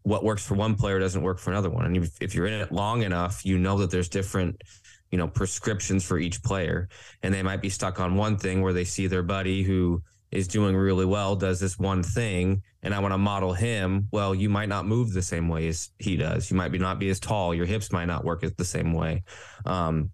what 0.03 0.23
works 0.23 0.45
for 0.45 0.53
one 0.53 0.75
player 0.75 0.99
doesn't 0.99 1.23
work 1.23 1.39
for 1.39 1.49
another 1.49 1.69
one. 1.69 1.83
And 1.83 1.97
if, 1.97 2.21
if 2.21 2.35
you're 2.35 2.45
in 2.45 2.53
it 2.53 2.71
long 2.71 3.01
enough, 3.01 3.43
you 3.43 3.57
know 3.57 3.79
that 3.79 3.89
there's 3.89 4.07
different, 4.07 4.61
you 5.09 5.17
know, 5.17 5.27
prescriptions 5.27 6.05
for 6.05 6.19
each 6.19 6.43
player. 6.43 6.89
And 7.23 7.33
they 7.33 7.41
might 7.41 7.59
be 7.59 7.69
stuck 7.69 7.99
on 7.99 8.15
one 8.15 8.37
thing 8.37 8.61
where 8.61 8.71
they 8.71 8.83
see 8.83 9.07
their 9.07 9.23
buddy 9.23 9.63
who 9.63 10.03
is 10.31 10.47
doing 10.47 10.75
really 10.75 11.05
well, 11.05 11.35
does 11.35 11.59
this 11.59 11.79
one 11.79 12.03
thing, 12.03 12.61
and 12.83 12.93
I 12.93 12.99
want 12.99 13.13
to 13.13 13.17
model 13.17 13.53
him. 13.53 14.07
Well, 14.11 14.35
you 14.35 14.49
might 14.49 14.69
not 14.69 14.85
move 14.85 15.11
the 15.11 15.21
same 15.21 15.47
way 15.47 15.67
as 15.67 15.89
he 15.97 16.17
does. 16.17 16.51
You 16.51 16.57
might 16.57 16.71
be 16.71 16.77
not 16.77 16.99
be 16.99 17.09
as 17.09 17.19
tall. 17.19 17.55
Your 17.55 17.65
hips 17.65 17.91
might 17.91 18.05
not 18.05 18.25
work 18.25 18.41
the 18.41 18.65
same 18.65 18.93
way. 18.93 19.23
Um, 19.65 20.11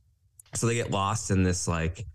so 0.53 0.67
they 0.67 0.75
get 0.75 0.91
lost 0.91 1.31
in 1.31 1.43
this 1.43 1.67
like, 1.67 2.05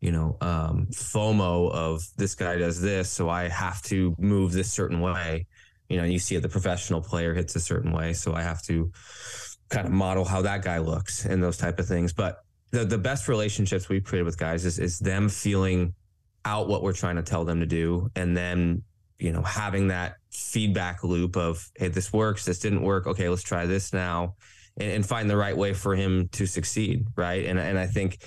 you 0.00 0.12
know, 0.12 0.36
um, 0.40 0.88
FOMO 0.92 1.70
of 1.70 2.02
this 2.16 2.34
guy 2.34 2.56
does 2.56 2.80
this, 2.80 3.10
so 3.10 3.28
I 3.28 3.48
have 3.48 3.82
to 3.82 4.14
move 4.18 4.52
this 4.52 4.72
certain 4.72 5.00
way 5.00 5.46
you 5.92 5.98
know, 5.98 6.04
you 6.04 6.18
see 6.18 6.36
it, 6.36 6.40
the 6.40 6.48
professional 6.48 7.02
player 7.02 7.34
hits 7.34 7.54
a 7.54 7.60
certain 7.60 7.92
way. 7.92 8.14
So 8.14 8.34
I 8.34 8.40
have 8.40 8.62
to 8.62 8.90
kind 9.68 9.86
of 9.86 9.92
model 9.92 10.24
how 10.24 10.40
that 10.40 10.62
guy 10.62 10.78
looks 10.78 11.26
and 11.26 11.42
those 11.42 11.58
type 11.58 11.78
of 11.78 11.86
things. 11.86 12.14
But 12.14 12.38
the, 12.70 12.86
the 12.86 12.96
best 12.96 13.28
relationships 13.28 13.90
we've 13.90 14.02
created 14.02 14.24
with 14.24 14.38
guys 14.38 14.64
is, 14.64 14.78
is 14.78 14.98
them 14.98 15.28
feeling 15.28 15.94
out 16.46 16.66
what 16.66 16.82
we're 16.82 16.94
trying 16.94 17.16
to 17.16 17.22
tell 17.22 17.44
them 17.44 17.60
to 17.60 17.66
do. 17.66 18.10
And 18.16 18.34
then, 18.34 18.84
you 19.18 19.32
know, 19.32 19.42
having 19.42 19.88
that 19.88 20.16
feedback 20.30 21.04
loop 21.04 21.36
of, 21.36 21.70
Hey, 21.76 21.88
this 21.88 22.10
works. 22.10 22.46
This 22.46 22.58
didn't 22.58 22.82
work. 22.82 23.06
Okay, 23.06 23.28
let's 23.28 23.42
try 23.42 23.66
this 23.66 23.92
now 23.92 24.36
and, 24.78 24.90
and 24.90 25.06
find 25.06 25.28
the 25.28 25.36
right 25.36 25.56
way 25.56 25.72
for 25.72 25.94
him 25.94 26.28
to 26.32 26.46
succeed. 26.46 27.04
Right. 27.16 27.46
And, 27.46 27.58
and 27.58 27.78
I 27.78 27.86
think, 27.86 28.18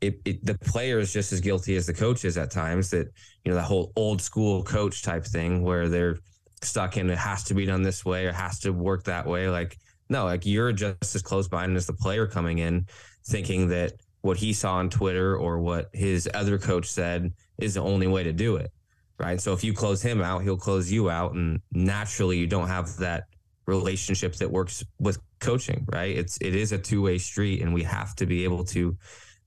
it, 0.00 0.20
it, 0.24 0.44
the 0.44 0.54
player 0.58 0.98
is 0.98 1.12
just 1.12 1.32
as 1.32 1.40
guilty 1.40 1.76
as 1.76 1.86
the 1.86 1.94
coach 1.94 2.24
is 2.26 2.36
at 2.36 2.50
times 2.50 2.90
that 2.90 3.06
you 3.42 3.50
know 3.50 3.54
that 3.54 3.62
whole 3.62 3.90
old 3.96 4.20
school 4.20 4.62
coach 4.62 5.02
type 5.02 5.24
thing 5.24 5.62
where 5.62 5.88
they're 5.88 6.18
stuck 6.62 6.96
in 6.96 7.10
it 7.10 7.18
has 7.18 7.44
to 7.44 7.54
be 7.54 7.66
done 7.66 7.82
this 7.82 8.04
way 8.04 8.26
or 8.26 8.32
has 8.32 8.58
to 8.60 8.72
work 8.72 9.04
that 9.04 9.26
way. 9.26 9.48
Like, 9.48 9.76
no, 10.08 10.24
like 10.24 10.46
you're 10.46 10.72
just 10.72 11.14
as 11.14 11.22
close 11.22 11.50
minded 11.50 11.76
as 11.76 11.86
the 11.86 11.92
player 11.92 12.26
coming 12.26 12.58
in, 12.58 12.86
thinking 13.26 13.68
that 13.68 13.92
what 14.22 14.36
he 14.36 14.52
saw 14.52 14.74
on 14.74 14.90
Twitter 14.90 15.36
or 15.36 15.58
what 15.58 15.88
his 15.92 16.28
other 16.34 16.58
coach 16.58 16.86
said 16.86 17.32
is 17.58 17.74
the 17.74 17.80
only 17.80 18.06
way 18.06 18.22
to 18.22 18.32
do 18.32 18.56
it. 18.56 18.70
Right. 19.18 19.40
So 19.40 19.52
if 19.52 19.62
you 19.62 19.72
close 19.72 20.02
him 20.02 20.20
out, 20.20 20.42
he'll 20.42 20.56
close 20.56 20.90
you 20.90 21.08
out. 21.08 21.34
And 21.34 21.60
naturally, 21.72 22.36
you 22.36 22.46
don't 22.46 22.66
have 22.66 22.96
that 22.96 23.24
relationship 23.66 24.34
that 24.36 24.50
works 24.50 24.84
with 24.98 25.18
coaching. 25.40 25.86
Right. 25.92 26.16
It's, 26.16 26.38
it 26.40 26.54
is 26.54 26.72
a 26.72 26.78
two 26.78 27.02
way 27.02 27.18
street, 27.18 27.62
and 27.62 27.72
we 27.72 27.82
have 27.82 28.14
to 28.16 28.26
be 28.26 28.44
able 28.44 28.64
to 28.66 28.96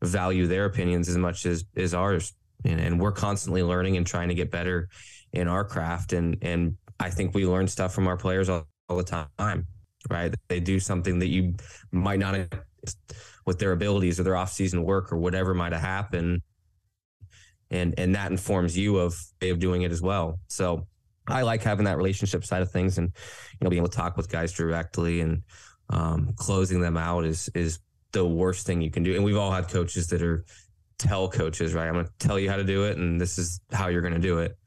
value 0.04 0.48
their 0.48 0.66
opinions 0.66 1.10
as 1.10 1.18
much 1.18 1.46
as, 1.46 1.66
as 1.76 1.94
ours. 1.94 2.34
And, 2.66 2.80
and 2.80 3.00
we're 3.00 3.12
constantly 3.12 3.64
learning 3.64 3.98
and 3.98 4.06
trying 4.06 4.30
to 4.30 4.36
get 4.36 4.52
better 4.52 4.90
in 5.34 5.48
our 5.48 5.64
craft 5.64 6.14
and, 6.14 6.38
and 6.42 6.76
I 7.00 7.10
think 7.10 7.34
we 7.34 7.46
learn 7.46 7.68
stuff 7.68 7.94
from 7.94 8.08
our 8.08 8.18
players 8.18 8.50
all, 8.50 8.68
all 8.90 8.98
the 8.98 9.04
time, 9.04 9.68
right? 10.10 10.34
They 10.48 10.60
do 10.60 10.80
something 10.80 11.20
that 11.20 11.28
you 11.28 11.54
might 11.92 12.20
not 12.20 12.36
with 13.46 13.60
their 13.60 13.72
abilities 13.72 14.20
or 14.20 14.24
their 14.24 14.36
off-season 14.36 14.84
work 14.84 15.12
or 15.12 15.18
whatever 15.18 15.54
might 15.54 15.74
have 15.74 15.82
happened, 15.82 16.42
and 17.70 17.94
and 17.98 18.16
that 18.16 18.32
informs 18.32 18.78
you 18.78 18.98
of 18.98 19.16
of 19.42 19.60
doing 19.60 19.82
it 19.84 19.92
as 19.92 20.02
well. 20.02 20.40
So 20.48 20.88
I 21.28 21.42
like 21.42 21.64
having 21.64 21.86
that 21.86 21.98
relationship 21.98 22.46
side 22.46 22.62
of 22.62 22.72
things, 22.72 22.98
and 22.98 23.08
you 23.08 23.66
know 23.66 23.70
being 23.70 23.82
able 23.82 23.90
to 23.90 23.98
talk 23.98 24.18
with 24.18 24.30
guys 24.30 24.54
directly 24.54 25.22
and 25.22 25.44
um, 25.90 26.34
closing 26.38 26.82
them 26.82 26.98
out 26.98 27.26
is 27.26 27.50
is 27.56 27.80
the 28.12 28.26
worst 28.26 28.66
thing 28.66 28.82
you 28.82 28.92
can 28.92 29.04
do. 29.04 29.16
And 29.16 29.24
we've 29.24 29.38
all 29.38 29.52
had 29.52 29.68
coaches 29.68 30.08
that 30.08 30.22
are 30.22 30.46
tell 30.98 31.30
coaches, 31.30 31.74
right? 31.74 31.88
I'm 31.88 31.94
going 31.94 32.06
to 32.06 32.12
tell 32.20 32.40
you 32.40 32.50
how 32.50 32.58
to 32.58 32.64
do 32.64 32.84
it, 32.84 32.98
and 32.98 33.20
this 33.20 33.38
is 33.38 33.62
how 33.72 33.88
you're 33.88 34.02
going 34.02 34.14
to 34.14 34.20
do 34.20 34.40
it. 34.40 34.58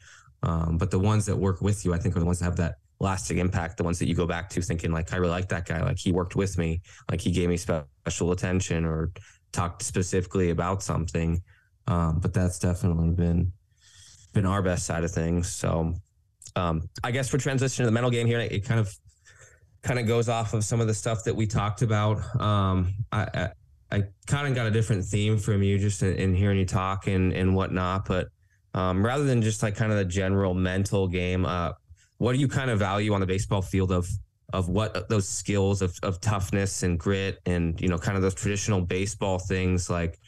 Um, 0.43 0.79
but 0.79 0.91
the 0.91 0.99
ones 0.99 1.27
that 1.27 1.37
work 1.37 1.61
with 1.61 1.85
you, 1.85 1.93
I 1.93 1.99
think, 1.99 2.17
are 2.17 2.21
the 2.21 2.27
ones 2.27 2.39
that 2.39 2.47
have 2.47 2.57
that 2.57 2.77
lasting 2.99 3.39
impact. 3.39 3.77
The 3.77 3.85
ones 3.85 3.99
that 3.99 4.09
you 4.09 4.15
go 4.15 4.27
back 4.27 4.49
to 4.51 4.63
thinking, 4.63 4.93
like, 4.93 5.13
I 5.13 5.17
really 5.17 5.33
like 5.33 5.49
that 5.49 5.67
guy. 5.67 5.83
Like, 5.83 5.99
he 5.99 6.13
worked 6.13 6.37
with 6.37 6.57
me. 6.57 6.81
Like, 7.11 7.21
he 7.21 7.31
gave 7.31 7.49
me 7.49 7.57
special 7.57 8.33
attention 8.33 8.85
or 8.85 9.11
talked 9.53 9.83
specifically 9.83 10.51
about 10.51 10.83
something. 10.83 11.43
Um, 11.87 12.21
but 12.21 12.33
that's 12.33 12.59
definitely 12.59 13.11
been 13.11 13.53
been 14.33 14.47
our 14.47 14.63
best 14.63 14.87
side 14.87 15.03
of 15.03 15.11
things. 15.11 15.49
So, 15.53 15.95
um, 16.57 16.83
I 17.05 17.11
guess 17.11 17.29
for 17.29 17.39
transition 17.39 17.85
to 17.85 17.87
the 17.87 17.93
mental 17.93 18.11
game 18.11 18.27
here, 18.27 18.41
it 18.41 18.65
kind 18.65 18.81
of 18.81 18.93
kind 19.83 19.99
of 19.99 20.07
goes 20.07 20.29
off 20.29 20.53
of 20.53 20.65
some 20.65 20.81
of 20.81 20.87
the 20.87 20.95
stuff 20.95 21.25
that 21.25 21.35
we 21.35 21.47
talked 21.47 21.83
about. 21.83 22.19
Um, 22.41 22.95
I, 23.13 23.23
I, 23.35 23.49
I 23.93 24.03
kind 24.27 24.47
of 24.47 24.55
got 24.55 24.67
a 24.67 24.71
different 24.71 25.05
theme 25.05 25.39
from 25.39 25.63
you 25.63 25.79
just 25.79 26.03
in, 26.03 26.15
in 26.17 26.35
hearing 26.35 26.59
you 26.59 26.67
talk 26.67 27.07
and 27.07 27.33
and 27.33 27.55
whatnot, 27.55 28.07
but 28.07 28.29
um, 28.75 29.05
rather 29.05 29.25
than 29.25 29.43
just 29.43 29.63
like 29.63 29.77
kind 29.77 29.91
of 29.93 29.99
the 29.99 30.05
general 30.05 30.55
mental 30.55 31.09
game. 31.09 31.45
Uh, 31.45 31.73
what 32.21 32.35
do 32.35 32.39
you 32.39 32.49
kind 32.49 32.71
of 32.71 32.79
value 32.79 33.15
on 33.15 33.21
the 33.21 33.27
baseball 33.27 33.63
field 33.63 33.91
of 33.91 34.07
of 34.53 34.69
what 34.69 35.09
those 35.09 35.27
skills 35.27 35.81
of, 35.81 35.99
of 36.03 36.21
toughness 36.21 36.83
and 36.83 36.99
grit 36.99 37.39
and 37.47 37.81
you 37.81 37.89
know 37.89 37.97
kind 37.97 38.15
of 38.15 38.23
those 38.23 38.35
traditional 38.35 38.81
baseball 38.81 39.39
things 39.39 39.89
like 39.89 40.19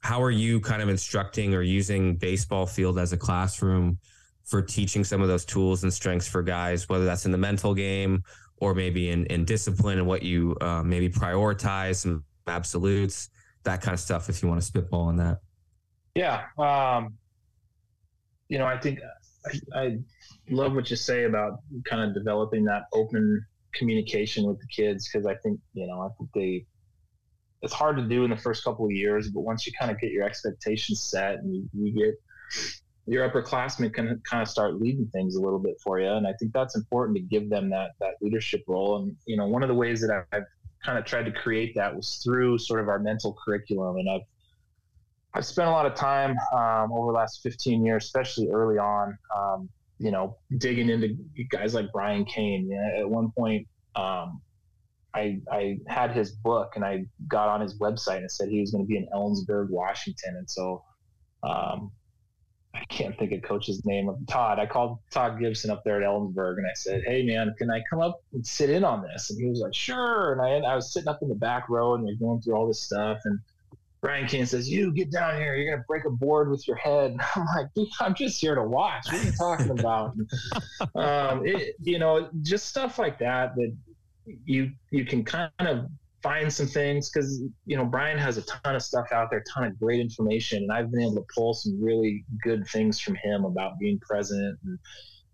how 0.00 0.22
are 0.22 0.30
you 0.30 0.60
kind 0.60 0.80
of 0.80 0.88
instructing 0.88 1.54
or 1.54 1.60
using 1.60 2.16
baseball 2.16 2.64
field 2.64 2.98
as 2.98 3.12
a 3.12 3.16
classroom 3.18 3.98
for 4.46 4.62
teaching 4.62 5.04
some 5.04 5.20
of 5.20 5.28
those 5.28 5.44
tools 5.44 5.82
and 5.82 5.92
strengths 5.92 6.28
for 6.28 6.42
guys 6.42 6.88
whether 6.88 7.04
that's 7.04 7.26
in 7.26 7.32
the 7.32 7.38
mental 7.38 7.74
game 7.74 8.22
or 8.58 8.74
maybe 8.74 9.10
in, 9.10 9.26
in 9.26 9.44
discipline 9.44 9.98
and 9.98 10.06
what 10.06 10.22
you 10.22 10.56
uh, 10.60 10.82
maybe 10.82 11.08
prioritize 11.08 11.96
some 11.96 12.24
absolutes 12.46 13.28
that 13.64 13.82
kind 13.82 13.92
of 13.92 14.00
stuff 14.00 14.28
if 14.28 14.42
you 14.42 14.48
want 14.48 14.60
to 14.60 14.66
spitball 14.66 15.02
on 15.02 15.16
that. 15.16 15.40
Yeah 16.14 16.44
um, 16.58 17.14
you 18.48 18.58
know, 18.58 18.66
I 18.66 18.78
think 18.78 19.00
I, 19.46 19.78
I 19.78 19.98
love 20.50 20.74
what 20.74 20.90
you 20.90 20.96
say 20.96 21.24
about 21.24 21.60
kind 21.84 22.02
of 22.02 22.14
developing 22.14 22.64
that 22.64 22.84
open 22.92 23.44
communication 23.74 24.46
with 24.46 24.58
the 24.60 24.66
kids 24.68 25.08
because 25.08 25.26
I 25.26 25.34
think 25.42 25.60
you 25.74 25.86
know 25.86 26.00
I 26.00 26.08
think 26.16 26.30
they 26.34 26.66
it's 27.62 27.72
hard 27.72 27.96
to 27.96 28.02
do 28.02 28.24
in 28.24 28.30
the 28.30 28.36
first 28.36 28.62
couple 28.62 28.84
of 28.84 28.92
years, 28.92 29.30
but 29.30 29.40
once 29.40 29.66
you 29.66 29.72
kind 29.78 29.90
of 29.90 29.98
get 29.98 30.12
your 30.12 30.24
expectations 30.24 31.02
set 31.02 31.36
and 31.36 31.54
you, 31.54 31.68
you 31.72 31.92
get 31.92 32.14
your 33.06 33.28
upperclassmen 33.28 33.92
can 33.94 34.20
kind 34.28 34.42
of 34.42 34.48
start 34.48 34.80
leading 34.80 35.06
things 35.08 35.36
a 35.36 35.40
little 35.40 35.58
bit 35.58 35.76
for 35.82 36.00
you, 36.00 36.08
and 36.08 36.26
I 36.26 36.32
think 36.34 36.52
that's 36.52 36.76
important 36.76 37.16
to 37.16 37.22
give 37.22 37.48
them 37.48 37.70
that 37.70 37.92
that 38.00 38.14
leadership 38.20 38.64
role. 38.66 38.96
And 38.98 39.16
you 39.26 39.36
know, 39.36 39.46
one 39.46 39.62
of 39.62 39.68
the 39.68 39.74
ways 39.74 40.00
that 40.00 40.24
I've 40.32 40.44
kind 40.84 40.98
of 40.98 41.04
tried 41.04 41.24
to 41.24 41.32
create 41.32 41.74
that 41.76 41.94
was 41.94 42.20
through 42.24 42.58
sort 42.58 42.80
of 42.80 42.88
our 42.88 42.98
mental 42.98 43.36
curriculum, 43.44 43.96
and 43.96 44.10
I've 44.10 44.26
I've 45.34 45.44
spent 45.44 45.68
a 45.68 45.70
lot 45.70 45.86
of 45.86 45.94
time 45.94 46.34
um, 46.52 46.92
over 46.92 47.12
the 47.12 47.18
last 47.18 47.42
15 47.42 47.84
years, 47.84 48.04
especially 48.04 48.48
early 48.48 48.78
on, 48.78 49.18
um, 49.36 49.68
you 49.98 50.10
know, 50.10 50.38
digging 50.56 50.88
into 50.88 51.14
guys 51.50 51.74
like 51.74 51.92
Brian 51.92 52.24
Cain. 52.24 52.68
You 52.70 52.76
know, 52.76 53.00
at 53.00 53.10
one 53.10 53.30
point, 53.32 53.66
um, 53.96 54.40
I, 55.14 55.40
I 55.50 55.78
had 55.88 56.12
his 56.12 56.32
book 56.32 56.72
and 56.76 56.84
I 56.84 57.04
got 57.28 57.48
on 57.48 57.60
his 57.60 57.78
website 57.78 58.18
and 58.18 58.30
said 58.30 58.48
he 58.48 58.60
was 58.60 58.70
going 58.70 58.84
to 58.84 58.88
be 58.88 58.96
in 58.96 59.08
Ellensburg, 59.14 59.70
Washington. 59.70 60.36
And 60.36 60.48
so 60.48 60.82
um, 61.42 61.90
I 62.76 62.84
can't 62.84 63.18
think 63.18 63.32
of 63.32 63.42
coach's 63.42 63.84
name 63.84 64.08
of 64.08 64.18
Todd. 64.26 64.58
I 64.58 64.66
called 64.66 64.98
Todd 65.10 65.40
Gibson 65.40 65.70
up 65.70 65.82
there 65.84 66.02
at 66.02 66.06
Ellensburg 66.06 66.58
and 66.58 66.66
I 66.66 66.74
said, 66.74 67.02
Hey 67.06 67.24
man, 67.24 67.54
can 67.58 67.70
I 67.70 67.82
come 67.88 68.00
up 68.00 68.22
and 68.32 68.46
sit 68.46 68.70
in 68.70 68.84
on 68.84 69.02
this? 69.02 69.30
And 69.30 69.40
he 69.40 69.48
was 69.48 69.60
like, 69.60 69.74
sure. 69.74 70.32
And 70.32 70.42
I, 70.42 70.70
I 70.70 70.74
was 70.74 70.92
sitting 70.92 71.08
up 71.08 71.22
in 71.22 71.28
the 71.28 71.34
back 71.34 71.68
row 71.68 71.94
and 71.94 72.04
we're 72.04 72.14
going 72.14 72.42
through 72.42 72.54
all 72.54 72.66
this 72.66 72.82
stuff. 72.82 73.20
And 73.24 73.40
Brian 74.02 74.28
Cain 74.28 74.46
says, 74.46 74.70
"You 74.70 74.92
get 74.92 75.10
down 75.10 75.36
here. 75.36 75.56
You're 75.56 75.74
gonna 75.74 75.84
break 75.88 76.04
a 76.04 76.10
board 76.10 76.48
with 76.48 76.68
your 76.68 76.76
head." 76.76 77.16
I'm 77.34 77.46
like, 77.56 77.66
"I'm 77.98 78.14
just 78.14 78.40
here 78.40 78.54
to 78.54 78.62
watch. 78.62 79.06
What 79.06 79.20
are 79.20 79.24
you 79.24 79.32
talking 79.32 79.70
about?" 79.70 80.14
um, 80.94 81.44
it, 81.44 81.74
you 81.82 81.98
know, 81.98 82.28
just 82.42 82.66
stuff 82.66 83.00
like 83.00 83.18
that 83.18 83.56
that 83.56 83.74
you 84.44 84.70
you 84.90 85.04
can 85.06 85.24
kind 85.24 85.50
of 85.58 85.86
find 86.26 86.52
some 86.52 86.66
things 86.66 87.08
because 87.08 87.40
you 87.66 87.76
know 87.76 87.84
Brian 87.84 88.18
has 88.18 88.36
a 88.36 88.42
ton 88.42 88.74
of 88.74 88.82
stuff 88.82 89.06
out 89.12 89.30
there, 89.30 89.38
a 89.38 89.44
ton 89.44 89.64
of 89.64 89.78
great 89.78 90.00
information, 90.00 90.64
and 90.64 90.72
I've 90.72 90.90
been 90.90 91.02
able 91.02 91.14
to 91.14 91.26
pull 91.32 91.54
some 91.54 91.80
really 91.80 92.24
good 92.42 92.66
things 92.66 92.98
from 92.98 93.14
him 93.22 93.44
about 93.44 93.78
being 93.78 94.00
present 94.00 94.58
and 94.64 94.76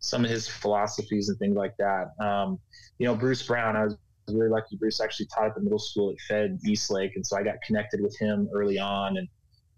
some 0.00 0.22
of 0.22 0.30
his 0.30 0.46
philosophies 0.46 1.30
and 1.30 1.38
things 1.38 1.56
like 1.56 1.74
that. 1.78 2.08
Um, 2.20 2.58
you 2.98 3.06
know, 3.06 3.14
Bruce 3.14 3.42
Brown, 3.42 3.74
I 3.74 3.84
was 3.84 3.96
really 4.28 4.50
lucky. 4.50 4.76
Bruce 4.76 5.00
actually 5.00 5.28
taught 5.34 5.46
at 5.46 5.54
the 5.54 5.62
middle 5.62 5.78
school 5.78 6.10
at 6.10 6.16
Fed 6.28 6.58
Eastlake, 6.66 7.16
and 7.16 7.26
so 7.26 7.38
I 7.38 7.42
got 7.42 7.56
connected 7.66 8.02
with 8.02 8.14
him 8.18 8.50
early 8.54 8.78
on. 8.78 9.16
And 9.16 9.28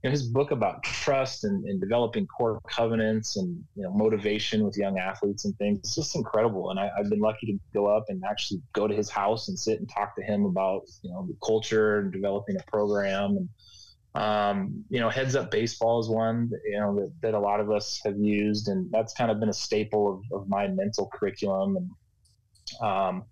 know, 0.05 0.11
his 0.11 0.23
book 0.23 0.51
about 0.51 0.83
trust 0.83 1.45
and, 1.45 1.65
and, 1.65 1.81
developing 1.81 2.27
core 2.27 2.61
covenants 2.69 3.37
and 3.37 3.63
you 3.75 3.83
know 3.83 3.93
motivation 3.93 4.65
with 4.65 4.77
young 4.77 4.99
athletes 4.99 5.45
and 5.45 5.57
things 5.57 5.79
it's 5.79 5.95
just 5.95 6.15
incredible. 6.15 6.71
And 6.71 6.79
I, 6.79 6.91
have 6.97 7.09
been 7.09 7.21
lucky 7.21 7.47
to 7.47 7.59
go 7.73 7.87
up 7.87 8.05
and 8.09 8.23
actually 8.29 8.61
go 8.73 8.87
to 8.87 8.95
his 8.95 9.11
house 9.11 9.49
and 9.49 9.59
sit 9.59 9.79
and 9.81 9.89
talk 9.89 10.15
to 10.17 10.23
him 10.23 10.45
about 10.45 10.83
you 11.03 11.11
know 11.11 11.27
the 11.27 11.37
culture 11.45 12.01
and 12.01 12.13
developing 12.13 12.57
a 12.57 12.71
program 12.71 13.37
and. 13.37 13.49
Um, 14.17 14.85
you 14.91 15.01
know, 15.01 15.09
heads 15.09 15.35
up 15.35 15.51
baseball 15.51 15.99
is 15.99 16.09
one 16.09 16.49
you 16.65 16.79
know 16.79 16.95
that, 16.95 17.13
that, 17.21 17.35
a 17.35 17.39
lot 17.41 17.59
of 17.59 17.73
us 17.73 18.01
have 18.05 18.17
used, 18.17 18.69
and 18.69 18.89
that's 18.93 19.13
kind 19.13 19.29
of 19.29 19.41
been 19.41 19.49
a 19.49 19.53
staple 19.53 20.23
of, 20.31 20.43
of 20.43 20.49
my 20.49 20.69
mental 20.69 21.11
curriculum. 21.13 21.77
And 21.77 21.91
um, 22.81 23.25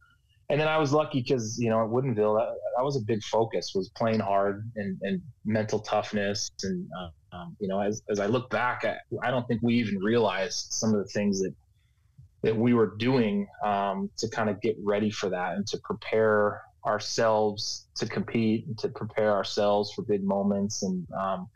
and 0.51 0.61
then 0.61 0.69
I 0.69 0.79
was 0.79 0.93
lucky 0.93 1.23
because 1.23 1.59
you 1.59 1.71
know 1.71 1.83
at 1.83 1.91
Woodinville 1.91 2.39
that, 2.39 2.55
that, 2.77 2.85
was 2.85 2.97
a 2.97 3.01
big 3.01 3.23
focus 3.23 3.73
was 3.75 3.91
playing 3.91 4.21
hard 4.21 4.71
and, 4.77 4.99
and 5.03 5.23
mental 5.45 5.81
toughness. 5.81 6.51
And 6.63 6.89
uh, 6.99 7.37
um, 7.37 7.57
you 7.61 7.69
know 7.69 7.81
as, 7.81 8.03
as 8.11 8.21
I 8.21 8.27
look 8.27 8.51
back 8.51 8.85
I, 8.85 8.97
I 9.27 9.31
don't 9.31 9.47
think 9.49 9.63
we 9.63 9.75
even 9.75 9.99
realized 9.99 10.73
some 10.73 10.95
of 10.95 10.99
the 10.99 11.11
things 11.11 11.41
that 11.41 11.55
that 12.43 12.57
we 12.57 12.75
were 12.75 12.95
doing 12.99 13.47
um, 13.65 14.11
to 14.19 14.29
kind 14.29 14.51
of 14.51 14.61
get 14.61 14.77
ready 14.83 15.11
for 15.11 15.31
that 15.31 15.55
and 15.55 15.67
to 15.69 15.79
prepare 15.85 16.61
ourselves 16.85 17.87
to 17.95 18.07
compete 18.07 18.67
and 18.67 18.77
to 18.77 18.89
prepare 18.89 19.31
ourselves 19.31 19.93
for 19.93 20.03
big 20.03 20.25
moments. 20.25 20.83
And 20.83 21.07
um, 21.13 21.49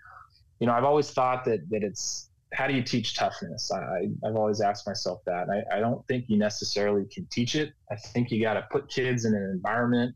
you 0.61 0.67
know 0.67 0.73
I've 0.73 0.85
always 0.85 1.11
thought 1.11 1.45
that 1.47 1.69
that 1.71 1.83
it's 1.83 2.31
how 2.53 2.67
do 2.67 2.75
you 2.75 2.83
teach 2.83 3.17
toughness? 3.17 3.71
I, 3.73 4.09
have 4.25 4.37
always 4.37 4.61
asked 4.61 4.87
myself 4.87 5.21
that. 5.27 5.49
I, 5.51 5.77
I, 5.77 5.81
don't 5.81 6.07
think 6.07 6.27
you 6.29 6.39
necessarily 6.39 7.05
can 7.13 7.27
teach 7.27 7.55
it. 7.55 7.73
I 7.91 7.97
think 7.97 8.31
you 8.31 8.41
got 8.41 8.55
to 8.55 8.67
put 8.71 8.89
kids 8.89 9.25
in 9.25 9.35
an 9.35 9.51
environment 9.53 10.15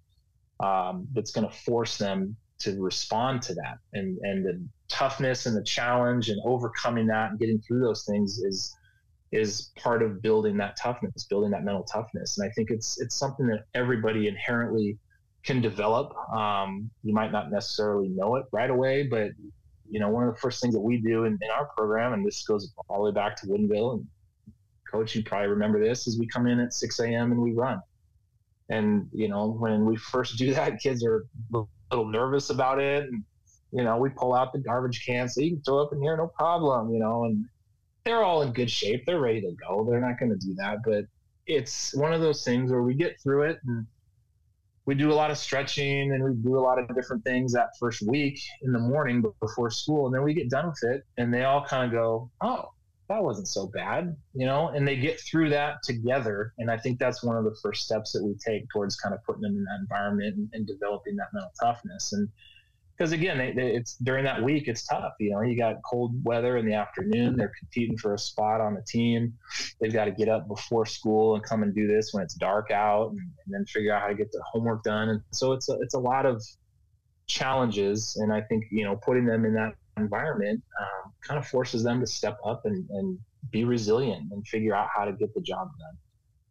um, 0.61 1.09
that's 1.13 1.33
going 1.33 1.49
to 1.49 1.55
force 1.55 1.99
them 1.99 2.37
to 2.61 2.81
respond 2.81 3.43
to 3.43 3.55
that. 3.55 3.79
And, 3.95 4.19
and 4.23 4.45
the 4.45 4.63
toughness 4.89 5.47
and 5.47 5.57
the 5.57 5.65
challenge 5.65 6.29
and 6.29 6.41
overcoming 6.45 7.07
that 7.09 7.31
and 7.31 7.39
getting 7.39 7.61
through 7.61 7.81
those 7.81 8.05
things 8.05 8.39
is 8.39 8.77
is 9.33 9.71
part 9.77 10.03
of 10.03 10.21
building 10.21 10.57
that 10.57 10.77
toughness, 10.77 11.25
building 11.31 11.53
that 11.53 11.63
mental 11.63 11.85
toughness. 11.85 12.37
And 12.37 12.49
I 12.49 12.53
think 12.53 12.71
it's 12.71 13.01
it's 13.01 13.15
something 13.15 13.47
that 13.47 13.65
everybody 13.75 14.29
inherently 14.29 14.99
can 15.45 15.61
develop. 15.61 16.15
Um, 16.33 16.91
you 17.03 17.15
might 17.15 17.33
not 17.33 17.51
necessarily 17.51 18.09
know 18.09 18.37
it 18.37 18.47
right 18.53 18.71
away, 18.71 19.05
but 19.05 19.31
you 19.91 20.01
know, 20.01 20.09
one 20.09 20.27
of 20.27 20.35
the 20.35 20.41
first 20.41 20.61
things 20.61 20.75
that 20.75 20.81
we 20.81 20.99
do 20.99 21.25
in, 21.25 21.39
in 21.41 21.51
our 21.51 21.67
program, 21.77 22.13
and 22.13 22.25
this 22.25 22.43
goes 22.45 22.73
all 22.89 22.99
the 22.99 23.11
way 23.11 23.15
back 23.15 23.37
to 23.37 23.47
Woodinville, 23.47 23.95
and 23.95 24.07
coach, 24.91 25.15
you 25.15 25.23
probably 25.23 25.49
remember 25.49 25.81
this, 25.81 26.07
is 26.07 26.19
we 26.19 26.27
come 26.27 26.47
in 26.47 26.61
at 26.61 26.73
6 26.73 27.01
a.m. 27.01 27.33
and 27.33 27.41
we 27.41 27.53
run. 27.53 27.81
And, 28.69 29.09
you 29.13 29.29
know, 29.29 29.51
when 29.51 29.85
we 29.85 29.97
first 29.97 30.37
do 30.39 30.55
that, 30.55 30.81
kids 30.81 31.05
are 31.05 31.27
a 31.55 31.63
little 31.91 32.07
nervous 32.07 32.51
about 32.51 32.81
it. 32.81 33.05
And, 33.05 33.25
you 33.73 33.85
know, 33.85 33.99
we 33.99 34.11
pull 34.11 34.35
out 34.35 34.53
the 34.53 34.59
garbage 34.59 35.05
can 35.05 35.29
so 35.29 35.41
you 35.41 35.53
can 35.53 35.63
throw 35.63 35.83
up 35.83 35.93
in 35.93 36.03
here, 36.03 36.17
no 36.17 36.29
problem, 36.29 36.93
you 36.93 37.01
know, 37.01 37.25
and 37.25 37.45
they're 38.05 38.23
all 38.23 38.43
in 38.43 38.53
good 38.53 38.71
shape. 38.71 39.05
They're 39.07 39.21
ready 39.21 39.41
to 39.43 39.53
go. 39.69 39.87
They're 39.89 40.01
not 40.01 40.19
going 40.19 40.31
to 40.31 40.47
do 40.47 40.55
that. 40.57 40.79
But 40.85 41.05
it's 41.47 41.95
one 41.95 42.13
of 42.13 42.21
those 42.21 42.45
things 42.45 42.71
where 42.71 42.83
we 42.83 42.95
get 42.95 43.21
through 43.21 43.43
it 43.43 43.61
and 43.67 43.87
we 44.87 44.95
do 44.95 45.13
a 45.13 45.15
lot 45.15 45.31
of 45.31 45.39
stretching 45.39 46.13
and 46.13 46.25
we 46.25 46.35
do 46.43 46.59
a 46.59 46.61
lot 46.61 46.79
of 46.79 46.93
different 46.95 47.23
things 47.25 47.53
that 47.53 47.69
first 47.79 48.03
week 48.03 48.41
in 48.63 48.73
the 48.73 48.79
morning 48.79 49.23
before 49.41 49.71
school 49.71 50.07
and 50.07 50.15
then 50.15 50.23
we 50.23 50.35
get 50.35 50.49
done 50.51 50.67
with 50.69 50.95
it 50.95 51.03
and 51.19 51.33
they 51.33 51.45
all 51.45 51.65
kind 51.65 51.85
of 51.85 51.93
go 51.93 52.31
oh 52.41 52.65
that 53.09 53.23
wasn't 53.23 53.49
so 53.49 53.67
bad 53.67 54.17
you 54.35 54.47
know? 54.47 54.69
And 54.69 54.87
they 54.87 54.97
get 54.97 55.21
through 55.21 55.51
that 55.51 55.77
together 55.83 56.53
and 56.59 56.71
i 56.71 56.77
think 56.77 56.99
that's 56.99 57.23
one 57.23 57.37
of 57.37 57.45
the 57.45 57.57
first 57.63 57.85
steps 57.85 58.13
that 58.13 58.25
we 58.25 58.35
take 58.47 58.69
towards 58.73 58.97
kind 58.97 59.15
of 59.15 59.23
putting 59.25 59.43
them 59.43 59.57
in 59.57 59.65
that 59.65 59.81
environment 59.81 60.37
and, 60.37 60.49
and 60.53 60.67
developing 60.67 61.17
that 61.17 61.29
mental 61.33 61.53
toughness 61.61 62.13
and 62.13 62.29
because 63.01 63.13
again, 63.13 63.39
they, 63.39 63.53
they, 63.53 63.75
it's 63.75 63.95
during 63.95 64.25
that 64.25 64.43
week 64.43 64.69
it's 64.69 64.85
tough. 64.85 65.15
You 65.19 65.31
know, 65.31 65.41
you 65.41 65.57
got 65.57 65.77
cold 65.91 66.23
weather 66.23 66.59
in 66.59 66.67
the 66.67 66.75
afternoon. 66.75 67.35
They're 67.35 67.53
competing 67.59 67.97
for 67.97 68.13
a 68.13 68.19
spot 68.19 68.61
on 68.61 68.75
the 68.75 68.83
team. 68.83 69.33
They've 69.81 69.93
got 69.93 70.05
to 70.05 70.11
get 70.11 70.29
up 70.29 70.47
before 70.47 70.85
school 70.85 71.35
and 71.35 71.43
come 71.43 71.63
and 71.63 71.75
do 71.75 71.87
this 71.87 72.13
when 72.13 72.23
it's 72.23 72.35
dark 72.35 72.71
out, 72.71 73.13
and, 73.13 73.19
and 73.19 73.55
then 73.55 73.65
figure 73.65 73.95
out 73.95 74.03
how 74.03 74.09
to 74.09 74.15
get 74.15 74.31
the 74.33 74.43
homework 74.53 74.83
done. 74.83 75.09
And 75.09 75.23
so 75.31 75.53
it's 75.53 75.71
a, 75.71 75.79
it's 75.81 75.95
a 75.95 75.99
lot 75.99 76.27
of 76.27 76.43
challenges. 77.27 78.17
And 78.21 78.35
I 78.35 78.43
think 78.43 78.65
you 78.71 78.85
know 78.85 78.97
putting 78.97 79.25
them 79.25 79.47
in 79.47 79.55
that 79.55 79.77
environment 79.97 80.63
um, 80.79 81.13
kind 81.27 81.39
of 81.39 81.49
forces 81.49 81.83
them 81.83 82.01
to 82.01 82.07
step 82.07 82.37
up 82.45 82.67
and, 82.67 82.87
and 82.91 83.19
be 83.51 83.65
resilient 83.65 84.31
and 84.31 84.47
figure 84.47 84.75
out 84.75 84.89
how 84.95 85.07
to 85.07 85.13
get 85.13 85.33
the 85.33 85.41
job 85.41 85.71
done. 85.79 85.97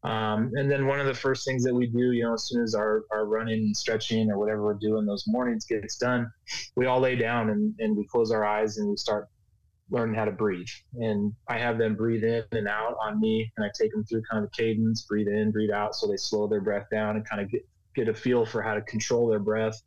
Um, 0.03 0.51
and 0.55 0.71
then 0.71 0.87
one 0.87 0.99
of 0.99 1.07
the 1.07 1.13
first 1.13 1.45
things 1.45 1.63
that 1.63 1.75
we 1.75 1.87
do, 1.87 2.11
you 2.13 2.23
know, 2.23 2.33
as 2.33 2.47
soon 2.47 2.63
as 2.63 2.73
our, 2.73 3.03
our 3.11 3.25
running 3.25 3.59
and 3.59 3.75
stretching 3.75 4.31
or 4.31 4.37
whatever 4.37 4.63
we're 4.63 4.75
doing 4.75 5.05
those 5.05 5.25
mornings 5.27 5.65
gets 5.65 5.97
done, 5.97 6.31
we 6.75 6.85
all 6.85 7.01
lay 7.01 7.15
down 7.15 7.49
and, 7.49 7.75
and 7.79 7.97
we 7.97 8.07
close 8.07 8.31
our 8.31 8.45
eyes 8.45 8.77
and 8.77 8.89
we 8.89 8.95
start 8.95 9.27
learning 9.89 10.15
how 10.15 10.25
to 10.25 10.31
breathe. 10.31 10.67
And 10.95 11.33
I 11.47 11.57
have 11.57 11.77
them 11.77 11.95
breathe 11.95 12.23
in 12.23 12.43
and 12.51 12.67
out 12.67 12.95
on 13.01 13.19
me, 13.19 13.51
and 13.57 13.65
I 13.65 13.69
take 13.77 13.91
them 13.91 14.03
through 14.05 14.21
kind 14.29 14.43
of 14.43 14.49
a 14.49 14.55
cadence, 14.55 15.03
breathe 15.03 15.27
in, 15.27 15.51
breathe 15.51 15.71
out, 15.71 15.95
so 15.95 16.07
they 16.07 16.17
slow 16.17 16.47
their 16.47 16.61
breath 16.61 16.87
down 16.91 17.15
and 17.15 17.27
kind 17.27 17.41
of 17.41 17.49
get 17.49 17.61
get 17.95 18.07
a 18.07 18.13
feel 18.13 18.45
for 18.45 18.61
how 18.61 18.75
to 18.75 18.81
control 18.83 19.27
their 19.27 19.39
breath 19.39 19.81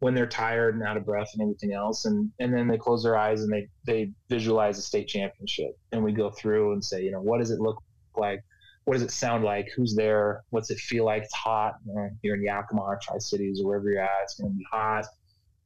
when 0.00 0.12
they're 0.12 0.26
tired 0.26 0.74
and 0.74 0.82
out 0.82 0.96
of 0.96 1.06
breath 1.06 1.28
and 1.34 1.42
everything 1.42 1.72
else. 1.72 2.04
And 2.04 2.30
and 2.40 2.52
then 2.52 2.66
they 2.68 2.78
close 2.78 3.02
their 3.02 3.16
eyes 3.16 3.42
and 3.42 3.52
they 3.52 3.68
they 3.86 4.12
visualize 4.28 4.78
a 4.78 4.82
state 4.82 5.08
championship. 5.08 5.70
And 5.92 6.02
we 6.02 6.12
go 6.12 6.30
through 6.30 6.72
and 6.72 6.84
say, 6.84 7.02
you 7.02 7.12
know, 7.12 7.20
what 7.20 7.38
does 7.38 7.50
it 7.50 7.60
look 7.60 7.82
like? 8.16 8.40
What 8.88 8.94
does 8.94 9.02
it 9.02 9.10
sound 9.10 9.44
like? 9.44 9.68
Who's 9.76 9.94
there? 9.94 10.44
What's 10.48 10.70
it 10.70 10.78
feel 10.78 11.04
like? 11.04 11.22
It's 11.22 11.34
hot. 11.34 11.74
You're 12.22 12.36
in 12.36 12.42
Yakima 12.42 12.96
Tri 13.02 13.18
Cities 13.18 13.60
or 13.60 13.66
wherever 13.66 13.90
you're 13.90 14.00
at. 14.00 14.10
It's 14.22 14.40
going 14.40 14.50
to 14.50 14.56
be 14.56 14.66
hot. 14.72 15.04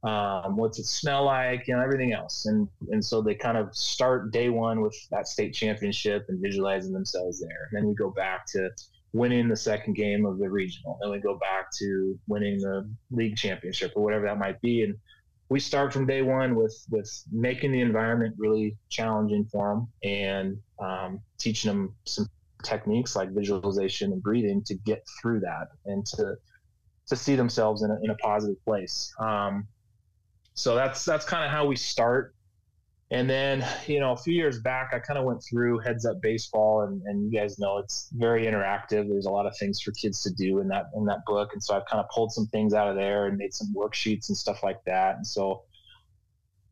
Um, 0.02 0.56
what's 0.56 0.80
it 0.80 0.86
smell 0.86 1.26
like? 1.26 1.68
You 1.68 1.76
know, 1.76 1.82
everything 1.82 2.12
else. 2.12 2.46
And 2.46 2.66
and 2.90 3.02
so 3.04 3.22
they 3.22 3.36
kind 3.36 3.56
of 3.56 3.72
start 3.76 4.32
day 4.32 4.48
one 4.48 4.80
with 4.80 4.96
that 5.12 5.28
state 5.28 5.54
championship 5.54 6.24
and 6.30 6.42
visualizing 6.42 6.92
themselves 6.92 7.40
there. 7.40 7.68
And 7.70 7.78
then 7.78 7.86
we 7.88 7.94
go 7.94 8.10
back 8.10 8.44
to 8.54 8.68
winning 9.12 9.46
the 9.46 9.54
second 9.54 9.94
game 9.94 10.26
of 10.26 10.40
the 10.40 10.50
regional. 10.50 10.98
Then 11.00 11.12
we 11.12 11.20
go 11.20 11.38
back 11.38 11.66
to 11.78 12.18
winning 12.26 12.58
the 12.58 12.90
league 13.12 13.36
championship 13.36 13.92
or 13.94 14.02
whatever 14.02 14.26
that 14.26 14.38
might 14.40 14.60
be. 14.60 14.82
And 14.82 14.96
we 15.48 15.60
start 15.60 15.92
from 15.92 16.06
day 16.06 16.22
one 16.22 16.56
with 16.56 16.76
with 16.90 17.08
making 17.30 17.70
the 17.70 17.82
environment 17.82 18.34
really 18.36 18.76
challenging 18.88 19.44
for 19.44 19.76
them 19.76 19.88
and 20.02 20.56
um, 20.80 21.20
teaching 21.38 21.70
them 21.70 21.94
some 22.04 22.26
techniques 22.62 23.14
like 23.16 23.30
visualization 23.30 24.12
and 24.12 24.22
breathing 24.22 24.62
to 24.64 24.74
get 24.74 25.04
through 25.20 25.40
that 25.40 25.68
and 25.86 26.06
to 26.06 26.36
to 27.08 27.16
see 27.16 27.34
themselves 27.36 27.82
in 27.82 27.90
a, 27.90 27.98
in 28.02 28.10
a 28.10 28.14
positive 28.16 28.62
place. 28.64 29.12
Um, 29.18 29.66
so 30.54 30.74
that's 30.74 31.04
that's 31.04 31.24
kind 31.24 31.44
of 31.44 31.50
how 31.50 31.66
we 31.66 31.76
start. 31.76 32.34
And 33.10 33.28
then, 33.28 33.62
you 33.86 34.00
know, 34.00 34.12
a 34.12 34.16
few 34.16 34.32
years 34.32 34.58
back, 34.60 34.92
I 34.94 34.98
kind 34.98 35.18
of 35.18 35.26
went 35.26 35.44
through 35.44 35.80
Heads 35.80 36.06
Up 36.06 36.22
Baseball, 36.22 36.82
and, 36.82 37.02
and 37.02 37.30
you 37.30 37.38
guys 37.38 37.58
know 37.58 37.76
it's 37.76 38.08
very 38.14 38.46
interactive. 38.46 39.06
There's 39.06 39.26
a 39.26 39.30
lot 39.30 39.44
of 39.44 39.54
things 39.58 39.82
for 39.82 39.92
kids 39.92 40.22
to 40.22 40.30
do 40.30 40.60
in 40.60 40.68
that 40.68 40.86
in 40.96 41.04
that 41.04 41.18
book, 41.26 41.50
and 41.52 41.62
so 41.62 41.76
I've 41.76 41.84
kind 41.84 42.02
of 42.02 42.08
pulled 42.08 42.32
some 42.32 42.46
things 42.46 42.72
out 42.72 42.88
of 42.88 42.96
there 42.96 43.26
and 43.26 43.36
made 43.36 43.52
some 43.52 43.74
worksheets 43.76 44.30
and 44.30 44.36
stuff 44.36 44.62
like 44.62 44.82
that. 44.86 45.16
And 45.16 45.26
so 45.26 45.62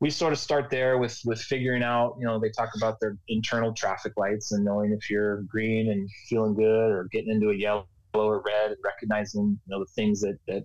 we 0.00 0.10
sort 0.10 0.32
of 0.32 0.38
start 0.38 0.70
there 0.70 0.98
with 0.98 1.20
with 1.24 1.40
figuring 1.40 1.82
out 1.82 2.16
you 2.18 2.26
know 2.26 2.38
they 2.38 2.50
talk 2.50 2.70
about 2.76 2.98
their 3.00 3.16
internal 3.28 3.72
traffic 3.72 4.12
lights 4.16 4.52
and 4.52 4.64
knowing 4.64 4.92
if 4.92 5.10
you're 5.10 5.42
green 5.42 5.90
and 5.90 6.08
feeling 6.28 6.54
good 6.54 6.90
or 6.90 7.08
getting 7.12 7.30
into 7.30 7.50
a 7.50 7.54
yellow 7.54 7.86
or 8.14 8.42
red 8.44 8.72
and 8.72 8.78
recognizing 8.84 9.58
you 9.66 9.70
know 9.70 9.80
the 9.80 9.90
things 9.94 10.20
that 10.20 10.38
that 10.48 10.64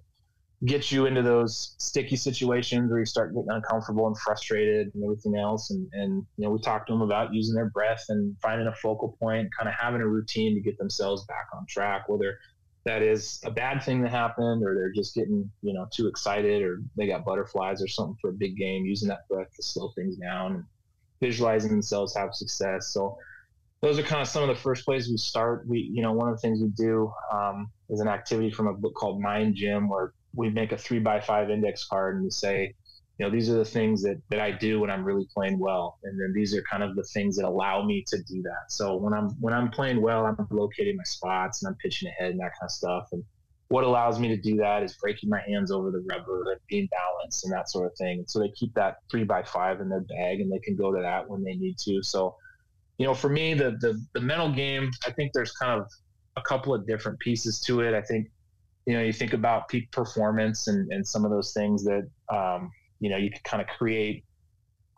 get 0.64 0.92
you 0.92 1.06
into 1.06 1.22
those 1.22 1.76
sticky 1.80 2.16
situations 2.16 2.90
where 2.90 3.00
you 3.00 3.06
start 3.06 3.34
getting 3.34 3.50
uncomfortable 3.50 4.08
and 4.08 4.18
frustrated 4.18 4.90
and 4.94 5.04
everything 5.04 5.36
else. 5.36 5.70
And 5.70 5.88
and 5.94 6.26
you 6.38 6.46
know 6.46 6.50
we 6.50 6.60
talked 6.60 6.88
to 6.88 6.94
them 6.94 7.02
about 7.02 7.34
using 7.34 7.56
their 7.56 7.70
breath 7.70 8.06
and 8.10 8.36
finding 8.42 8.68
a 8.68 8.76
focal 8.76 9.16
point 9.20 9.50
kind 9.58 9.68
of 9.68 9.76
having 9.76 10.02
a 10.02 10.08
routine 10.08 10.56
to 10.56 10.62
get 10.62 10.78
themselves 10.78 11.26
back 11.26 11.48
on 11.54 11.66
track 11.68 12.08
whether 12.08 12.38
that 12.86 13.02
is 13.02 13.42
a 13.44 13.52
bad 13.52 13.84
thing 13.84 14.02
that 14.02 14.12
happened 14.12 14.64
or 14.64 14.76
they're 14.76 14.92
just 14.92 15.16
getting 15.16 15.50
you 15.62 15.74
know 15.74 15.88
too 15.92 16.08
excited 16.08 16.62
or 16.62 16.82
they 16.96 17.08
got 17.08 17.26
butterflies 17.26 17.82
or 17.82 17.88
something 17.88 18.16
for 18.22 18.30
a 18.30 18.34
big 18.34 18.56
game 18.56 18.86
using 18.86 19.10
that 19.10 19.28
breath 19.28 19.54
to 19.56 19.64
slow 19.64 19.92
things 19.96 20.16
down 20.18 20.56
and 20.56 20.64
visualizing 21.22 21.72
themselves 21.72 22.16
have 22.16 22.34
success. 22.34 22.94
So 22.94 23.18
those 23.82 23.98
are 23.98 24.04
kind 24.04 24.22
of 24.22 24.28
some 24.28 24.44
of 24.44 24.50
the 24.50 24.62
first 24.62 24.86
places 24.86 25.10
we 25.10 25.18
start. 25.18 25.68
We 25.68 25.80
you 25.80 26.02
know 26.02 26.14
one 26.14 26.30
of 26.30 26.36
the 26.36 26.42
things 26.42 26.62
we 26.62 26.70
do 26.70 27.12
um, 27.34 27.72
is 27.90 28.00
an 28.00 28.08
activity 28.08 28.52
from 28.52 28.68
a 28.68 28.74
book 28.74 28.94
called 28.94 29.20
mind 29.20 29.56
gym 29.56 29.90
where 29.90 30.14
we 30.36 30.50
make 30.50 30.72
a 30.72 30.78
three 30.78 31.00
by 31.00 31.20
five 31.20 31.50
index 31.50 31.86
card 31.86 32.16
and 32.16 32.24
we 32.24 32.30
say 32.30 32.74
you 33.18 33.26
know 33.26 33.32
these 33.32 33.50
are 33.50 33.56
the 33.56 33.66
things 33.66 34.02
that 34.04 34.22
that 34.30 34.40
I 34.40 34.52
do 34.52 34.80
when 34.82 34.90
I'm 34.90 35.04
really 35.04 35.28
playing 35.34 35.60
well 35.60 36.00
and 36.04 36.20
then 36.20 36.34
these 36.34 36.54
are 36.56 36.62
kind 36.70 36.84
of 36.84 36.96
the 36.96 37.04
things 37.14 37.38
that 37.38 37.46
allow 37.46 37.84
me 37.84 38.04
to 38.08 38.18
do 38.24 38.42
that 38.44 38.70
so 38.70 38.96
when 38.98 39.14
I'm 39.14 39.30
when 39.40 39.54
I'm 39.54 39.70
playing 39.70 40.02
well 40.02 40.26
I'm 40.26 40.38
locating 40.50 40.98
my 40.98 41.04
spots 41.04 41.64
and 41.64 41.70
I'm 41.70 41.76
pitching 41.76 42.10
ahead 42.10 42.32
and 42.32 42.40
that 42.40 42.52
kind 42.60 42.64
of 42.64 42.72
stuff 42.72 43.08
and 43.12 43.24
what 43.70 43.84
allows 43.84 44.20
me 44.20 44.28
to 44.28 44.38
do 44.38 44.58
that 44.58 44.84
is 44.84 44.96
breaking 44.96 45.30
my 45.30 45.42
hands 45.48 45.72
over 45.72 45.90
the 45.90 46.06
rubber 46.10 46.52
and 46.52 46.60
being 46.68 46.88
balanced 46.92 47.44
and 47.46 47.54
that 47.54 47.70
sort 47.70 47.88
of 47.88 47.98
thing. 47.98 48.20
and 48.20 48.30
so 48.30 48.40
they 48.40 48.50
keep 48.50 48.74
that 48.76 48.98
three 49.10 49.24
by 49.24 49.42
five 49.44 49.82
in 49.82 49.90
their 49.90 50.02
bag 50.02 50.40
and 50.40 50.52
they 50.52 50.60
can 50.60 50.76
go 50.76 50.94
to 50.94 51.02
that 51.02 51.28
when 51.28 51.44
they 51.44 51.56
need 51.56 51.78
to. 51.80 52.04
So, 52.04 52.36
you 53.00 53.08
know, 53.08 53.14
for 53.14 53.30
me, 53.30 53.54
the 53.54 53.72
the, 53.82 54.00
the 54.14 54.22
mental 54.22 54.52
game, 54.52 54.92
I 55.06 55.12
think 55.12 55.32
there's 55.34 55.52
kind 55.54 55.82
of 55.82 55.88
a 56.38 56.42
couple 56.42 56.74
of 56.74 56.86
different 56.86 57.20
pieces 57.20 57.60
to 57.62 57.82
it. 57.82 57.96
I 57.96 58.02
think, 58.02 58.28
you 58.86 58.94
know, 58.94 59.02
you 59.02 59.14
think 59.14 59.34
about 59.34 59.68
peak 59.68 59.92
performance 59.92 60.68
and, 60.68 60.92
and 60.92 61.06
some 61.06 61.26
of 61.26 61.32
those 61.32 61.52
things 61.54 61.84
that, 61.86 62.08
um, 62.32 62.72
you 63.06 63.12
know, 63.12 63.18
you 63.18 63.30
can 63.30 63.42
kind 63.44 63.62
of 63.62 63.68
create 63.68 64.24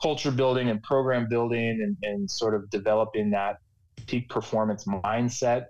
culture 0.01 0.31
building 0.31 0.69
and 0.69 0.81
program 0.81 1.27
building 1.29 1.81
and, 1.83 1.97
and 2.03 2.31
sort 2.31 2.55
of 2.55 2.69
developing 2.69 3.29
that 3.31 3.57
peak 4.05 4.29
performance 4.29 4.85
mindset. 4.85 5.65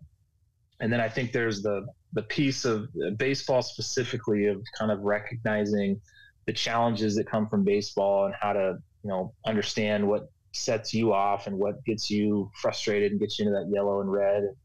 And 0.79 0.93
then 0.93 1.01
I 1.01 1.09
think 1.09 1.31
there's 1.31 1.63
the 1.63 1.87
the 2.13 2.21
piece 2.21 2.63
of 2.63 2.83
uh, 2.83 3.09
baseball 3.17 3.63
specifically 3.63 4.45
of 4.45 4.61
kind 4.77 4.91
of 4.91 4.99
recognizing 4.99 5.99
the 6.45 6.53
challenges 6.53 7.15
that 7.15 7.27
come 7.27 7.49
from 7.49 7.63
baseball 7.63 8.27
and 8.27 8.35
how 8.39 8.53
to 8.53 8.77
you 9.03 9.09
know 9.09 9.33
understand 9.47 10.07
what 10.07 10.29
sets 10.53 10.93
you 10.93 11.13
off 11.13 11.47
and 11.47 11.57
what 11.57 11.83
gets 11.85 12.07
you 12.07 12.51
frustrated 12.61 13.11
and 13.11 13.19
gets 13.19 13.39
you 13.39 13.47
into 13.47 13.57
that 13.57 13.67
yellow 13.73 14.01
and 14.01 14.11
red 14.11 14.43
and 14.43 14.55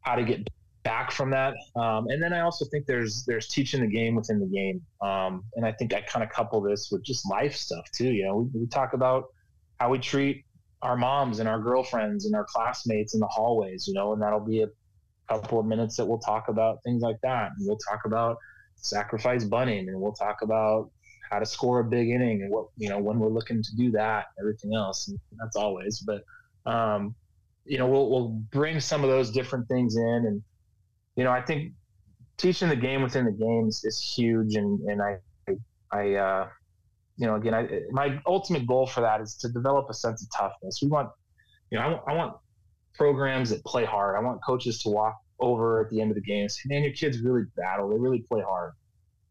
how 0.00 0.14
to 0.14 0.24
get 0.24 0.48
back 0.84 1.12
from 1.12 1.30
that 1.30 1.54
um, 1.76 2.06
and 2.08 2.22
then 2.22 2.32
i 2.32 2.40
also 2.40 2.64
think 2.70 2.86
there's 2.86 3.24
there's 3.26 3.48
teaching 3.48 3.80
the 3.80 3.86
game 3.86 4.14
within 4.14 4.40
the 4.40 4.46
game 4.46 4.80
um, 5.00 5.44
and 5.54 5.64
i 5.64 5.72
think 5.72 5.94
i 5.94 6.00
kind 6.00 6.24
of 6.24 6.30
couple 6.30 6.60
this 6.60 6.88
with 6.90 7.02
just 7.04 7.28
life 7.30 7.54
stuff 7.54 7.88
too 7.92 8.10
you 8.10 8.24
know 8.24 8.48
we, 8.52 8.60
we 8.60 8.66
talk 8.66 8.92
about 8.94 9.24
how 9.78 9.88
we 9.88 9.98
treat 9.98 10.44
our 10.82 10.96
moms 10.96 11.38
and 11.38 11.48
our 11.48 11.60
girlfriends 11.60 12.26
and 12.26 12.34
our 12.34 12.44
classmates 12.44 13.14
in 13.14 13.20
the 13.20 13.26
hallways 13.26 13.86
you 13.86 13.94
know 13.94 14.12
and 14.12 14.20
that'll 14.20 14.40
be 14.40 14.62
a 14.62 14.68
couple 15.28 15.60
of 15.60 15.66
minutes 15.66 15.96
that 15.96 16.06
we'll 16.06 16.18
talk 16.18 16.48
about 16.48 16.78
things 16.84 17.02
like 17.02 17.20
that. 17.22 17.50
And 17.56 17.66
we'll 17.66 17.78
talk 17.78 18.00
about 18.04 18.36
sacrifice 18.76 19.44
bunting 19.44 19.88
and 19.88 20.00
we'll 20.00 20.12
talk 20.12 20.42
about 20.42 20.90
how 21.30 21.38
to 21.38 21.46
score 21.46 21.80
a 21.80 21.84
big 21.84 22.10
inning 22.10 22.42
and 22.42 22.50
what, 22.50 22.66
you 22.76 22.88
know, 22.88 22.98
when 22.98 23.18
we're 23.18 23.28
looking 23.28 23.62
to 23.62 23.76
do 23.76 23.90
that, 23.92 24.26
everything 24.38 24.74
else. 24.74 25.08
And 25.08 25.18
that's 25.38 25.56
always, 25.56 26.00
but, 26.00 26.22
um, 26.70 27.14
you 27.64 27.78
know, 27.78 27.86
we'll, 27.86 28.10
we'll 28.10 28.28
bring 28.28 28.80
some 28.80 29.04
of 29.04 29.10
those 29.10 29.30
different 29.30 29.68
things 29.68 29.96
in. 29.96 30.24
And, 30.26 30.42
you 31.16 31.24
know, 31.24 31.30
I 31.30 31.42
think 31.42 31.72
teaching 32.38 32.68
the 32.68 32.76
game 32.76 33.02
within 33.02 33.24
the 33.24 33.32
games 33.32 33.84
is 33.84 34.00
huge. 34.00 34.54
And, 34.54 34.80
and 34.88 35.02
I, 35.02 35.18
I, 35.90 36.14
uh, 36.14 36.48
you 37.16 37.26
know, 37.26 37.36
again, 37.36 37.54
I, 37.54 37.68
my 37.90 38.20
ultimate 38.26 38.66
goal 38.66 38.86
for 38.86 39.02
that 39.02 39.20
is 39.20 39.36
to 39.36 39.48
develop 39.48 39.88
a 39.90 39.94
sense 39.94 40.22
of 40.22 40.28
toughness. 40.36 40.80
We 40.82 40.88
want, 40.88 41.10
you 41.70 41.78
know, 41.78 42.00
I, 42.06 42.12
I 42.12 42.16
want 42.16 42.36
programs 42.94 43.50
that 43.50 43.64
play 43.64 43.84
hard. 43.84 44.16
I 44.16 44.20
want 44.20 44.40
coaches 44.44 44.78
to 44.80 44.88
walk 44.88 45.16
over 45.40 45.84
at 45.84 45.90
the 45.90 46.00
end 46.00 46.10
of 46.10 46.14
the 46.14 46.22
game 46.22 46.42
and 46.42 46.50
say, 46.50 46.62
man, 46.66 46.82
your 46.82 46.92
kids 46.92 47.20
really 47.20 47.44
battle. 47.56 47.90
They 47.90 47.98
really 47.98 48.24
play 48.28 48.40
hard. 48.40 48.72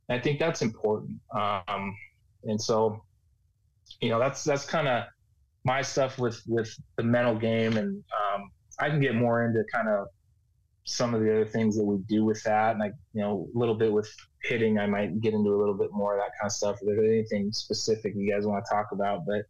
And 0.09 0.19
I 0.19 0.21
think 0.21 0.39
that's 0.39 0.61
important. 0.61 1.19
Um, 1.35 1.95
and 2.43 2.61
so, 2.61 3.03
you 4.01 4.09
know, 4.09 4.19
that's, 4.19 4.43
that's 4.43 4.65
kind 4.65 4.87
of 4.87 5.05
my 5.63 5.81
stuff 5.81 6.17
with, 6.19 6.41
with 6.47 6.73
the 6.97 7.03
mental 7.03 7.35
game. 7.35 7.77
And 7.77 8.03
um, 8.33 8.51
I 8.79 8.89
can 8.89 8.99
get 8.99 9.15
more 9.15 9.45
into 9.45 9.63
kind 9.73 9.87
of 9.87 10.07
some 10.83 11.13
of 11.13 11.21
the 11.21 11.31
other 11.31 11.45
things 11.45 11.77
that 11.77 11.83
we 11.83 11.97
do 12.07 12.25
with 12.25 12.41
that. 12.43 12.73
And 12.73 12.83
I, 12.83 12.91
you 13.13 13.21
know, 13.21 13.47
a 13.53 13.57
little 13.57 13.75
bit 13.75 13.91
with 13.91 14.09
hitting, 14.43 14.79
I 14.79 14.87
might 14.87 15.21
get 15.21 15.33
into 15.33 15.49
a 15.53 15.59
little 15.59 15.77
bit 15.77 15.89
more 15.91 16.15
of 16.15 16.19
that 16.19 16.31
kind 16.39 16.47
of 16.47 16.51
stuff. 16.51 16.77
If 16.81 16.87
there's 16.87 17.07
anything 17.07 17.51
specific 17.51 18.13
you 18.15 18.31
guys 18.31 18.45
want 18.45 18.65
to 18.65 18.73
talk 18.73 18.87
about, 18.91 19.25
but, 19.25 19.43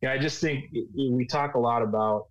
you 0.00 0.08
know, 0.08 0.12
I 0.12 0.18
just 0.18 0.40
think 0.40 0.64
we 0.96 1.26
talk 1.26 1.54
a 1.54 1.58
lot 1.58 1.82
about 1.82 2.26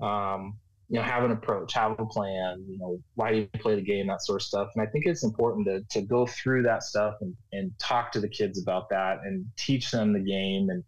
um, 0.00 0.58
you 0.88 0.98
know, 0.98 1.02
have 1.02 1.24
an 1.24 1.30
approach, 1.30 1.72
have 1.72 1.98
a 1.98 2.06
plan, 2.06 2.64
you 2.68 2.78
know, 2.78 2.98
why 3.14 3.32
do 3.32 3.38
you 3.38 3.48
play 3.58 3.74
the 3.74 3.82
game, 3.82 4.06
that 4.06 4.22
sort 4.22 4.40
of 4.40 4.46
stuff. 4.46 4.68
And 4.74 4.86
I 4.86 4.90
think 4.90 5.06
it's 5.06 5.24
important 5.24 5.66
to, 5.66 5.82
to 5.98 6.06
go 6.06 6.26
through 6.26 6.62
that 6.64 6.82
stuff 6.82 7.14
and, 7.20 7.34
and 7.52 7.72
talk 7.78 8.12
to 8.12 8.20
the 8.20 8.28
kids 8.28 8.60
about 8.60 8.88
that 8.90 9.18
and 9.24 9.46
teach 9.56 9.90
them 9.90 10.12
the 10.12 10.20
game 10.20 10.68
and 10.68 10.84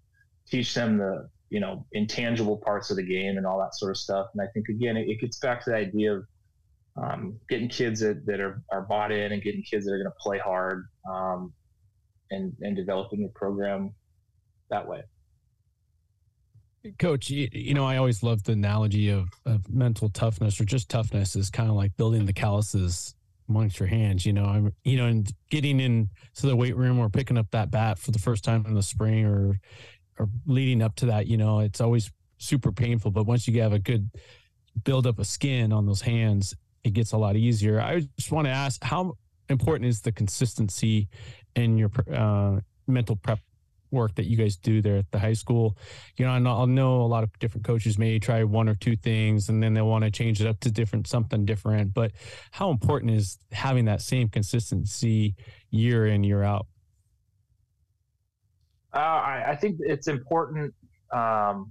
teach 0.46 0.74
them 0.74 0.98
the, 0.98 1.28
you 1.48 1.60
know, 1.60 1.86
intangible 1.92 2.58
parts 2.58 2.90
of 2.90 2.96
the 2.96 3.02
game 3.02 3.38
and 3.38 3.46
all 3.46 3.58
that 3.58 3.74
sort 3.74 3.90
of 3.90 3.96
stuff. 3.96 4.26
And 4.34 4.42
I 4.42 4.50
think, 4.52 4.68
again, 4.68 4.96
it, 4.96 5.08
it 5.08 5.20
gets 5.20 5.38
back 5.38 5.64
to 5.64 5.70
the 5.70 5.76
idea 5.76 6.14
of 6.14 6.24
um, 7.02 7.38
getting 7.48 7.68
kids 7.68 8.00
that, 8.00 8.24
that 8.26 8.40
are, 8.40 8.62
are 8.72 8.82
bought 8.82 9.12
in 9.12 9.32
and 9.32 9.42
getting 9.42 9.62
kids 9.62 9.84
that 9.84 9.92
are 9.92 9.98
going 9.98 10.10
to 10.10 10.16
play 10.20 10.38
hard 10.38 10.84
um, 11.10 11.52
and, 12.30 12.52
and 12.62 12.76
developing 12.76 13.22
the 13.22 13.32
program 13.34 13.94
that 14.70 14.86
way. 14.86 15.02
Coach, 16.98 17.30
you, 17.30 17.48
you, 17.52 17.74
know, 17.74 17.84
I 17.84 17.96
always 17.96 18.22
love 18.22 18.44
the 18.44 18.52
analogy 18.52 19.10
of, 19.10 19.28
of 19.44 19.68
mental 19.68 20.08
toughness 20.08 20.60
or 20.60 20.64
just 20.64 20.88
toughness 20.88 21.34
is 21.34 21.50
kind 21.50 21.68
of 21.68 21.74
like 21.74 21.96
building 21.96 22.26
the 22.26 22.32
calluses 22.32 23.14
amongst 23.48 23.80
your 23.80 23.88
hands. 23.88 24.24
You 24.24 24.32
know, 24.32 24.44
I'm, 24.44 24.72
you 24.84 24.96
know, 24.96 25.06
and 25.06 25.28
getting 25.50 25.80
into 25.80 26.08
the 26.42 26.54
weight 26.54 26.76
room 26.76 26.98
or 26.98 27.08
picking 27.08 27.38
up 27.38 27.50
that 27.50 27.70
bat 27.70 27.98
for 27.98 28.12
the 28.12 28.18
first 28.18 28.44
time 28.44 28.64
in 28.66 28.74
the 28.74 28.82
spring 28.82 29.24
or, 29.24 29.58
or 30.18 30.28
leading 30.46 30.80
up 30.80 30.94
to 30.96 31.06
that, 31.06 31.26
you 31.26 31.36
know, 31.36 31.60
it's 31.60 31.80
always 31.80 32.10
super 32.38 32.70
painful. 32.70 33.10
But 33.10 33.26
once 33.26 33.48
you 33.48 33.60
have 33.62 33.72
a 33.72 33.78
good 33.78 34.08
build 34.84 35.06
up 35.06 35.18
of 35.18 35.26
skin 35.26 35.72
on 35.72 35.86
those 35.86 36.02
hands, 36.02 36.54
it 36.86 36.92
gets 36.92 37.10
a 37.10 37.16
lot 37.16 37.34
easier. 37.34 37.80
I 37.80 38.06
just 38.16 38.30
want 38.30 38.46
to 38.46 38.52
ask 38.52 38.82
how 38.82 39.14
important 39.48 39.88
is 39.88 40.02
the 40.02 40.12
consistency 40.12 41.08
in 41.56 41.76
your 41.76 41.90
uh, 42.14 42.60
mental 42.86 43.16
prep 43.16 43.40
work 43.90 44.14
that 44.14 44.26
you 44.26 44.36
guys 44.36 44.56
do 44.56 44.80
there 44.80 44.98
at 44.98 45.10
the 45.10 45.18
high 45.18 45.32
school. 45.32 45.76
You 46.16 46.26
know, 46.26 46.30
I 46.30 46.38
know, 46.38 46.62
I 46.62 46.64
know 46.66 47.02
a 47.02 47.08
lot 47.08 47.24
of 47.24 47.36
different 47.40 47.66
coaches 47.66 47.98
may 47.98 48.20
try 48.20 48.44
one 48.44 48.68
or 48.68 48.76
two 48.76 48.96
things 48.96 49.48
and 49.48 49.60
then 49.60 49.74
they 49.74 49.82
want 49.82 50.04
to 50.04 50.12
change 50.12 50.40
it 50.40 50.46
up 50.46 50.60
to 50.60 50.70
different 50.70 51.08
something 51.08 51.44
different. 51.44 51.92
But 51.92 52.12
how 52.52 52.70
important 52.70 53.10
is 53.10 53.36
having 53.50 53.86
that 53.86 54.00
same 54.00 54.28
consistency 54.28 55.34
year 55.70 56.06
in 56.06 56.22
year 56.22 56.44
out? 56.44 56.66
Uh, 58.94 58.98
I, 58.98 59.44
I, 59.48 59.56
think 59.56 59.76
it's 59.80 60.08
important 60.08 60.72
um, 61.12 61.70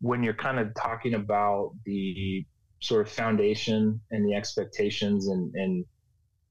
when 0.00 0.22
you're 0.22 0.32
kind 0.32 0.58
of 0.58 0.72
talking 0.74 1.12
about 1.12 1.72
the 1.84 2.46
sort 2.82 3.06
of 3.06 3.12
foundation 3.12 4.00
and 4.10 4.28
the 4.28 4.34
expectations 4.34 5.28
and, 5.28 5.54
and 5.54 5.84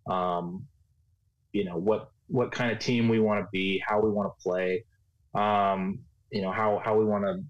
um, 0.10 0.66
you 1.52 1.66
know 1.66 1.78
what 1.78 2.12
what 2.32 2.52
kind 2.52 2.72
of 2.72 2.80
team 2.80 3.10
we 3.10 3.20
want 3.20 3.42
to 3.42 3.48
be, 3.52 3.84
how 3.86 4.00
we 4.00 4.10
want 4.10 4.32
to 4.34 4.42
play, 4.42 4.86
um, 5.36 6.00
you 6.32 6.42
know, 6.42 6.52
how, 6.52 6.82
how 6.84 6.98
we 6.98 7.04
want 7.04 7.26
to, 7.26 7.44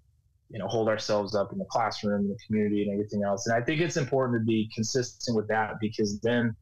you 0.50 0.60
know, 0.60 0.68
hold 0.68 0.90
ourselves 0.90 1.36
up 1.36 1.54
in 1.54 1.60
the 1.60 1.66
classroom, 1.66 2.22
in 2.22 2.30
the 2.30 2.38
community, 2.46 2.82
and 2.84 2.92
everything 2.92 3.24
else. 3.24 3.48
And 3.48 3.56
I 3.56 3.64
think 3.64 3.80
it's 3.80 3.96
important 3.96 4.42
to 4.42 4.46
be 4.46 4.70
consistent 4.74 5.38
with 5.38 5.48
that 5.48 5.76
because 5.80 6.20
then, 6.22 6.56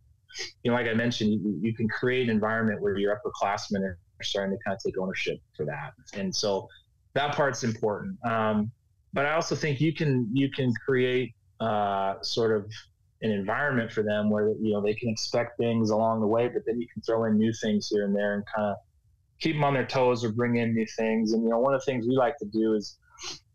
you 0.63 0.69
know, 0.69 0.77
like 0.77 0.87
I 0.87 0.93
mentioned, 0.93 1.31
you, 1.31 1.59
you 1.61 1.73
can 1.73 1.87
create 1.87 2.23
an 2.23 2.29
environment 2.29 2.81
where 2.81 2.97
your 2.97 3.15
upperclassmen 3.15 3.81
are 3.81 3.97
starting 4.21 4.55
to 4.55 4.63
kind 4.63 4.75
of 4.75 4.83
take 4.85 4.99
ownership 4.99 5.37
for 5.55 5.65
that. 5.65 5.93
And 6.13 6.35
so 6.35 6.67
that 7.13 7.35
part's 7.35 7.63
important. 7.63 8.17
Um, 8.25 8.71
but 9.13 9.25
I 9.25 9.33
also 9.33 9.55
think 9.55 9.81
you 9.81 9.91
can 9.91 10.29
you 10.33 10.51
can 10.51 10.71
create 10.85 11.33
uh, 11.59 12.15
sort 12.21 12.55
of 12.55 12.71
an 13.21 13.31
environment 13.31 13.91
for 13.91 14.03
them 14.03 14.29
where 14.29 14.49
you 14.61 14.71
know 14.71 14.81
they 14.81 14.93
can 14.93 15.09
expect 15.09 15.57
things 15.57 15.89
along 15.89 16.21
the 16.21 16.27
way, 16.27 16.47
but 16.47 16.63
then 16.65 16.79
you 16.79 16.87
can 16.91 17.01
throw 17.01 17.25
in 17.25 17.37
new 17.37 17.51
things 17.53 17.89
here 17.89 18.05
and 18.05 18.15
there 18.15 18.35
and 18.35 18.43
kind 18.55 18.71
of 18.71 18.77
keep 19.39 19.55
them 19.55 19.63
on 19.63 19.73
their 19.73 19.85
toes 19.85 20.23
or 20.23 20.31
bring 20.31 20.57
in 20.57 20.73
new 20.73 20.85
things. 20.97 21.33
And 21.33 21.43
you 21.43 21.49
know, 21.49 21.59
one 21.59 21.73
of 21.73 21.81
the 21.81 21.85
things 21.85 22.07
we 22.07 22.15
like 22.15 22.37
to 22.37 22.45
do 22.45 22.75
is 22.75 22.97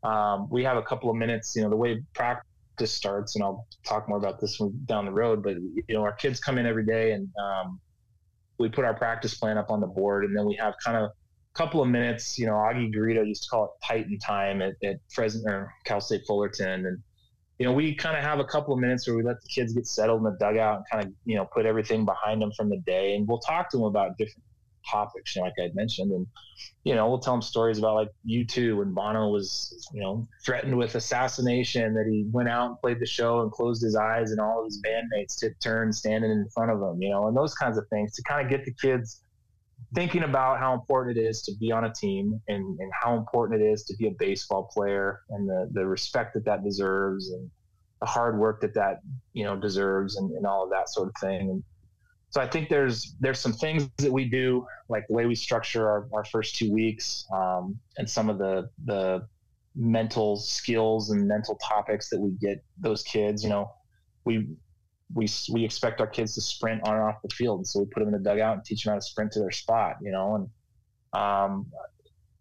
um, 0.02 0.48
we 0.50 0.64
have 0.64 0.76
a 0.76 0.82
couple 0.82 1.10
of 1.10 1.16
minutes. 1.16 1.54
You 1.56 1.62
know, 1.62 1.70
the 1.70 1.76
way 1.76 2.02
practice 2.14 2.92
starts, 2.92 3.36
and 3.36 3.44
I'll 3.44 3.66
talk 3.84 4.08
more 4.08 4.18
about 4.18 4.40
this 4.40 4.60
down 4.86 5.06
the 5.06 5.12
road. 5.12 5.42
But 5.42 5.56
you 5.56 5.84
know, 5.88 6.02
our 6.02 6.12
kids 6.12 6.40
come 6.40 6.58
in 6.58 6.66
every 6.66 6.84
day, 6.84 7.12
and 7.12 7.28
um, 7.42 7.80
we 8.58 8.68
put 8.68 8.84
our 8.84 8.94
practice 8.94 9.34
plan 9.34 9.58
up 9.58 9.70
on 9.70 9.80
the 9.80 9.86
board, 9.86 10.24
and 10.24 10.36
then 10.36 10.46
we 10.46 10.56
have 10.56 10.74
kind 10.84 10.96
of 10.96 11.04
a 11.04 11.12
couple 11.54 11.82
of 11.82 11.88
minutes. 11.88 12.38
You 12.38 12.46
know, 12.46 12.52
Augie 12.52 12.94
Garrido 12.94 13.26
used 13.26 13.44
to 13.44 13.48
call 13.48 13.64
it 13.64 13.86
Titan 13.86 14.18
time 14.18 14.60
at, 14.60 14.74
at 14.82 14.96
Fresno 15.10 15.50
or 15.50 15.74
Cal 15.84 16.00
State 16.00 16.22
Fullerton, 16.26 16.86
and 16.86 17.02
you 17.64 17.70
know, 17.70 17.76
we 17.76 17.94
kind 17.94 18.14
of 18.14 18.22
have 18.22 18.40
a 18.40 18.44
couple 18.44 18.74
of 18.74 18.80
minutes 18.80 19.08
where 19.08 19.16
we 19.16 19.22
let 19.22 19.40
the 19.40 19.48
kids 19.48 19.72
get 19.72 19.86
settled 19.86 20.18
in 20.18 20.24
the 20.24 20.36
dugout 20.38 20.76
and 20.76 20.84
kind 20.92 21.06
of, 21.06 21.12
you 21.24 21.34
know, 21.34 21.46
put 21.46 21.64
everything 21.64 22.04
behind 22.04 22.42
them 22.42 22.52
from 22.54 22.68
the 22.68 22.76
day. 22.84 23.14
And 23.14 23.26
we'll 23.26 23.38
talk 23.38 23.70
to 23.70 23.78
them 23.78 23.86
about 23.86 24.18
different 24.18 24.42
topics, 24.90 25.34
you 25.34 25.40
know, 25.40 25.46
like 25.46 25.54
I 25.58 25.72
mentioned. 25.72 26.12
And, 26.12 26.26
you 26.84 26.94
know, 26.94 27.08
we'll 27.08 27.20
tell 27.20 27.32
them 27.32 27.40
stories 27.40 27.78
about 27.78 27.94
like 27.94 28.10
U2 28.28 28.76
when 28.76 28.92
Bono 28.92 29.30
was, 29.30 29.88
you 29.94 30.02
know, 30.02 30.28
threatened 30.44 30.76
with 30.76 30.94
assassination, 30.94 31.94
that 31.94 32.04
he 32.06 32.26
went 32.32 32.50
out 32.50 32.66
and 32.66 32.78
played 32.80 33.00
the 33.00 33.06
show 33.06 33.40
and 33.40 33.50
closed 33.50 33.82
his 33.82 33.96
eyes 33.96 34.30
and 34.30 34.42
all 34.42 34.58
of 34.58 34.66
his 34.66 34.82
bandmates 34.82 35.38
took 35.38 35.58
turns 35.60 36.00
standing 36.00 36.30
in 36.30 36.46
front 36.52 36.70
of 36.70 36.82
him, 36.82 37.00
you 37.00 37.08
know, 37.08 37.28
and 37.28 37.34
those 37.34 37.54
kinds 37.54 37.78
of 37.78 37.88
things 37.88 38.12
to 38.12 38.22
kind 38.24 38.44
of 38.44 38.50
get 38.50 38.66
the 38.66 38.74
kids 38.74 39.22
thinking 39.94 40.24
about 40.24 40.58
how 40.58 40.74
important 40.74 41.16
it 41.16 41.20
is 41.20 41.42
to 41.42 41.52
be 41.60 41.70
on 41.70 41.84
a 41.84 41.92
team 41.92 42.40
and, 42.48 42.78
and 42.80 42.92
how 43.00 43.16
important 43.16 43.60
it 43.60 43.64
is 43.64 43.84
to 43.84 43.96
be 43.96 44.08
a 44.08 44.14
baseball 44.18 44.68
player 44.72 45.20
and 45.30 45.48
the, 45.48 45.68
the 45.72 45.86
respect 45.86 46.34
that 46.34 46.44
that 46.44 46.64
deserves 46.64 47.30
and 47.30 47.50
the 48.00 48.06
hard 48.06 48.38
work 48.38 48.60
that 48.60 48.74
that 48.74 49.00
you 49.32 49.44
know 49.44 49.56
deserves 49.56 50.16
and, 50.16 50.30
and 50.32 50.46
all 50.46 50.64
of 50.64 50.70
that 50.70 50.88
sort 50.88 51.08
of 51.08 51.14
thing. 51.20 51.50
And 51.50 51.64
so 52.30 52.40
I 52.40 52.48
think 52.48 52.68
there's 52.68 53.14
there's 53.20 53.38
some 53.38 53.52
things 53.52 53.88
that 53.98 54.12
we 54.12 54.24
do 54.24 54.66
like 54.88 55.06
the 55.08 55.14
way 55.14 55.26
we 55.26 55.34
structure 55.34 55.88
our, 55.88 56.08
our 56.12 56.24
first 56.24 56.56
two 56.56 56.72
weeks 56.72 57.24
um, 57.32 57.78
and 57.96 58.08
some 58.08 58.28
of 58.28 58.38
the 58.38 58.68
the 58.84 59.26
mental 59.76 60.36
skills 60.36 61.10
and 61.10 61.26
mental 61.26 61.56
topics 61.56 62.08
that 62.08 62.20
we 62.20 62.30
get 62.40 62.62
those 62.78 63.02
kids 63.02 63.42
you 63.42 63.50
know 63.50 63.68
we 64.24 64.48
we 65.12 65.28
we 65.52 65.64
expect 65.64 66.00
our 66.00 66.06
kids 66.06 66.34
to 66.34 66.40
sprint 66.40 66.86
on 66.86 66.94
and 66.94 67.02
off 67.02 67.22
the 67.22 67.34
field, 67.34 67.66
so 67.66 67.80
we 67.80 67.86
put 67.86 68.00
them 68.00 68.14
in 68.14 68.22
the 68.22 68.30
dugout 68.30 68.56
and 68.56 68.64
teach 68.64 68.84
them 68.84 68.92
how 68.92 68.96
to 68.96 69.02
sprint 69.02 69.32
to 69.32 69.40
their 69.40 69.50
spot. 69.50 69.96
You 70.00 70.12
know, 70.12 70.34
and 70.36 71.20
um, 71.20 71.66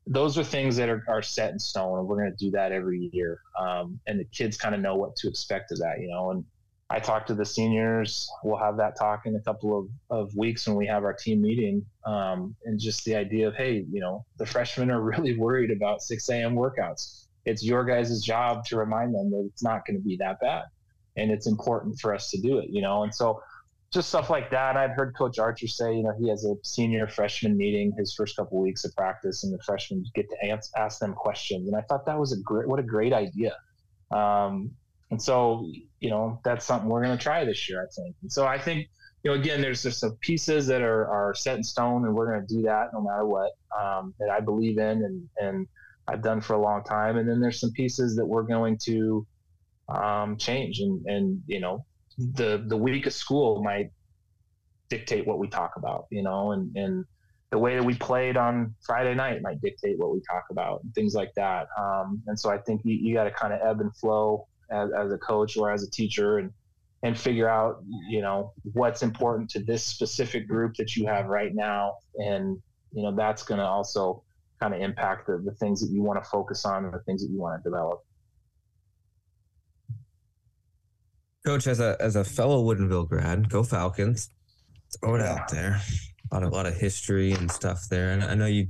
those 0.08 0.38
are 0.38 0.44
things 0.44 0.76
that 0.78 0.90
are, 0.90 1.04
are 1.08 1.22
set 1.22 1.52
in 1.52 1.60
stone, 1.60 2.00
and 2.00 2.08
we're 2.08 2.18
going 2.18 2.32
to 2.32 2.46
do 2.46 2.52
that 2.52 2.72
every 2.72 3.10
year. 3.14 3.40
Um, 3.60 4.00
and 4.08 4.20
the 4.20 4.26
kids 4.26 4.58
kind 4.58 4.76
of 4.76 4.82
know 4.82 4.96
what 4.96 5.16
to 5.18 5.28
expect 5.28 5.72
of 5.72 5.80
that. 5.80 6.00
You 6.00 6.10
know, 6.10 6.32
and 6.32 6.46
I 6.90 7.00
talk 7.00 7.26
to 7.28 7.34
the 7.34 7.46
seniors. 7.46 8.30
We'll 8.44 8.60
have 8.60 8.78
that 8.78 8.98
talk 8.98 9.26
in 9.26 9.36
a 9.36 9.40
couple 9.40 9.80
of, 9.80 9.88
of 10.26 10.36
weeks 10.36 10.68
when 10.68 10.76
we 10.76 10.86
have 10.88 11.04
our 11.04 11.14
team 11.14 11.42
meeting. 11.42 11.84
Um, 12.06 12.56
and 12.66 12.80
just 12.80 13.04
the 13.04 13.16
idea 13.16 13.48
of, 13.48 13.56
hey, 13.56 13.86
you 13.92 14.00
know, 14.00 14.26
the 14.38 14.46
freshmen 14.46 14.92
are 14.92 15.02
really 15.18 15.38
worried 15.38 15.72
about 15.72 16.04
6 16.04 16.30
a.m. 16.30 16.56
workouts. 16.56 17.26
It's 17.46 17.64
your 17.64 17.84
guys' 17.84 18.22
job 18.22 18.66
to 18.66 18.78
remind 18.78 19.16
them 19.16 19.32
that 19.32 19.50
it's 19.52 19.64
not 19.64 19.86
going 19.86 19.98
to 19.98 20.04
be 20.04 20.18
that 20.18 20.40
bad. 20.40 20.66
And 21.16 21.32
it's 21.32 21.48
important 21.48 22.00
for 22.00 22.14
us 22.14 22.30
to 22.32 22.42
do 22.42 22.60
it, 22.60 22.70
you 22.70 22.82
know? 22.82 23.04
And 23.04 23.14
so 23.14 23.42
just 23.92 24.10
stuff 24.10 24.30
like 24.30 24.50
that. 24.50 24.76
I've 24.76 24.92
heard 24.92 25.16
Coach 25.16 25.38
Archer 25.38 25.68
say, 25.68 25.96
you 25.96 26.04
know, 26.04 26.14
he 26.20 26.28
has 26.30 26.44
a 26.46 26.56
senior 26.64 27.08
freshman 27.08 27.56
meeting 27.56 27.94
his 27.98 28.16
first 28.16 28.36
couple 28.36 28.58
of 28.58 28.64
weeks 28.64 28.84
of 28.86 28.96
practice, 28.96 29.44
and 29.44 29.54
the 29.54 29.62
freshmen 29.64 30.04
get 30.16 30.28
to 30.30 30.50
ask, 30.50 30.72
ask 30.76 31.00
them 31.00 31.14
questions. 31.14 31.68
And 31.68 31.78
I 31.78 31.82
thought 31.82 32.06
that 32.08 32.20
was 32.20 32.34
a 32.34 32.42
great, 32.42 32.68
what 32.68 32.80
a 32.80 32.84
great 32.84 33.14
idea. 33.14 33.56
Um, 34.12 34.72
and 35.12 35.22
so, 35.22 35.70
you 36.00 36.10
know, 36.10 36.40
that's 36.44 36.66
something 36.66 36.90
we're 36.90 37.04
going 37.04 37.16
to 37.16 37.24
try 37.24 37.46
this 37.46 37.70
year, 37.70 37.84
I 37.84 37.90
think. 37.94 38.16
And 38.24 38.32
so 38.32 38.48
I 38.48 38.58
think, 38.58 38.88
you 39.24 39.32
know, 39.32 39.40
again, 39.40 39.62
there's 39.62 39.84
just 39.84 40.00
some 40.00 40.18
pieces 40.22 40.66
that 40.68 40.82
are, 40.82 41.06
are 41.08 41.36
set 41.36 41.58
in 41.58 41.64
stone, 41.64 42.06
and 42.06 42.16
we're 42.16 42.32
going 42.32 42.48
to 42.48 42.54
do 42.56 42.64
that 42.64 42.88
no 42.94 43.02
matter 43.02 43.26
what 43.26 43.52
um, 43.80 44.14
that 44.20 44.30
I 44.30 44.40
believe 44.40 44.80
in 44.80 45.04
and 45.04 45.30
and 45.40 45.68
I've 46.08 46.22
done 46.22 46.42
for 46.42 46.54
a 46.54 46.62
long 46.62 46.84
time. 46.84 47.18
And 47.18 47.30
then 47.30 47.40
there's 47.40 47.60
some 47.60 47.72
pieces 47.72 48.16
that 48.18 48.26
we're 48.26 48.44
going 48.44 48.78
to 48.84 49.26
um, 49.94 50.38
change, 50.38 50.80
and 50.80 51.06
and 51.06 51.42
you 51.48 51.60
know, 51.60 51.86
the 52.18 52.64
the 52.68 52.78
week 52.78 53.06
of 53.06 53.14
school 53.14 53.64
might 53.64 53.92
dictate 54.90 55.26
what 55.26 55.40
we 55.40 55.48
talk 55.48 55.74
about, 55.78 56.06
you 56.12 56.24
know, 56.24 56.52
and 56.52 56.76
and 56.76 57.06
the 57.52 57.58
way 57.58 57.76
that 57.76 57.84
we 57.84 57.94
played 57.94 58.36
on 58.36 58.74
Friday 58.82 59.14
night 59.14 59.42
might 59.44 59.62
dictate 59.62 60.00
what 60.00 60.12
we 60.12 60.20
talk 60.22 60.46
about 60.50 60.82
and 60.84 60.94
things 60.96 61.14
like 61.14 61.32
that. 61.36 61.68
Um, 61.80 62.24
and 62.26 62.40
so 62.40 62.50
I 62.50 62.58
think 62.58 62.82
you, 62.84 62.96
you 62.96 63.14
got 63.14 63.26
to 63.26 63.32
kind 63.32 63.54
of 63.54 63.60
ebb 63.64 63.80
and 63.80 63.96
flow 63.96 64.48
as, 64.72 64.90
as 64.92 65.12
a 65.12 65.20
coach 65.20 65.56
or 65.56 65.72
as 65.72 65.84
a 65.84 65.90
teacher 65.90 66.40
and 66.40 66.52
and 67.04 67.20
figure 67.20 67.50
out 67.50 67.84
you 68.10 68.22
know 68.22 68.54
what's 68.72 69.04
important 69.04 69.50
to 69.52 69.60
this 69.60 69.84
specific 69.84 70.48
group 70.48 70.76
that 70.76 70.96
you 70.96 71.06
have 71.06 71.26
right 71.28 71.54
now. 71.54 71.98
And 72.16 72.62
you 72.92 73.04
know 73.04 73.16
that's 73.16 73.44
going 73.44 73.60
to 73.60 73.66
also 73.66 74.24
kind 74.60 74.74
of 74.74 74.82
impact 74.82 75.28
the, 75.28 75.42
the 75.44 75.52
things 75.56 75.82
that 75.82 75.94
you 75.94 76.02
want 76.02 76.24
to 76.24 76.30
focus 76.30 76.66
on 76.66 76.86
and 76.86 76.94
the 76.94 77.00
things 77.00 77.22
that 77.22 77.32
you 77.32 77.40
want 77.40 77.62
to 77.62 77.70
develop 77.70 78.04
coach 81.46 81.68
as 81.68 81.80
a 81.80 81.98
as 82.00 82.16
a 82.16 82.24
fellow 82.24 82.64
woodinville 82.64 83.08
grad 83.08 83.50
go 83.50 83.64
falcons. 83.64 84.30
Throw 85.00 85.16
it 85.16 85.22
out 85.22 85.50
there. 85.50 85.82
A 86.32 86.36
lot 86.36 86.44
of 86.44 86.52
a 86.52 86.56
lot 86.56 86.66
of 86.66 86.76
history 86.76 87.32
and 87.32 87.52
stuff 87.52 87.88
there. 87.90 88.12
And 88.12 88.24
i 88.24 88.36
know 88.36 88.46
you 88.46 88.68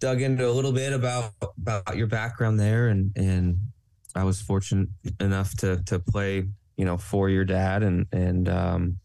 dug 0.00 0.20
into 0.20 0.48
a 0.48 0.50
little 0.50 0.72
bit 0.72 0.92
about 0.92 1.32
about 1.40 1.96
your 1.96 2.06
background 2.06 2.58
there 2.60 2.88
and 2.88 3.12
and 3.16 3.58
I 4.14 4.24
was 4.24 4.40
fortunate 4.40 4.88
enough 5.20 5.56
to 5.58 5.82
to 5.86 5.98
play, 5.98 6.48
you 6.76 6.84
know, 6.84 6.96
for 6.96 7.28
your 7.28 7.44
dad, 7.44 7.82
and 7.82 8.06
and 8.12 8.48
um, 8.48 8.98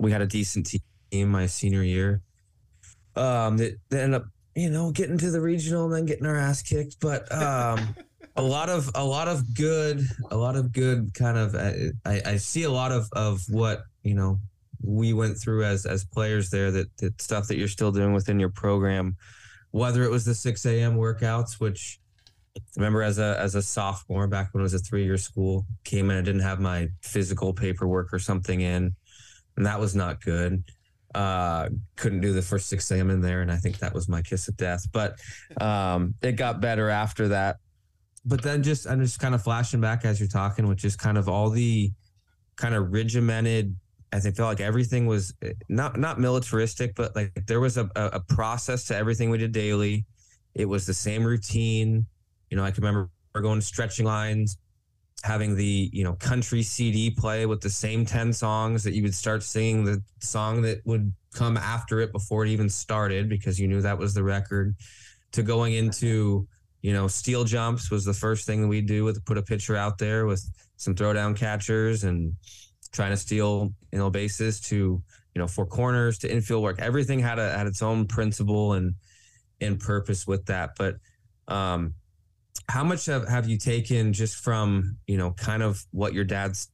we 0.00 0.10
had 0.10 0.20
a 0.20 0.26
decent 0.26 0.74
team 1.10 1.28
my 1.28 1.46
senior 1.46 1.82
year. 1.82 2.22
Um, 3.14 3.56
that, 3.56 3.78
that 3.88 4.02
ended 4.02 4.20
up, 4.20 4.28
you 4.54 4.70
know, 4.70 4.92
getting 4.92 5.18
to 5.18 5.30
the 5.30 5.40
regional 5.40 5.86
and 5.86 5.94
then 5.94 6.06
getting 6.06 6.26
our 6.26 6.36
ass 6.36 6.62
kicked, 6.62 7.00
but 7.00 7.30
um, 7.32 7.96
a 8.38 8.42
lot 8.42 8.68
of 8.68 8.90
a 8.94 9.04
lot 9.04 9.28
of 9.28 9.54
good, 9.54 10.00
a 10.30 10.36
lot 10.36 10.56
of 10.56 10.72
good 10.72 11.12
kind 11.14 11.36
of. 11.36 11.54
I, 11.54 12.22
I 12.24 12.36
see 12.36 12.62
a 12.62 12.70
lot 12.70 12.92
of 12.92 13.08
of 13.12 13.42
what 13.48 13.82
you 14.02 14.14
know 14.14 14.38
we 14.82 15.12
went 15.12 15.36
through 15.38 15.64
as 15.64 15.84
as 15.86 16.04
players 16.04 16.50
there. 16.50 16.70
That 16.70 16.96
that 16.98 17.20
stuff 17.20 17.48
that 17.48 17.58
you're 17.58 17.68
still 17.68 17.92
doing 17.92 18.12
within 18.12 18.38
your 18.38 18.50
program, 18.50 19.16
whether 19.72 20.04
it 20.04 20.10
was 20.10 20.24
the 20.24 20.34
6 20.34 20.64
a.m. 20.66 20.96
workouts, 20.96 21.60
which 21.60 21.98
remember 22.76 23.02
as 23.02 23.18
a 23.18 23.36
as 23.38 23.54
a 23.54 23.62
sophomore 23.62 24.28
back 24.28 24.54
when 24.54 24.60
it 24.60 24.62
was 24.62 24.74
a 24.74 24.78
three 24.78 25.04
year 25.04 25.18
school, 25.18 25.66
came 25.84 26.10
in, 26.10 26.18
I 26.18 26.22
didn't 26.22 26.42
have 26.42 26.60
my 26.60 26.88
physical 27.02 27.52
paperwork 27.52 28.12
or 28.12 28.20
something 28.20 28.60
in, 28.60 28.94
and 29.56 29.66
that 29.66 29.80
was 29.80 29.94
not 29.94 30.22
good. 30.22 30.62
Uh, 31.14 31.70
couldn't 31.96 32.20
do 32.20 32.32
the 32.32 32.42
first 32.42 32.68
six 32.68 32.88
a.m. 32.92 33.10
in 33.10 33.20
there, 33.20 33.40
and 33.40 33.50
I 33.50 33.56
think 33.56 33.78
that 33.78 33.94
was 33.94 34.08
my 34.08 34.22
kiss 34.22 34.46
of 34.46 34.56
death. 34.56 34.86
But 34.92 35.18
um, 35.60 36.14
it 36.22 36.32
got 36.32 36.60
better 36.60 36.88
after 36.88 37.28
that. 37.28 37.56
But 38.24 38.42
then 38.42 38.62
just 38.62 38.86
I'm 38.86 39.00
just 39.00 39.18
kind 39.20 39.34
of 39.34 39.42
flashing 39.42 39.80
back 39.80 40.04
as 40.04 40.20
you're 40.20 40.28
talking, 40.28 40.66
with 40.66 40.78
just 40.78 40.98
kind 40.98 41.18
of 41.18 41.28
all 41.28 41.50
the 41.50 41.92
kind 42.56 42.74
of 42.74 42.92
regimented 42.92 43.76
I 44.12 44.20
think 44.20 44.36
felt 44.36 44.48
like 44.48 44.60
everything 44.60 45.06
was 45.06 45.34
eh, 45.42 45.52
not 45.68 45.98
not 45.98 46.18
militaristic, 46.18 46.94
but 46.94 47.14
like 47.14 47.32
there 47.46 47.60
was 47.60 47.76
a, 47.76 47.90
a 47.94 48.20
process 48.20 48.84
to 48.86 48.96
everything 48.96 49.30
we 49.30 49.38
did 49.38 49.52
daily. 49.52 50.06
It 50.54 50.64
was 50.64 50.86
the 50.86 50.94
same 50.94 51.24
routine. 51.24 52.06
You 52.50 52.56
know, 52.56 52.64
I 52.64 52.70
can 52.70 52.84
remember 52.84 53.10
going 53.34 53.60
stretching 53.60 54.06
lines, 54.06 54.56
having 55.24 55.56
the 55.56 55.90
you 55.92 56.04
know 56.04 56.14
country 56.14 56.62
CD 56.62 57.10
play 57.10 57.44
with 57.44 57.60
the 57.60 57.70
same 57.70 58.06
ten 58.06 58.32
songs 58.32 58.82
that 58.84 58.94
you 58.94 59.02
would 59.02 59.14
start 59.14 59.42
singing 59.42 59.84
the 59.84 60.02
song 60.20 60.62
that 60.62 60.80
would 60.86 61.12
come 61.34 61.56
after 61.58 62.00
it 62.00 62.10
before 62.10 62.46
it 62.46 62.48
even 62.48 62.70
started 62.70 63.28
because 63.28 63.60
you 63.60 63.68
knew 63.68 63.82
that 63.82 63.98
was 63.98 64.14
the 64.14 64.24
record. 64.24 64.74
To 65.32 65.42
going 65.42 65.74
into 65.74 66.48
you 66.82 66.92
know 66.92 67.08
steel 67.08 67.44
jumps 67.44 67.90
was 67.90 68.04
the 68.04 68.14
first 68.14 68.46
thing 68.46 68.62
that 68.62 68.68
we 68.68 68.80
do 68.80 69.04
with 69.04 69.24
put 69.24 69.38
a 69.38 69.42
pitcher 69.42 69.76
out 69.76 69.98
there 69.98 70.26
with 70.26 70.48
some 70.76 70.94
throwdown 70.94 71.36
catchers 71.36 72.04
and 72.04 72.34
trying 72.92 73.10
to 73.10 73.16
steal 73.16 73.72
you 73.92 73.98
know 73.98 74.10
bases 74.10 74.60
to 74.60 75.02
you 75.34 75.42
know 75.42 75.46
four 75.46 75.66
corners 75.66 76.18
to 76.18 76.32
infield 76.32 76.62
work. 76.62 76.80
Everything 76.80 77.20
had 77.20 77.38
a 77.38 77.56
had 77.56 77.66
its 77.66 77.82
own 77.82 78.06
principle 78.06 78.72
and 78.72 78.94
and 79.60 79.78
purpose 79.78 80.26
with 80.26 80.46
that, 80.46 80.70
but 80.76 80.96
um, 81.48 81.94
how 82.68 82.84
much 82.84 83.06
have, 83.06 83.28
have 83.28 83.48
you 83.48 83.58
taken 83.58 84.12
just 84.12 84.36
from 84.36 84.96
you 85.06 85.16
know 85.16 85.30
kind 85.32 85.62
of 85.62 85.84
what 85.92 86.12
your 86.12 86.24
dad's 86.24 86.68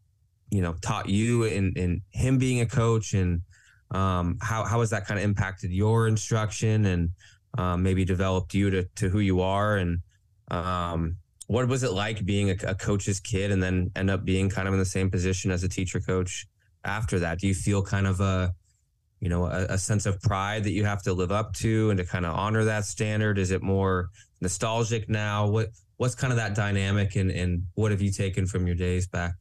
you 0.50 0.62
know 0.62 0.74
taught 0.80 1.09
you 1.09 1.44
and 1.44 1.76
in 1.76 2.00
him 2.11 2.38
being 2.38 2.61
a 2.61 2.66
coach 2.66 3.12
and 3.12 3.42
um, 3.90 4.38
how 4.40 4.64
how 4.64 4.80
has 4.80 4.90
that 4.90 5.07
kind 5.07 5.18
of 5.18 5.24
impacted 5.24 5.70
your 5.70 6.09
instruction 6.09 6.86
and 6.86 7.11
um, 7.59 7.82
maybe 7.82 8.05
developed 8.05 8.55
you 8.55 8.70
to 8.70 8.84
to 8.96 9.09
who 9.09 9.20
you 9.20 9.40
are 9.40 9.76
and 9.76 10.00
um, 10.50 11.16
what 11.46 11.68
was 11.68 11.82
it 11.82 11.92
like 11.92 12.24
being 12.24 12.50
a, 12.50 12.57
a, 12.66 12.74
coach's 12.74 13.20
kid 13.20 13.50
and 13.50 13.62
then 13.62 13.90
end 13.96 14.11
up 14.11 14.24
being 14.24 14.48
kind 14.48 14.68
of 14.68 14.74
in 14.74 14.80
the 14.80 14.86
same 14.86 15.11
position 15.11 15.50
as 15.50 15.62
a 15.62 15.68
teacher 15.68 16.00
coach 16.00 16.46
after 16.84 17.18
that 17.18 17.38
do 17.38 17.46
you 17.46 17.55
feel 17.55 17.82
kind 17.82 18.07
of 18.07 18.20
a 18.20 18.52
you 19.20 19.28
know 19.28 19.46
a, 19.46 19.66
a 19.70 19.78
sense 19.78 20.07
of 20.07 20.20
pride 20.20 20.64
that 20.64 20.72
you 20.72 20.84
have 20.84 21.02
to 21.02 21.12
live 21.12 21.32
up 21.32 21.55
to 21.55 21.90
and 21.90 21.98
to 21.98 22.05
kind 22.05 22.26
of 22.26 22.34
honor 22.34 22.64
that 22.64 22.84
standard 22.84 23.38
is 23.38 23.50
it 23.50 23.62
more 23.62 24.11
nostalgic 24.40 25.09
now 25.09 25.46
what 25.46 25.68
what's 25.96 26.14
kind 26.14 26.32
of 26.32 26.36
that 26.36 26.55
dynamic 26.55 27.16
and 27.16 27.30
and 27.30 27.62
what 27.74 27.90
have 27.90 28.02
you 28.02 28.11
taken 28.11 28.46
from 28.46 28.66
your 28.66 28.76
days 28.76 29.07
back 29.07 29.34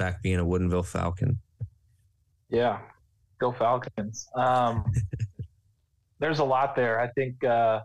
back 0.00 0.22
being 0.22 0.40
a 0.40 0.44
Woodinville 0.44 0.86
Falcon? 0.86 1.38
Yeah, 2.48 2.80
go 3.38 3.52
Falcons. 3.52 4.28
Um, 4.34 4.84
there's 6.20 6.38
a 6.38 6.44
lot 6.44 6.76
there. 6.76 7.00
I 7.00 7.08
think 7.08 7.42
uh, 7.42 7.80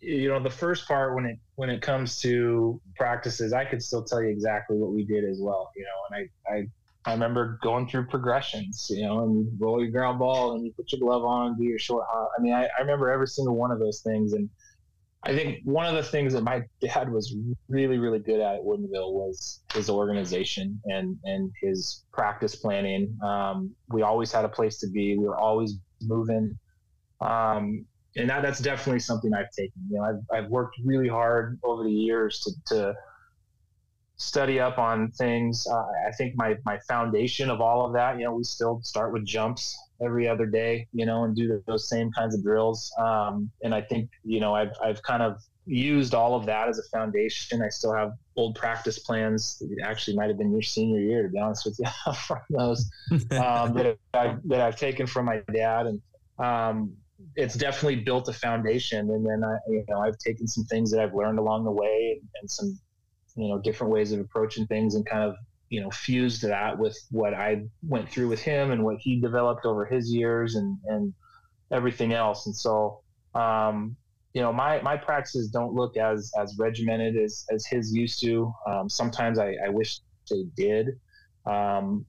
you 0.00 0.28
know 0.28 0.42
the 0.42 0.50
first 0.50 0.88
part 0.88 1.14
when 1.14 1.26
it 1.26 1.38
when 1.54 1.70
it 1.70 1.80
comes 1.80 2.20
to 2.22 2.80
practices, 2.96 3.52
I 3.52 3.64
could 3.64 3.82
still 3.82 4.02
tell 4.02 4.20
you 4.22 4.28
exactly 4.28 4.76
what 4.76 4.90
we 4.90 5.04
did 5.04 5.24
as 5.24 5.38
well. 5.40 5.70
You 5.76 5.84
know, 5.84 6.16
and 6.16 6.28
I 6.48 6.52
I. 6.52 6.66
I 7.04 7.14
remember 7.14 7.58
going 7.64 7.88
through 7.88 8.06
progressions, 8.06 8.86
you 8.88 9.02
know, 9.02 9.24
and 9.24 9.34
you 9.34 9.50
roll 9.58 9.82
your 9.82 9.90
ground 9.90 10.20
ball 10.20 10.52
and 10.52 10.64
you 10.64 10.72
put 10.72 10.92
your 10.92 11.00
glove 11.00 11.24
on 11.24 11.48
and 11.48 11.58
do 11.58 11.64
your 11.64 11.80
short 11.80 12.06
hop. 12.08 12.30
I 12.38 12.40
mean, 12.40 12.52
I, 12.52 12.68
I 12.78 12.80
remember 12.80 13.10
every 13.10 13.26
single 13.26 13.56
one 13.56 13.72
of 13.72 13.80
those 13.80 14.02
things. 14.02 14.34
And 14.34 14.48
I 15.24 15.34
think 15.34 15.60
one 15.64 15.86
of 15.86 15.94
the 15.94 16.02
things 16.04 16.32
that 16.32 16.42
my 16.42 16.62
dad 16.80 17.10
was 17.10 17.34
really, 17.68 17.98
really 17.98 18.18
good 18.20 18.40
at 18.40 18.54
at 18.54 18.60
Woodinville 18.62 19.12
was 19.12 19.62
his 19.74 19.90
organization 19.90 20.80
and 20.86 21.16
and 21.24 21.50
his 21.60 22.04
practice 22.12 22.54
planning. 22.54 23.16
Um, 23.20 23.74
we 23.88 24.02
always 24.02 24.30
had 24.30 24.44
a 24.44 24.48
place 24.48 24.78
to 24.78 24.88
be. 24.88 25.16
We 25.16 25.24
were 25.24 25.38
always 25.38 25.78
moving, 26.02 26.58
um, 27.22 27.84
and 28.16 28.28
that, 28.28 28.42
that's 28.42 28.60
definitely 28.60 29.00
something 29.00 29.32
I've 29.32 29.50
taken. 29.50 29.80
You 29.90 29.98
know, 29.98 30.04
I've 30.04 30.44
I've 30.44 30.50
worked 30.50 30.76
really 30.84 31.08
hard 31.08 31.58
over 31.62 31.82
the 31.84 31.90
years 31.90 32.40
to, 32.40 32.74
to 32.74 32.94
study 34.16 34.60
up 34.60 34.78
on 34.78 35.10
things. 35.12 35.66
Uh, 35.70 35.84
I 36.08 36.12
think 36.16 36.34
my 36.36 36.56
my 36.64 36.78
foundation 36.88 37.50
of 37.50 37.60
all 37.60 37.86
of 37.86 37.92
that. 37.94 38.18
You 38.18 38.24
know, 38.24 38.34
we 38.34 38.44
still 38.44 38.80
start 38.82 39.12
with 39.12 39.24
jumps 39.24 39.76
every 40.04 40.28
other 40.28 40.46
day, 40.46 40.86
you 40.92 41.06
know, 41.06 41.24
and 41.24 41.36
do 41.36 41.62
those 41.66 41.88
same 41.88 42.10
kinds 42.12 42.34
of 42.34 42.42
drills. 42.42 42.92
Um, 42.98 43.50
and 43.62 43.74
I 43.74 43.80
think, 43.80 44.10
you 44.24 44.40
know, 44.40 44.54
I've, 44.54 44.72
I've 44.82 45.02
kind 45.02 45.22
of 45.22 45.40
used 45.64 46.14
all 46.14 46.34
of 46.34 46.46
that 46.46 46.68
as 46.68 46.78
a 46.78 46.82
foundation. 46.96 47.62
I 47.62 47.68
still 47.68 47.94
have 47.94 48.12
old 48.36 48.56
practice 48.56 48.98
plans. 48.98 49.60
It 49.60 49.78
actually 49.84 50.16
might 50.16 50.28
have 50.28 50.38
been 50.38 50.50
your 50.50 50.62
senior 50.62 51.00
year, 51.00 51.22
to 51.22 51.28
be 51.28 51.38
honest 51.38 51.64
with 51.64 51.78
you, 51.78 52.12
from 52.26 52.40
those 52.50 52.90
um, 53.12 53.74
that, 53.74 53.96
I've, 54.14 54.48
that 54.48 54.60
I've 54.60 54.76
taken 54.76 55.06
from 55.06 55.26
my 55.26 55.42
dad. 55.52 55.86
And 55.86 56.00
um, 56.38 56.96
it's 57.36 57.54
definitely 57.54 57.96
built 57.96 58.28
a 58.28 58.32
foundation. 58.32 59.10
And 59.10 59.26
then 59.26 59.42
I, 59.44 59.56
you 59.68 59.84
know, 59.88 60.00
I've 60.00 60.18
taken 60.18 60.46
some 60.46 60.64
things 60.64 60.90
that 60.90 61.00
I've 61.00 61.14
learned 61.14 61.38
along 61.38 61.64
the 61.64 61.70
way 61.70 62.18
and, 62.18 62.28
and 62.40 62.50
some, 62.50 62.78
you 63.36 63.48
know, 63.48 63.58
different 63.60 63.92
ways 63.92 64.12
of 64.12 64.20
approaching 64.20 64.66
things 64.66 64.94
and 64.94 65.06
kind 65.06 65.24
of 65.24 65.36
you 65.72 65.80
know, 65.80 65.90
fused 65.90 66.42
that 66.42 66.78
with 66.78 66.98
what 67.10 67.32
I 67.32 67.62
went 67.82 68.06
through 68.06 68.28
with 68.28 68.42
him 68.42 68.72
and 68.72 68.84
what 68.84 68.98
he 69.00 69.18
developed 69.18 69.64
over 69.64 69.86
his 69.86 70.12
years 70.12 70.54
and, 70.54 70.76
and 70.84 71.14
everything 71.70 72.12
else. 72.12 72.44
And 72.44 72.54
so, 72.54 73.00
um, 73.34 73.96
you 74.34 74.42
know, 74.42 74.52
my, 74.52 74.82
my 74.82 74.98
practices 74.98 75.48
don't 75.48 75.72
look 75.72 75.96
as, 75.96 76.30
as 76.38 76.54
regimented 76.58 77.16
as, 77.16 77.46
as 77.50 77.64
his 77.64 77.90
used 77.90 78.20
to. 78.20 78.52
Um, 78.70 78.90
sometimes 78.90 79.38
I, 79.38 79.56
I 79.64 79.70
wish 79.70 80.00
they 80.30 80.44
did. 80.58 80.88
Um, 81.46 82.04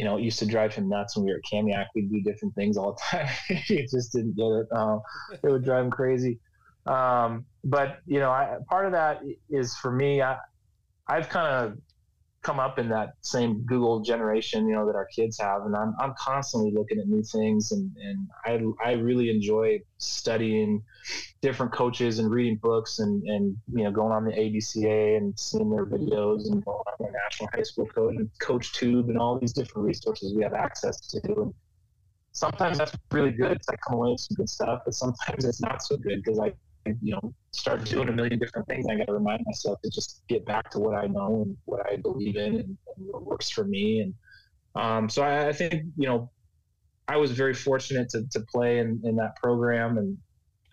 you 0.00 0.06
know, 0.06 0.16
it 0.16 0.22
used 0.22 0.38
to 0.38 0.46
drive 0.46 0.74
him 0.74 0.88
nuts 0.88 1.14
when 1.14 1.26
we 1.26 1.30
were 1.30 1.36
at 1.36 1.44
Kamiak. 1.44 1.88
We'd 1.94 2.10
do 2.10 2.22
different 2.22 2.54
things 2.54 2.78
all 2.78 2.92
the 2.94 3.18
time. 3.18 3.28
he 3.66 3.82
just 3.82 4.14
didn't 4.14 4.34
get 4.34 4.46
it. 4.46 4.66
Um, 4.72 5.02
it 5.30 5.46
would 5.46 5.62
drive 5.62 5.84
him 5.84 5.90
crazy. 5.90 6.38
Um, 6.86 7.44
but 7.64 7.98
you 8.06 8.18
know, 8.18 8.30
I, 8.30 8.56
part 8.66 8.86
of 8.86 8.92
that 8.92 9.20
is 9.50 9.76
for 9.76 9.92
me. 9.92 10.22
I, 10.22 10.38
I've 11.06 11.28
kind 11.28 11.48
of 11.48 11.78
come 12.42 12.58
up 12.58 12.78
in 12.78 12.88
that 12.88 13.14
same 13.20 13.62
Google 13.66 14.00
generation, 14.00 14.66
you 14.66 14.74
know, 14.74 14.86
that 14.86 14.96
our 14.96 15.06
kids 15.06 15.38
have, 15.38 15.66
and 15.66 15.76
I'm 15.76 15.94
I'm 16.00 16.14
constantly 16.18 16.72
looking 16.72 16.98
at 16.98 17.06
new 17.06 17.22
things, 17.22 17.72
and 17.72 17.90
and 17.96 18.28
I 18.82 18.88
I 18.90 18.92
really 18.94 19.30
enjoy 19.30 19.80
studying 19.98 20.82
different 21.42 21.72
coaches 21.72 22.18
and 22.18 22.30
reading 22.30 22.56
books, 22.56 22.98
and 22.98 23.22
and 23.24 23.56
you 23.74 23.84
know, 23.84 23.90
going 23.90 24.12
on 24.12 24.24
the 24.24 24.32
ABCA 24.32 25.18
and 25.18 25.38
seeing 25.38 25.70
their 25.70 25.84
videos, 25.84 26.50
and 26.50 26.64
going 26.64 26.78
on 26.78 26.94
the 26.98 27.10
National 27.12 27.50
High 27.52 27.62
School 27.62 27.86
Coach 27.86 28.16
and 28.16 28.30
CoachTube, 28.40 29.08
and 29.08 29.18
all 29.18 29.38
these 29.38 29.52
different 29.52 29.86
resources 29.86 30.34
we 30.34 30.42
have 30.42 30.54
access 30.54 31.00
to. 31.08 31.20
And 31.42 31.54
sometimes 32.32 32.78
that's 32.78 32.96
really 33.10 33.32
good. 33.32 33.58
because 33.58 33.68
I 33.68 33.76
come 33.86 33.98
away 33.98 34.12
with 34.12 34.20
some 34.20 34.36
good 34.36 34.48
stuff, 34.48 34.82
but 34.86 34.94
sometimes 34.94 35.44
it's 35.44 35.60
not 35.60 35.82
so 35.82 35.96
good 35.98 36.22
because 36.24 36.38
I 36.38 36.52
you 37.02 37.12
know 37.12 37.34
start 37.52 37.84
doing 37.84 38.08
a 38.08 38.12
million 38.12 38.38
different 38.38 38.66
things. 38.68 38.86
I 38.88 38.96
got 38.96 39.06
to 39.06 39.12
remind 39.12 39.42
myself 39.46 39.80
to 39.82 39.90
just 39.90 40.22
get 40.28 40.44
back 40.44 40.70
to 40.70 40.78
what 40.78 40.94
I 40.94 41.06
know 41.06 41.42
and 41.44 41.56
what 41.64 41.84
I 41.90 41.96
believe 41.96 42.36
in 42.36 42.56
and, 42.56 42.64
and 42.64 42.76
what 42.96 43.24
works 43.24 43.50
for 43.50 43.64
me. 43.64 44.00
And 44.00 44.14
um, 44.74 45.08
so 45.08 45.22
I, 45.22 45.48
I, 45.48 45.52
think 45.52 45.84
you 45.96 46.06
know 46.06 46.30
I 47.08 47.16
was 47.16 47.32
very 47.32 47.54
fortunate 47.54 48.08
to, 48.10 48.24
to 48.30 48.40
play 48.52 48.78
in, 48.78 49.00
in 49.04 49.16
that 49.16 49.36
program, 49.36 49.98
and 49.98 50.16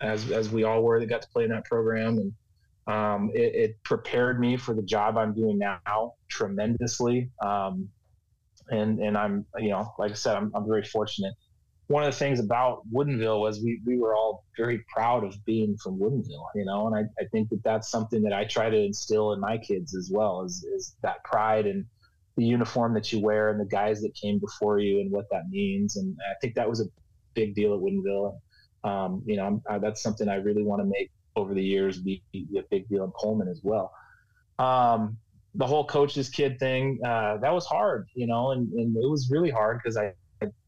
as 0.00 0.30
as 0.30 0.50
we 0.50 0.64
all 0.64 0.82
were 0.82 1.00
that 1.00 1.06
got 1.06 1.22
to 1.22 1.28
play 1.28 1.44
in 1.44 1.50
that 1.50 1.64
program, 1.64 2.18
and 2.18 2.32
um, 2.94 3.30
it, 3.34 3.54
it, 3.54 3.82
prepared 3.82 4.40
me 4.40 4.56
for 4.56 4.74
the 4.74 4.82
job 4.82 5.18
I'm 5.18 5.34
doing 5.34 5.58
now 5.58 6.14
tremendously. 6.28 7.30
Um, 7.44 7.88
and 8.70 8.98
and 9.00 9.16
I'm 9.16 9.46
you 9.58 9.70
know 9.70 9.92
like 9.98 10.10
I 10.10 10.14
said 10.14 10.36
I'm, 10.36 10.52
I'm 10.54 10.66
very 10.66 10.84
fortunate 10.84 11.34
one 11.88 12.02
of 12.04 12.12
the 12.12 12.18
things 12.18 12.38
about 12.38 12.82
Woodinville 12.92 13.40
was 13.40 13.62
we, 13.62 13.80
we 13.84 13.98
were 13.98 14.14
all 14.14 14.44
very 14.56 14.84
proud 14.92 15.24
of 15.24 15.42
being 15.46 15.76
from 15.82 15.98
Woodinville, 15.98 16.46
you 16.54 16.66
know, 16.66 16.86
and 16.86 16.94
I, 16.94 17.22
I 17.22 17.26
think 17.32 17.48
that 17.48 17.64
that's 17.64 17.90
something 17.90 18.22
that 18.22 18.32
I 18.32 18.44
try 18.44 18.68
to 18.68 18.76
instill 18.76 19.32
in 19.32 19.40
my 19.40 19.56
kids 19.56 19.96
as 19.96 20.10
well 20.12 20.42
is, 20.44 20.64
is 20.64 20.96
that 21.02 21.24
pride 21.24 21.66
and 21.66 21.86
the 22.36 22.44
uniform 22.44 22.92
that 22.92 23.10
you 23.10 23.20
wear 23.20 23.48
and 23.48 23.58
the 23.58 23.64
guys 23.64 24.02
that 24.02 24.14
came 24.14 24.38
before 24.38 24.78
you 24.78 25.00
and 25.00 25.10
what 25.10 25.24
that 25.30 25.48
means. 25.48 25.96
And 25.96 26.14
I 26.30 26.34
think 26.42 26.54
that 26.56 26.68
was 26.68 26.82
a 26.82 26.84
big 27.32 27.54
deal 27.54 27.72
at 27.74 27.80
Woodinville. 27.80 28.38
Um, 28.84 29.22
you 29.24 29.36
know, 29.36 29.62
I, 29.68 29.78
that's 29.78 30.02
something 30.02 30.28
I 30.28 30.36
really 30.36 30.62
want 30.62 30.82
to 30.82 30.86
make 30.86 31.10
over 31.36 31.54
the 31.54 31.64
years 31.64 31.98
be, 31.98 32.22
be, 32.32 32.46
a 32.58 32.62
big 32.70 32.86
deal 32.88 33.04
in 33.04 33.12
Coleman 33.12 33.48
as 33.48 33.60
well. 33.64 33.92
Um, 34.58 35.16
the 35.54 35.66
whole 35.66 35.86
coach's 35.86 36.28
kid 36.28 36.58
thing, 36.58 37.00
uh, 37.04 37.38
that 37.38 37.52
was 37.52 37.64
hard, 37.64 38.08
you 38.14 38.26
know, 38.26 38.50
and, 38.50 38.70
and 38.74 38.94
it 38.94 39.08
was 39.08 39.30
really 39.30 39.50
hard 39.50 39.80
because 39.82 39.96
I, 39.96 40.12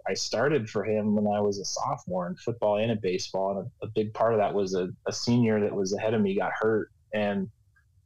I 0.09 0.15
started 0.15 0.69
for 0.69 0.85
him 0.85 1.15
when 1.15 1.27
I 1.27 1.41
was 1.41 1.59
a 1.59 1.65
sophomore 1.65 2.29
in 2.29 2.37
football 2.37 2.79
and 2.79 2.91
in 2.91 2.99
baseball, 3.01 3.59
and 3.59 3.71
a, 3.83 3.87
a 3.87 3.89
big 3.89 4.13
part 4.15 4.33
of 4.33 4.39
that 4.39 4.55
was 4.55 4.75
a, 4.75 4.89
a, 5.07 5.13
senior 5.13 5.61
that 5.61 5.75
was 5.75 5.93
ahead 5.95 6.15
of 6.15 6.21
me 6.21 6.37
got 6.37 6.53
hurt, 6.59 6.91
and 7.15 7.49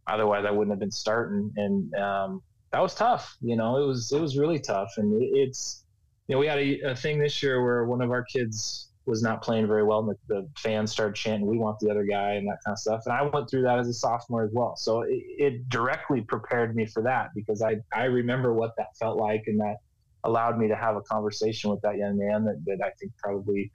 otherwise 0.07 0.45
I 0.47 0.51
wouldn't 0.51 0.72
have 0.72 0.80
been 0.80 0.90
starting, 0.90 1.53
and 1.57 1.95
um, 1.95 2.42
that 2.72 2.80
was 2.80 2.95
tough. 2.95 3.36
You 3.40 3.57
know, 3.57 3.82
it 3.82 3.86
was 3.86 4.12
it 4.12 4.20
was 4.20 4.36
really 4.36 4.59
tough, 4.59 4.92
and 4.97 5.22
it, 5.22 5.30
it's 5.32 5.84
you 6.26 6.34
know 6.34 6.40
we 6.40 6.47
had 6.47 6.59
a, 6.59 6.80
a, 6.90 6.97
thing 6.97 7.18
this 7.18 7.42
year 7.42 7.62
where 7.62 7.84
one 7.84 8.03
of 8.03 8.11
our 8.11 8.24
kids 8.24 8.88
was 9.07 9.22
not 9.22 9.42
playing 9.42 9.66
very 9.66 9.84
well, 9.84 10.01
and 10.01 10.09
the, 10.09 10.34
the, 10.34 10.49
fans 10.57 10.90
started 10.90 11.14
chanting, 11.14 11.47
"We 11.47 11.59
want 11.59 11.78
the 11.78 11.90
other 11.90 12.05
guy," 12.05 12.32
and 12.32 12.49
that 12.49 12.59
kind 12.64 12.74
of 12.74 12.78
stuff, 12.78 13.03
and 13.07 13.14
I 13.14 13.22
went 13.22 13.49
through 13.51 13.62
that 13.62 13.78
as 13.78 13.88
a 13.88 13.95
sophomore 13.95 14.45
as 14.45 14.51
well, 14.53 14.76
so 14.76 15.03
it, 15.03 15.22
it 15.38 15.68
directly 15.68 16.22
prepared 16.22 16.74
me 16.74 16.86
for 16.86 17.03
that 17.03 17.30
because 17.34 17.62
I 17.62 17.76
I 17.92 18.05
remember 18.05 18.53
what 18.53 18.74
that 18.78 18.97
felt 18.99 19.18
like, 19.18 19.45
and 19.47 19.61
that 19.61 19.76
allowed 20.25 20.59
me 20.59 20.68
to 20.68 20.77
have 20.77 20.97
a 20.97 21.03
conversation 21.03 21.70
with 21.70 21.81
that 21.83 21.97
young 21.97 22.18
man 22.18 22.45
that, 22.45 22.62
that 22.66 22.85
I 22.85 22.91
think 22.99 23.12
probably 23.18 23.70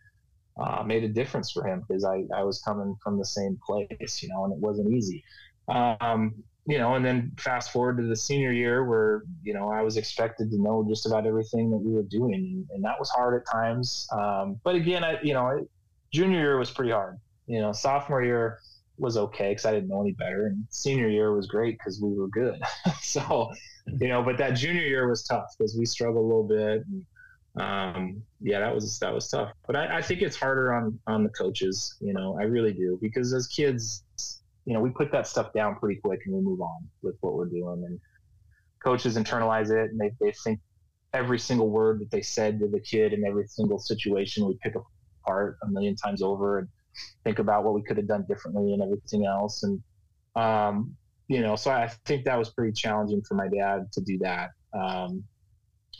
uh, 0.60 0.84
made 0.84 1.04
a 1.04 1.08
difference 1.08 1.52
for 1.52 1.66
him 1.66 1.84
because 1.88 2.04
I, 2.04 2.24
I 2.36 2.43
was 2.43 2.62
coming 2.62 2.95
from 3.02 3.18
the 3.18 3.26
same 3.26 3.58
place, 3.66 4.22
you 4.22 4.30
know, 4.30 4.43
and 4.45 4.54
it 4.54 4.60
wasn't 4.60 4.93
easy. 4.93 5.24
Um, 5.68 6.43
you 6.66 6.78
know, 6.78 6.95
and 6.95 7.04
then 7.04 7.32
fast 7.39 7.72
forward 7.72 7.97
to 7.97 8.04
the 8.04 8.16
senior 8.16 8.52
year 8.52 8.86
where, 8.86 9.24
you 9.41 9.54
know, 9.54 9.72
I 9.72 9.82
was 9.82 9.97
expected 9.97 10.52
to 10.52 10.62
know 10.62 10.86
just 10.88 11.06
about 11.06 11.26
everything 11.26 11.72
that 11.72 11.78
we 11.78 11.93
were 11.93 12.04
doing. 12.04 12.66
And, 12.72 12.84
that 12.84 13.00
was 13.00 13.10
hard 13.10 13.41
at 13.41 13.52
times. 13.52 14.08
Um, 14.12 14.60
but 14.64 14.76
again, 14.76 15.04
I, 15.04 15.20
you 15.24 15.34
know, 15.34 15.68
junior 16.14 16.39
year 16.39 16.58
was 16.58 16.70
pretty 16.70 16.91
hard. 16.91 17.18
You 17.47 17.60
know, 17.62 17.72
sophomore 17.72 18.24
year 18.24 18.60
was 19.00 19.18
okay 19.18 19.52
because 19.52 19.66
I 19.66 19.72
didn't 19.72 19.89
know 19.89 20.02
any 20.02 20.12
better. 20.12 20.47
And 20.47 20.66
senior 20.70 21.08
year 21.08 21.34
was 21.34 21.47
great 21.47 21.78
because 21.78 22.02
we 22.02 22.14
were 22.18 22.28
good. 22.28 22.62
so, 23.02 23.52
you 24.00 24.08
know, 24.08 24.22
but 24.22 24.38
that 24.38 24.52
junior 24.52 24.82
year 24.82 25.08
was 25.10 25.24
tough 25.24 25.56
because 25.58 25.76
we 25.78 25.86
struggled 25.86 26.24
a 26.24 26.28
little 26.28 26.47
bit. 26.47 26.86
And, 26.86 27.06
um, 27.62 28.24
yeah, 28.41 28.60
that 28.60 28.74
was 28.74 29.00
that 29.00 29.14
was 29.14 29.28
tough. 29.30 29.52
But 29.66 29.76
I, 29.76 29.97
I, 29.97 30.02
think 30.02 30.22
it's 30.22 30.36
harder 30.36 30.74
on 30.74 31.00
on 31.08 31.24
the 31.24 31.30
coaches. 31.30 31.95
You 32.00 32.14
know, 32.14 32.38
I 32.39 32.43
really 32.43 32.74
do 32.74 33.00
because 33.02 33.34
as 33.34 33.47
kids, 33.47 34.04
you 34.66 34.74
know, 34.74 34.82
we 34.82 34.91
put 34.91 35.12
that 35.12 35.28
stuff 35.28 35.52
down 35.54 35.76
pretty 35.76 36.00
quick 36.00 36.22
and 36.26 36.36
we 36.36 36.41
move 36.41 36.62
on 36.62 36.88
with 37.02 37.16
what 37.22 37.34
we're 37.34 37.50
doing. 37.50 37.84
And 37.86 38.00
coaches 38.84 39.18
internalize 39.18 39.72
it 39.72 39.91
and 39.91 40.00
they 40.00 40.12
they 40.22 40.32
think 40.43 40.60
every 41.14 41.39
single 41.39 41.70
word 41.70 42.00
that 42.00 42.12
they 42.12 42.22
said 42.22 42.60
to 42.60 42.68
the 42.68 42.80
kid 42.80 43.14
in 43.14 43.26
every 43.26 43.47
single 43.47 43.80
situation 43.80 44.45
we 44.45 44.58
pick 44.62 44.76
apart 44.76 45.58
a 45.64 45.68
million 45.68 45.95
times 45.95 46.22
over 46.22 46.60
and 46.60 46.68
think 47.24 47.39
about 47.39 47.64
what 47.64 47.74
we 47.74 47.82
could 47.84 47.97
have 47.97 48.08
done 48.08 48.26
differently 48.28 48.74
and 48.74 48.82
everything 48.82 49.26
else. 49.26 49.64
And 49.64 49.82
um, 50.36 50.95
you 51.28 51.41
know, 51.41 51.56
so 51.56 51.72
I 51.72 51.88
think 52.06 52.26
that 52.26 52.38
was 52.38 52.50
pretty 52.50 52.74
challenging 52.74 53.22
for 53.28 53.36
my 53.36 53.47
dad 53.47 53.91
to 53.93 54.02
do 54.02 54.18
that. 54.20 54.50
Um, 54.74 55.24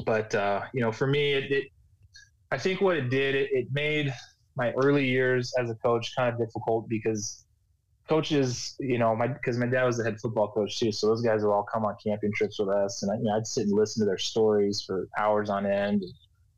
but 0.06 0.34
uh, 0.34 0.62
you 0.74 0.82
know, 0.82 0.92
for 0.92 1.08
me, 1.08 1.34
it, 1.34 1.52
it, 1.52 1.64
I 2.52 2.58
think 2.58 2.82
what 2.82 2.98
it 2.98 3.10
did, 3.10 3.36
it, 3.36 3.50
it 3.52 3.68
made 3.72 4.14
my 4.56 4.72
early 4.74 5.08
years 5.08 5.54
as 5.60 5.70
a 5.70 5.76
coach 5.76 6.12
kind 6.16 6.34
of 6.34 6.40
difficult 6.40 6.90
because 6.90 7.46
coaches, 8.10 8.76
you 8.80 8.98
know, 8.98 9.16
my 9.16 9.28
because 9.28 9.58
my 9.58 9.68
dad 9.68 9.86
was 9.86 9.98
the 9.98 10.04
head 10.04 10.20
football 10.20 10.52
coach 10.52 10.80
too, 10.80 10.92
so 10.92 11.08
those 11.08 11.22
guys 11.22 11.44
would 11.44 11.52
all 11.52 11.66
come 11.72 11.86
on 11.86 11.96
camping 12.04 12.32
trips 12.36 12.60
with 12.60 12.70
us, 12.70 13.04
and 13.04 13.12
I, 13.12 13.16
you 13.16 13.24
know, 13.24 13.38
I'd 13.38 13.46
sit 13.46 13.68
and 13.68 13.74
listen 13.74 14.02
to 14.02 14.06
their 14.06 14.18
stories 14.18 14.84
for 14.86 15.08
hours 15.18 15.50
on 15.50 15.66
end. 15.66 16.04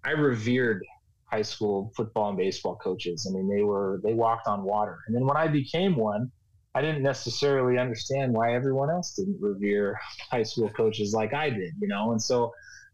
I 0.03 0.11
revered 0.11 0.81
high 1.31 1.41
school 1.41 1.91
football 1.95 2.29
and 2.29 2.37
baseball 2.37 2.75
coaches. 2.75 3.27
I 3.29 3.33
mean, 3.33 3.47
they 3.47 3.63
were 3.63 4.01
they 4.03 4.13
walked 4.13 4.47
on 4.47 4.63
water, 4.63 4.99
and 5.07 5.15
then 5.15 5.25
when 5.25 5.37
I 5.37 5.47
became 5.47 5.95
one, 5.95 6.31
I 6.75 6.81
didn't 6.81 7.03
necessarily 7.03 7.77
understand 7.77 8.33
why 8.33 8.53
everyone 8.53 8.89
else 8.89 9.15
didn't 9.15 9.37
revere 9.39 9.99
high 10.31 10.43
school 10.43 10.69
coaches 10.69 11.13
like 11.13 11.33
I 11.33 11.49
did, 11.49 11.73
you 11.79 11.87
know. 11.87 12.11
And 12.11 12.21
so 12.21 12.53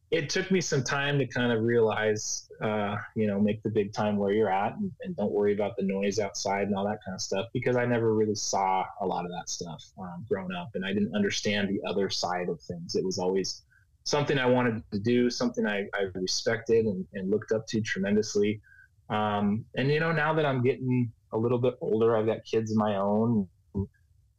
it 0.09 0.29
took 0.29 0.49
me 0.51 0.61
some 0.61 0.83
time 0.83 1.19
to 1.19 1.27
kind 1.27 1.51
of 1.51 1.63
realize, 1.63 2.49
uh, 2.61 2.95
you 3.15 3.27
know, 3.27 3.41
make 3.41 3.61
the 3.63 3.69
big 3.69 3.91
time 3.91 4.15
where 4.15 4.31
you're 4.31 4.49
at 4.49 4.73
and, 4.77 4.89
and, 5.01 5.15
don't 5.17 5.33
worry 5.33 5.53
about 5.53 5.75
the 5.75 5.83
noise 5.83 6.17
outside 6.17 6.67
and 6.67 6.75
all 6.75 6.85
that 6.85 6.99
kind 7.05 7.13
of 7.13 7.19
stuff 7.19 7.47
because 7.53 7.75
I 7.75 7.85
never 7.85 8.13
really 8.13 8.35
saw 8.35 8.85
a 9.01 9.05
lot 9.05 9.25
of 9.25 9.31
that 9.31 9.49
stuff 9.49 9.83
um, 9.99 10.25
growing 10.29 10.53
up 10.53 10.69
and 10.75 10.85
I 10.85 10.93
didn't 10.93 11.13
understand 11.13 11.67
the 11.67 11.81
other 11.85 12.09
side 12.09 12.47
of 12.47 12.61
things. 12.61 12.95
It 12.95 13.03
was 13.03 13.19
always 13.19 13.63
something 14.07 14.39
I 14.39 14.45
wanted 14.45 14.81
to 14.91 14.99
do, 14.99 15.29
something 15.29 15.65
I, 15.65 15.85
I 15.93 16.03
respected 16.15 16.85
and, 16.85 17.05
and, 17.13 17.29
looked 17.29 17.51
up 17.51 17.67
to 17.67 17.81
tremendously. 17.81 18.61
Um, 19.09 19.65
and, 19.75 19.91
you 19.91 19.99
know, 19.99 20.13
now 20.13 20.33
that 20.33 20.45
I'm 20.45 20.63
getting 20.63 21.11
a 21.33 21.37
little 21.37 21.59
bit 21.59 21.75
older, 21.81 22.15
I've 22.15 22.25
got 22.25 22.45
kids 22.45 22.71
of 22.71 22.77
my 22.77 22.95
own 22.95 23.49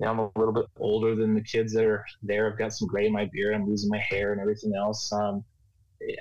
Now 0.00 0.10
I'm 0.12 0.18
a 0.20 0.30
little 0.36 0.54
bit 0.54 0.66
older 0.78 1.14
than 1.14 1.34
the 1.34 1.42
kids 1.42 1.74
that 1.74 1.84
are 1.84 2.04
there. 2.22 2.50
I've 2.50 2.58
got 2.58 2.72
some 2.72 2.88
gray 2.88 3.06
in 3.06 3.12
my 3.12 3.28
beard. 3.30 3.54
I'm 3.54 3.66
losing 3.66 3.90
my 3.90 3.98
hair 3.98 4.32
and 4.32 4.40
everything 4.40 4.72
else. 4.74 5.12
Um, 5.12 5.44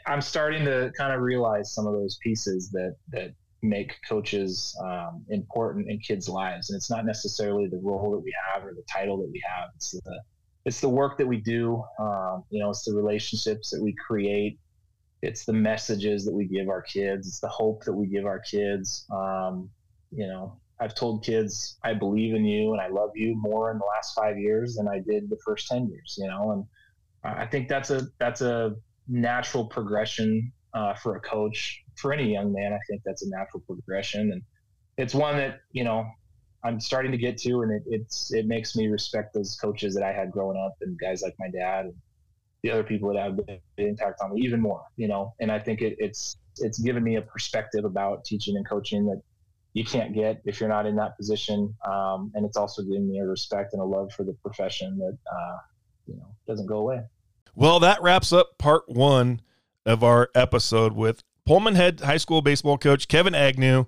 I'm 0.07 0.21
starting 0.21 0.65
to 0.65 0.91
kind 0.97 1.13
of 1.13 1.21
realize 1.21 1.73
some 1.73 1.87
of 1.87 1.93
those 1.93 2.17
pieces 2.23 2.69
that 2.71 2.95
that 3.09 3.31
make 3.61 3.95
coaches 4.09 4.75
um, 4.83 5.23
important 5.29 5.89
in 5.89 5.99
kids' 5.99 6.27
lives, 6.27 6.69
and 6.69 6.77
it's 6.77 6.89
not 6.89 7.05
necessarily 7.05 7.67
the 7.67 7.79
role 7.83 8.11
that 8.11 8.19
we 8.19 8.33
have 8.51 8.65
or 8.65 8.73
the 8.73 8.83
title 8.91 9.17
that 9.17 9.29
we 9.31 9.41
have. 9.47 9.69
It's 9.75 9.91
the 9.91 10.21
it's 10.67 10.81
the 10.81 10.89
work 10.89 11.17
that 11.17 11.25
we 11.25 11.37
do. 11.37 11.81
Um, 11.97 12.43
you 12.49 12.61
know, 12.61 12.71
it's 12.71 12.83
the 12.83 12.93
relationships 12.93 13.69
that 13.69 13.81
we 13.81 13.95
create. 14.05 14.59
It's 15.21 15.45
the 15.45 15.53
messages 15.53 16.25
that 16.25 16.33
we 16.33 16.45
give 16.45 16.67
our 16.67 16.81
kids. 16.81 17.25
It's 17.25 17.39
the 17.39 17.47
hope 17.47 17.85
that 17.85 17.93
we 17.93 18.05
give 18.07 18.25
our 18.25 18.39
kids. 18.39 19.05
Um, 19.09 19.69
you 20.11 20.27
know, 20.27 20.59
I've 20.81 20.93
told 20.93 21.23
kids 21.23 21.77
I 21.85 21.93
believe 21.93 22.35
in 22.35 22.43
you 22.43 22.73
and 22.73 22.81
I 22.81 22.89
love 22.89 23.11
you 23.15 23.33
more 23.37 23.71
in 23.71 23.77
the 23.77 23.85
last 23.85 24.13
five 24.13 24.37
years 24.37 24.75
than 24.75 24.89
I 24.89 24.99
did 24.99 25.29
the 25.29 25.37
first 25.45 25.69
ten 25.69 25.87
years. 25.87 26.15
You 26.17 26.27
know, 26.27 26.51
and 26.51 26.65
I 27.23 27.45
think 27.45 27.69
that's 27.69 27.89
a 27.89 28.01
that's 28.19 28.41
a 28.41 28.75
natural 29.07 29.65
progression 29.65 30.51
uh, 30.73 30.95
for 30.95 31.15
a 31.15 31.21
coach 31.21 31.81
for 31.95 32.11
any 32.11 32.29
young 32.33 32.51
man. 32.51 32.73
I 32.73 32.79
think 32.89 33.03
that's 33.05 33.25
a 33.25 33.29
natural 33.29 33.63
progression, 33.65 34.33
and 34.33 34.41
it's 34.97 35.15
one 35.15 35.37
that 35.37 35.61
you 35.71 35.85
know 35.85 36.05
I'm 36.67 36.79
starting 36.79 37.11
to 37.11 37.17
get 37.17 37.37
to, 37.39 37.61
and 37.61 37.71
it, 37.71 37.83
it's 37.87 38.33
it 38.33 38.45
makes 38.45 38.75
me 38.75 38.87
respect 38.87 39.33
those 39.33 39.55
coaches 39.55 39.93
that 39.95 40.03
I 40.03 40.11
had 40.11 40.31
growing 40.31 40.57
up 40.57 40.75
and 40.81 40.97
guys 40.99 41.21
like 41.21 41.35
my 41.39 41.49
dad. 41.49 41.85
And, 41.85 41.95
the 42.63 42.71
other 42.71 42.83
people 42.83 43.13
that 43.13 43.23
have 43.23 43.37
been 43.37 43.59
impact 43.77 44.21
on 44.21 44.33
me 44.33 44.41
even 44.41 44.59
more, 44.59 44.83
you 44.95 45.07
know. 45.07 45.33
And 45.39 45.51
I 45.51 45.59
think 45.59 45.81
it, 45.81 45.95
it's 45.99 46.37
it's 46.57 46.79
given 46.79 47.03
me 47.03 47.15
a 47.15 47.21
perspective 47.21 47.85
about 47.85 48.25
teaching 48.25 48.55
and 48.57 48.67
coaching 48.67 49.05
that 49.05 49.21
you 49.73 49.85
can't 49.85 50.13
get 50.13 50.41
if 50.45 50.59
you're 50.59 50.69
not 50.69 50.85
in 50.85 50.95
that 50.95 51.15
position. 51.17 51.73
Um, 51.85 52.31
and 52.35 52.45
it's 52.45 52.57
also 52.57 52.81
given 52.81 53.07
me 53.07 53.19
a 53.19 53.25
respect 53.25 53.73
and 53.73 53.81
a 53.81 53.85
love 53.85 54.11
for 54.11 54.23
the 54.23 54.33
profession 54.43 54.97
that 54.97 55.17
uh, 55.31 55.57
you 56.07 56.15
know 56.15 56.27
doesn't 56.47 56.65
go 56.65 56.77
away. 56.79 57.01
Well, 57.55 57.79
that 57.79 58.01
wraps 58.01 58.33
up 58.33 58.57
part 58.57 58.87
one 58.87 59.41
of 59.85 60.03
our 60.03 60.29
episode 60.35 60.93
with 60.93 61.23
Pullman 61.45 61.75
head 61.75 62.01
high 62.01 62.17
school 62.17 62.41
baseball 62.41 62.77
coach 62.77 63.07
Kevin 63.07 63.35
Agnew. 63.35 63.85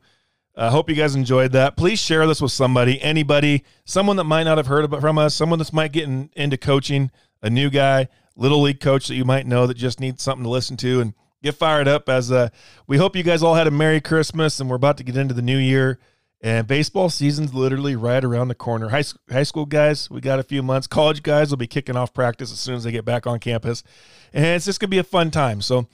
I 0.59 0.63
uh, 0.63 0.71
hope 0.71 0.89
you 0.89 0.95
guys 0.95 1.15
enjoyed 1.15 1.53
that. 1.53 1.77
Please 1.77 1.99
share 1.99 2.27
this 2.27 2.41
with 2.41 2.51
somebody, 2.51 3.01
anybody, 3.01 3.63
someone 3.85 4.17
that 4.17 4.25
might 4.25 4.43
not 4.43 4.57
have 4.57 4.67
heard 4.67 4.83
about 4.83 4.99
from 4.99 5.17
us, 5.17 5.33
someone 5.33 5.57
that 5.57 5.71
might 5.71 5.93
get 5.93 6.03
in, 6.03 6.29
into 6.35 6.57
coaching, 6.57 7.11
a 7.41 7.49
new 7.49 7.69
guy, 7.69 8.09
little 8.35 8.61
league 8.61 8.81
coach 8.81 9.07
that 9.07 9.15
you 9.15 9.23
might 9.23 9.47
know 9.47 9.67
that 9.67 9.75
just 9.75 10.01
needs 10.01 10.21
something 10.21 10.43
to 10.43 10.49
listen 10.49 10.75
to 10.75 10.99
and 10.99 11.13
get 11.41 11.55
fired 11.55 11.87
up. 11.87 12.09
As 12.09 12.29
uh, 12.29 12.49
we 12.87 12.97
hope 12.97 13.15
you 13.15 13.23
guys 13.23 13.41
all 13.41 13.55
had 13.55 13.67
a 13.67 13.71
Merry 13.71 14.01
Christmas, 14.01 14.59
and 14.59 14.69
we're 14.69 14.75
about 14.75 14.97
to 14.97 15.03
get 15.05 15.15
into 15.15 15.33
the 15.33 15.41
new 15.41 15.57
year. 15.57 15.97
And 16.41 16.67
baseball 16.67 17.09
season's 17.09 17.53
literally 17.53 17.95
right 17.95 18.21
around 18.21 18.49
the 18.49 18.55
corner. 18.55 18.89
High, 18.89 19.05
high 19.31 19.43
school 19.43 19.65
guys, 19.65 20.09
we 20.09 20.19
got 20.19 20.39
a 20.39 20.43
few 20.43 20.61
months. 20.61 20.87
College 20.87 21.23
guys 21.23 21.51
will 21.51 21.57
be 21.57 21.67
kicking 21.67 21.95
off 21.95 22.13
practice 22.13 22.51
as 22.51 22.59
soon 22.59 22.75
as 22.75 22.83
they 22.83 22.91
get 22.91 23.05
back 23.05 23.25
on 23.25 23.39
campus. 23.39 23.81
And 24.33 24.43
it's 24.43 24.65
just 24.65 24.81
going 24.81 24.89
to 24.89 24.91
be 24.91 24.99
a 24.99 25.05
fun 25.05 25.31
time. 25.31 25.61
So 25.61 25.87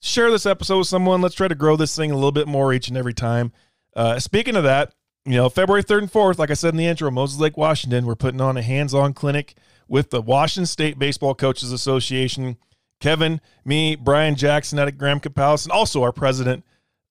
share 0.00 0.30
this 0.30 0.46
episode 0.46 0.78
with 0.78 0.88
someone. 0.88 1.20
Let's 1.20 1.34
try 1.34 1.48
to 1.48 1.54
grow 1.54 1.76
this 1.76 1.94
thing 1.94 2.10
a 2.10 2.14
little 2.14 2.32
bit 2.32 2.48
more 2.48 2.72
each 2.72 2.88
and 2.88 2.96
every 2.96 3.12
time. 3.12 3.52
Uh, 3.94 4.18
speaking 4.18 4.56
of 4.56 4.64
that, 4.64 4.94
you 5.24 5.36
know, 5.36 5.48
February 5.48 5.84
3rd 5.84 5.98
and 5.98 6.12
4th, 6.12 6.38
like 6.38 6.50
I 6.50 6.54
said 6.54 6.74
in 6.74 6.78
the 6.78 6.86
intro, 6.86 7.10
Moses 7.10 7.38
Lake, 7.38 7.56
Washington, 7.56 8.06
we're 8.06 8.14
putting 8.14 8.40
on 8.40 8.56
a 8.56 8.62
hands 8.62 8.92
on 8.92 9.14
clinic 9.14 9.54
with 9.86 10.10
the 10.10 10.22
Washington 10.22 10.66
State 10.66 10.98
Baseball 10.98 11.34
Coaches 11.34 11.70
Association. 11.70 12.56
Kevin, 13.00 13.40
me, 13.64 13.96
Brian 13.96 14.36
Jackson 14.36 14.78
at 14.78 14.96
Graham-Kapowsin, 14.96 15.66
and 15.66 15.72
also 15.72 16.02
our 16.02 16.12
president 16.12 16.64